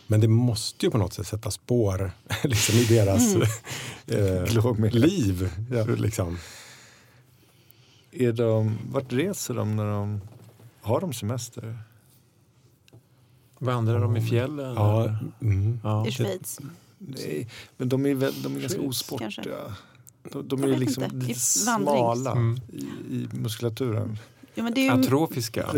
Men 0.07 0.21
det 0.21 0.29
måste 0.29 0.87
ju 0.87 0.91
på 0.91 0.99
något 0.99 1.13
sätt 1.13 1.27
sätta 1.27 1.51
spår 1.51 2.13
liksom, 2.45 2.75
i 2.75 2.85
deras 2.85 3.35
Mm. 4.07 4.45
eh, 4.87 4.91
liv. 4.93 5.51
Liksom. 5.99 6.39
Är 8.11 8.33
de, 8.33 8.79
vart 8.91 9.13
reser 9.13 9.55
de 9.55 9.77
när 9.77 9.85
de 9.87 10.21
har 10.81 11.01
de 11.01 11.13
semester? 11.13 11.79
Vandrar 13.59 14.01
de 14.01 14.17
i 14.17 14.27
fjällen? 14.29 14.75
Ja, 14.75 15.03
eller? 15.03 15.19
mm. 15.43 15.81
ja. 15.85 16.07
I 16.07 16.11
Schweiz. 16.13 16.61
Nej, 16.99 17.49
men 17.77 17.89
de 17.89 18.07
är, 18.07 18.15
väl, 18.15 18.43
de 18.43 18.57
är 18.57 18.61
ganska 18.61 18.79
Schweiz, 18.79 18.89
osportiga. 19.03 19.31
kanske. 19.31 19.51
De, 20.33 20.49
de 20.49 20.63
är 20.65 20.79
liksom 20.79 21.05
inte. 21.05 21.17
Lite 21.17 21.41
smala 21.41 22.33
Mm. 22.33 22.61
i, 22.73 22.81
i 23.15 23.29
muskulaturen. 23.33 24.19
Ja, 24.55 24.63
men 24.63 24.75
det 24.75 24.81
är 24.89 24.95
ju, 24.97 25.01
Atrofiska. 25.01 25.67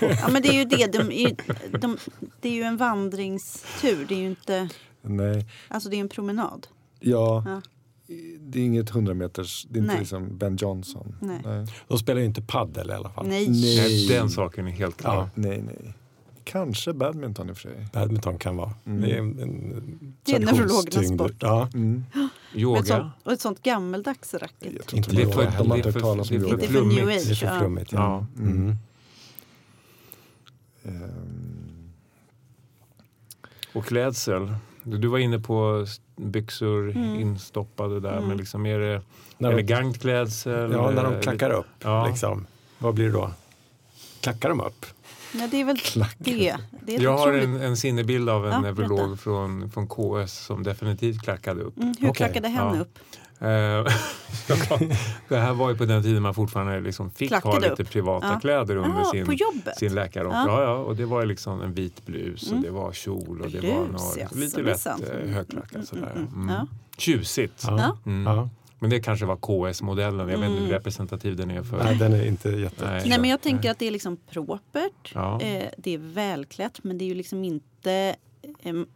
ja, 0.00 0.28
men 0.32 0.42
det 0.42 0.48
är 0.48 0.52
ju 0.52 0.64
det. 0.64 0.86
De 0.92 1.12
är 1.12 1.36
de, 1.78 1.98
det 2.40 2.48
är 2.48 2.52
ju 2.52 2.62
en 2.62 2.76
vandringstur. 2.76 4.06
Det 4.08 4.14
är 4.14 4.18
ju 4.18 4.26
inte... 4.26 4.68
Nej, 5.02 5.46
Alltså 5.68 5.88
det 5.88 5.96
är 5.96 6.00
en 6.00 6.08
promenad. 6.08 6.66
ja, 7.00 7.44
Ja. 7.46 7.62
det 8.40 8.58
är 8.60 8.64
inget 8.64 8.90
100 8.90 9.14
meters, 9.14 9.66
det 9.70 9.78
är 9.78 9.80
inte 9.80 9.92
Nej. 9.92 10.00
liksom 10.00 10.38
Ben 10.38 10.56
Johnson. 10.56 11.16
Nej. 11.20 11.40
nej. 11.44 11.66
De 11.88 11.98
spelar 11.98 12.20
ju 12.20 12.26
inte 12.26 12.42
paddel 12.42 12.90
i 12.90 12.92
alla 12.92 13.10
fall. 13.10 13.26
Nej. 13.28 13.48
Nej. 13.48 13.76
Nej, 13.76 14.08
den 14.08 14.30
saken 14.30 14.66
är 14.66 14.70
helt 14.70 14.96
klar. 14.96 15.14
Ja, 15.14 15.30
nej, 15.34 15.62
nej. 15.62 15.94
Kanske 16.44 16.92
badminton 16.92 17.48
i 17.48 17.52
och 17.52 17.56
för 17.56 17.62
sig. 17.68 17.86
badminton 17.92 18.38
kan 18.38 18.56
vara. 18.56 18.72
Mm. 18.86 19.00
Det 19.00 19.10
är 19.10 19.18
en, 19.18 19.38
en 19.38 20.14
Det 20.24 21.06
sport. 21.06 21.32
Ja. 21.38 21.68
Mm. 21.74 22.04
Med 22.14 22.24
ett 22.54 22.60
Yoga. 22.60 22.82
sånt, 22.84 23.12
och 23.24 23.32
ett 23.32 23.40
sånt 23.40 23.62
gammeldags 23.62 24.34
racket. 24.34 24.72
Jag 24.76 24.86
tror 24.86 24.98
Inte 24.98 25.10
det 25.16 25.24
de, 25.24 25.32
för- 25.32 25.42
det 25.42 25.48
hört 25.84 25.92
för- 25.92 26.00
talas 26.00 26.28
det 26.28 26.34
yoga. 26.34 26.56
Det 26.56 26.64
är 26.64 26.68
för 26.68 26.82
new 26.82 26.94
flummigt. 26.94 27.06
Det 27.28 27.30
är 27.30 27.32
age. 27.32 27.38
för 27.52 27.58
flummigt. 27.58 27.92
Ja. 27.92 28.26
Ja. 28.36 28.42
Mm. 28.42 28.52
Mm. 28.58 28.76
Ehm, 30.84 31.92
Och 33.72 33.84
klädsel. 33.86 34.54
Du 34.82 35.08
var 35.08 35.18
inne 35.18 35.38
på 35.38 35.86
byxor 36.16 36.90
Mm. 36.90 37.20
instoppade 37.20 38.00
där. 38.00 38.16
Mm. 38.16 38.28
Men 38.28 38.36
liksom 38.36 38.66
är 38.66 38.78
det 38.78 39.02
När 39.38 39.48
de, 39.48 39.54
elegant 39.54 40.00
klädsel? 40.00 40.72
ja, 40.72 40.90
när 40.90 41.04
Eh, 41.04 41.10
de 41.12 41.22
klackar 41.22 41.50
upp, 41.50 41.66
Ja. 41.82 42.06
liksom. 42.06 42.46
vad 42.78 42.94
blir 42.94 43.04
det 43.04 43.12
då? 43.12 43.30
Klackar 44.20 44.48
de 44.48 44.60
upp? 44.60 44.86
Ja, 45.32 45.48
det 45.50 45.60
är 45.60 45.64
väl 45.64 45.76
det. 45.76 46.06
det 46.18 46.92
är 46.92 46.96
ett 46.96 47.02
Jag 47.02 47.18
har 47.18 47.32
en, 47.32 47.60
en 47.60 47.76
sinnebild 47.76 48.28
av 48.28 48.46
en 48.46 48.52
Ja, 48.52 48.60
neurolog 48.60 49.20
från, 49.20 49.70
från 49.70 49.86
KS 49.88 50.32
som 50.46 50.62
definitivt 50.62 51.22
klackade 51.22 51.62
upp. 51.62 51.76
Mm, 51.76 51.88
hur 52.00 52.08
Okej, 52.08 52.14
klackade 52.14 52.48
hen 52.48 52.74
ja. 52.74 52.80
upp? 52.80 52.98
Eh, 53.40 53.48
det 55.28 55.36
här 55.36 55.52
var 55.52 55.70
ju 55.70 55.76
på 55.76 55.84
den 55.84 56.02
tiden 56.02 56.22
man 56.22 56.34
fortfarande 56.34 56.80
liksom 56.80 57.10
fick 57.10 57.32
ha 57.32 57.40
Klackade 57.40 57.70
lite 57.70 57.82
upp. 57.82 57.90
privata 57.90 58.26
Ja. 58.26 58.40
kläder 58.40 58.76
under 58.76 58.90
Jaha, 58.90 59.04
sin, 59.04 59.38
sin 59.76 59.94
läkarrock. 59.94 60.32
Ja. 60.34 60.44
Ja. 60.48 60.62
Ja, 60.62 60.74
och 60.76 60.96
det 60.96 61.04
var 61.04 61.26
liksom 61.26 61.60
en 61.62 61.72
vit 61.74 62.06
blus 62.06 62.42
och 62.42 62.50
Mm. 62.50 62.62
det 62.62 62.70
var 62.70 62.92
kjol 62.92 63.40
och 63.40 63.50
det 63.50 63.60
Blus, 63.60 63.72
var 63.74 63.86
något, 63.86 64.16
ja, 64.18 64.26
lite 64.32 64.56
det 64.56 64.62
lätt 64.62 64.86
eh, 64.86 64.92
Mm, 65.22 65.34
högklackat 65.34 65.72
mm, 65.74 65.86
sådär. 65.86 66.12
mm, 66.16 66.26
mm. 66.28 66.42
Mm. 66.42 66.54
Ja. 66.54 66.66
Tjusigt. 66.96 67.64
Ja. 67.66 67.98
Mm. 68.82 68.90
Men 68.90 68.90
det 68.90 69.00
kanske 69.04 69.26
var 69.26 69.36
KS-modellen. 69.72 70.18
Jag 70.18 70.26
vet 70.26 70.34
inte 70.36 70.46
hur 70.52 70.58
Mm. 70.58 70.70
representativ 70.70 71.36
den 71.36 71.50
är 71.50 71.62
för. 71.62 71.84
Nej, 71.84 71.96
den 71.96 72.12
är 72.12 72.26
inte 72.26 72.48
jätte... 72.48 72.84
Nej. 72.90 73.02
Nej, 73.08 73.18
men 73.20 73.30
jag 73.30 73.40
tänker 73.40 73.70
att 73.70 73.78
det 73.78 73.86
är 73.86 73.90
liksom 73.90 74.16
propert. 74.16 75.12
Ja. 75.14 75.40
Eh, 75.40 75.68
det 75.78 75.94
är 75.94 75.98
välklätt, 75.98 76.84
men 76.84 76.98
det 76.98 77.04
är 77.04 77.06
ju 77.06 77.14
liksom 77.14 77.44
inte... 77.44 78.16
ehm, 78.62 78.86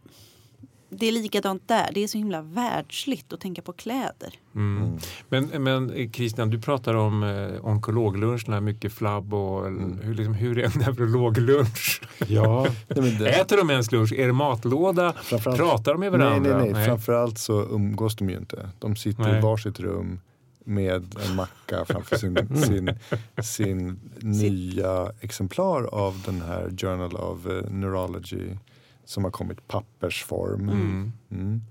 det 0.89 1.05
är 1.07 1.11
likadant 1.11 1.67
där. 1.67 1.89
Det 1.93 2.03
är 2.03 2.07
så 2.07 2.17
himla 2.17 2.41
världsligt 2.41 3.33
att 3.33 3.39
tänka 3.39 3.61
på 3.61 3.73
kläder. 3.73 4.33
Mm. 4.55 4.97
Men, 5.29 5.63
men 5.63 5.89
eh, 5.89 6.09
Christian, 6.11 6.49
du 6.49 6.61
pratar 6.61 6.93
om 6.93 7.23
eh, 7.23 7.65
onkologluncherna, 7.65 8.61
mycket 8.61 8.93
flabb 8.93 9.33
och 9.33 9.67
Mm. 9.67 9.99
hur, 10.03 10.13
liksom, 10.15 10.33
hur 10.33 10.59
är 10.59 10.63
en 10.65 10.71
neurologlunch? 10.81 12.01
Ja, 12.27 12.67
Nej, 12.87 13.11
det, 13.19 13.29
Äter 13.29 13.57
de 13.57 13.69
ens 13.69 13.91
lunch? 13.91 14.13
Är 14.13 14.27
det 14.27 14.33
matlåda? 14.33 15.13
framförallt, 15.13 15.59
Pratar 15.59 15.91
de 15.91 15.99
med 15.99 16.11
nej, 16.11 16.19
varandra? 16.19 16.57
nej, 16.57 16.71
nej, 16.73 16.85
Framförallt 16.85 17.37
så 17.37 17.61
umgås 17.61 18.15
de 18.15 18.29
ju 18.29 18.37
inte. 18.37 18.69
De 18.79 18.95
sitter 18.95 19.23
Nej. 19.23 19.37
i 19.37 19.41
varsitt 19.41 19.79
rum 19.79 20.19
med 20.63 21.15
en 21.29 21.35
macka 21.35 21.85
framför 21.85 22.15
sin, 22.17 22.63
sin, 22.63 22.99
sin 23.43 23.99
nya 24.19 25.11
exemplar 25.21 25.83
av 25.83 26.21
den 26.25 26.41
här 26.41 26.69
Journal 26.77 27.15
of 27.15 27.45
eh, 27.45 27.69
Neurology 27.71 28.49
som 29.07 29.23
har 29.23 29.31
kommit 29.31 29.67
pappersform. 29.67 30.69
Mm. 30.69 31.11
Mm. 31.31 31.61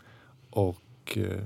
Och 0.51 1.16
eh, 1.16 1.43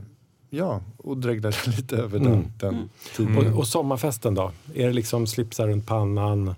ja, 0.51 0.81
och 0.97 1.17
dreglade 1.17 1.57
lite 1.77 1.97
över 1.97 2.19
Mm. 2.19 2.31
den, 2.33 2.53
den 2.59 2.75
Mm. 2.75 2.89
tiden. 3.17 3.53
och, 3.53 3.59
och 3.59 3.67
sommarfesten 3.69 4.35
då? 4.35 4.53
Är 4.75 4.87
det 4.87 4.93
liksom 4.93 5.27
slipsar 5.27 5.69
runt 5.69 5.87
pannan 5.87 6.55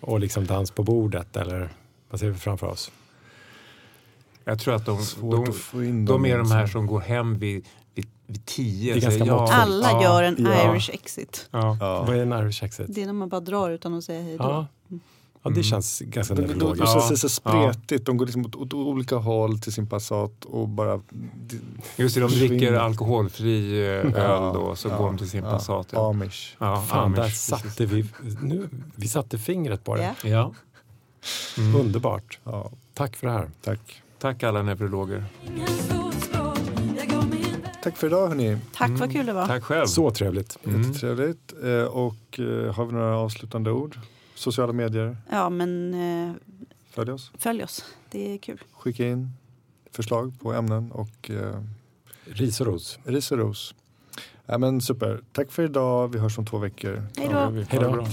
och 0.00 0.20
liksom 0.20 0.46
dans 0.46 0.70
på 0.70 0.82
bordet 0.82 1.36
eller 1.36 1.68
vad 2.10 2.20
ser 2.20 2.28
vi 2.28 2.34
framför 2.38 2.66
oss? 2.66 2.90
Jag 4.44 4.58
tror 4.58 4.74
att 4.74 4.86
de, 4.86 4.98
de, 5.20 5.44
de 5.72 6.04
dem 6.04 6.26
är 6.26 6.38
de 6.38 6.50
här 6.50 6.66
som 6.66 6.86
går 6.86 7.00
hem 7.00 7.38
vid, 7.38 7.66
vid, 7.94 8.06
vid 8.26 8.46
tio. 8.46 8.92
Det 8.94 8.98
är 8.98 9.02
ganska 9.02 9.24
ja. 9.24 9.52
Alla 9.52 10.02
gör 10.02 10.22
en 10.22 10.36
Ja. 10.38 10.72
Irish 10.74 10.90
exit. 10.92 11.48
Ja. 11.50 11.76
Ja. 11.80 12.04
Vad 12.04 12.16
är 12.16 12.22
en 12.22 12.32
Irish 12.32 12.62
exit? 12.64 12.86
Det 12.88 13.02
är 13.02 13.06
när 13.06 13.12
man 13.12 13.28
bara 13.28 13.40
drar 13.40 13.70
utan 13.70 13.94
att 13.94 14.04
säga 14.04 14.22
hej 14.22 14.36
då. 14.38 14.66
Ja. 15.48 15.54
ja, 15.54 15.54
det 15.54 15.60
Mm. 15.60 15.62
känns 15.64 16.00
ganska 16.00 16.34
De, 16.34 16.42
de, 16.42 16.46
de, 16.48 16.54
neurologiskt. 16.54 16.92
så, 16.92 16.98
Ja. 16.98 17.02
så, 17.02 17.16
så 17.16 17.28
spretigt, 17.28 18.06
de 18.06 18.16
går 18.16 18.26
liksom 18.26 18.46
åt, 18.46 18.54
åt 18.56 18.74
olika 18.74 19.16
håll 19.16 19.58
till 19.58 19.72
sin 19.72 19.86
Passat 19.86 20.44
och 20.44 20.68
bara... 20.68 21.00
Just 21.96 22.14
det, 22.14 22.20
de 22.20 22.30
dricker 22.30 22.72
alkoholfri 22.74 23.78
eh, 23.86 24.14
öl 24.24 24.54
då 24.54 24.76
så 24.76 24.88
går 24.88 25.06
de 25.06 25.18
till 25.18 25.30
sin 25.30 25.44
ja, 25.44 25.50
Passat. 25.50 25.86
Ja. 25.92 26.10
Amish. 26.10 26.56
Ja, 26.58 26.82
Fan, 26.88 27.12
där 27.12 27.22
Amish, 27.22 27.34
satte 27.36 27.62
precis. 27.62 27.90
vi, 27.92 28.06
nu, 28.42 28.68
vi 28.96 29.08
satte 29.08 29.38
fingret 29.38 29.84
på 29.84 29.94
det. 29.96 30.14
Ja. 30.22 30.28
Ja. 30.28 30.52
Mm. 31.58 31.80
Underbart. 31.80 32.38
Ja, 32.44 32.70
Tack 32.94 33.16
för 33.16 33.26
det 33.26 33.32
här. 33.32 33.50
tack. 33.62 34.02
Tack 34.18 34.42
alla 34.42 34.62
neurologer. 34.62 35.24
Tack 37.82 37.96
för 37.96 38.06
idag 38.06 38.28
hörni. 38.28 38.56
Tack 38.74 38.88
Mm. 38.88 39.00
vad 39.00 39.12
kul 39.12 39.26
det 39.26 39.32
var. 39.32 39.46
Tack 39.46 39.62
själv. 39.64 39.86
Så 39.86 40.10
trevligt. 40.10 40.58
Mm. 40.64 40.82
Jättetrevligt. 40.82 41.52
Eh, 41.64 41.70
och 41.82 42.38
eh, 42.40 42.74
har 42.74 42.84
vi 42.86 42.92
några 42.92 43.18
avslutande 43.18 43.70
ord? 43.70 43.98
Sociala 44.38 44.72
medier, 44.72 45.16
Ja 45.30 45.48
men 45.50 45.94
eh, 45.94 46.34
följ 46.90 47.10
oss. 47.12 47.30
följ 47.38 47.64
oss. 47.64 47.84
Det 48.10 48.34
är 48.34 48.38
kul. 48.38 48.60
Skicka 48.72 49.06
in 49.08 49.30
förslag 49.92 50.40
på 50.40 50.52
ämnen 50.52 50.92
och 50.92 51.30
eh, 51.30 51.62
Ris 52.24 52.60
och 52.60 52.66
ros. 52.66 52.98
ris 53.04 53.32
och 53.32 53.38
ros. 53.38 53.74
Ja, 54.46 54.58
men 54.58 54.80
super. 54.80 55.20
Tack 55.32 55.50
för 55.52 55.62
idag. 55.62 56.08
Vi 56.12 56.18
hörs 56.18 56.38
om 56.38 56.46
två 56.46 56.58
veckor. 56.58 57.02
Hej 57.16 57.28
då. 57.28 57.32
Ja, 57.32 57.50
vi- 57.50 57.66
Hej 57.68 57.80
då. 57.80 58.06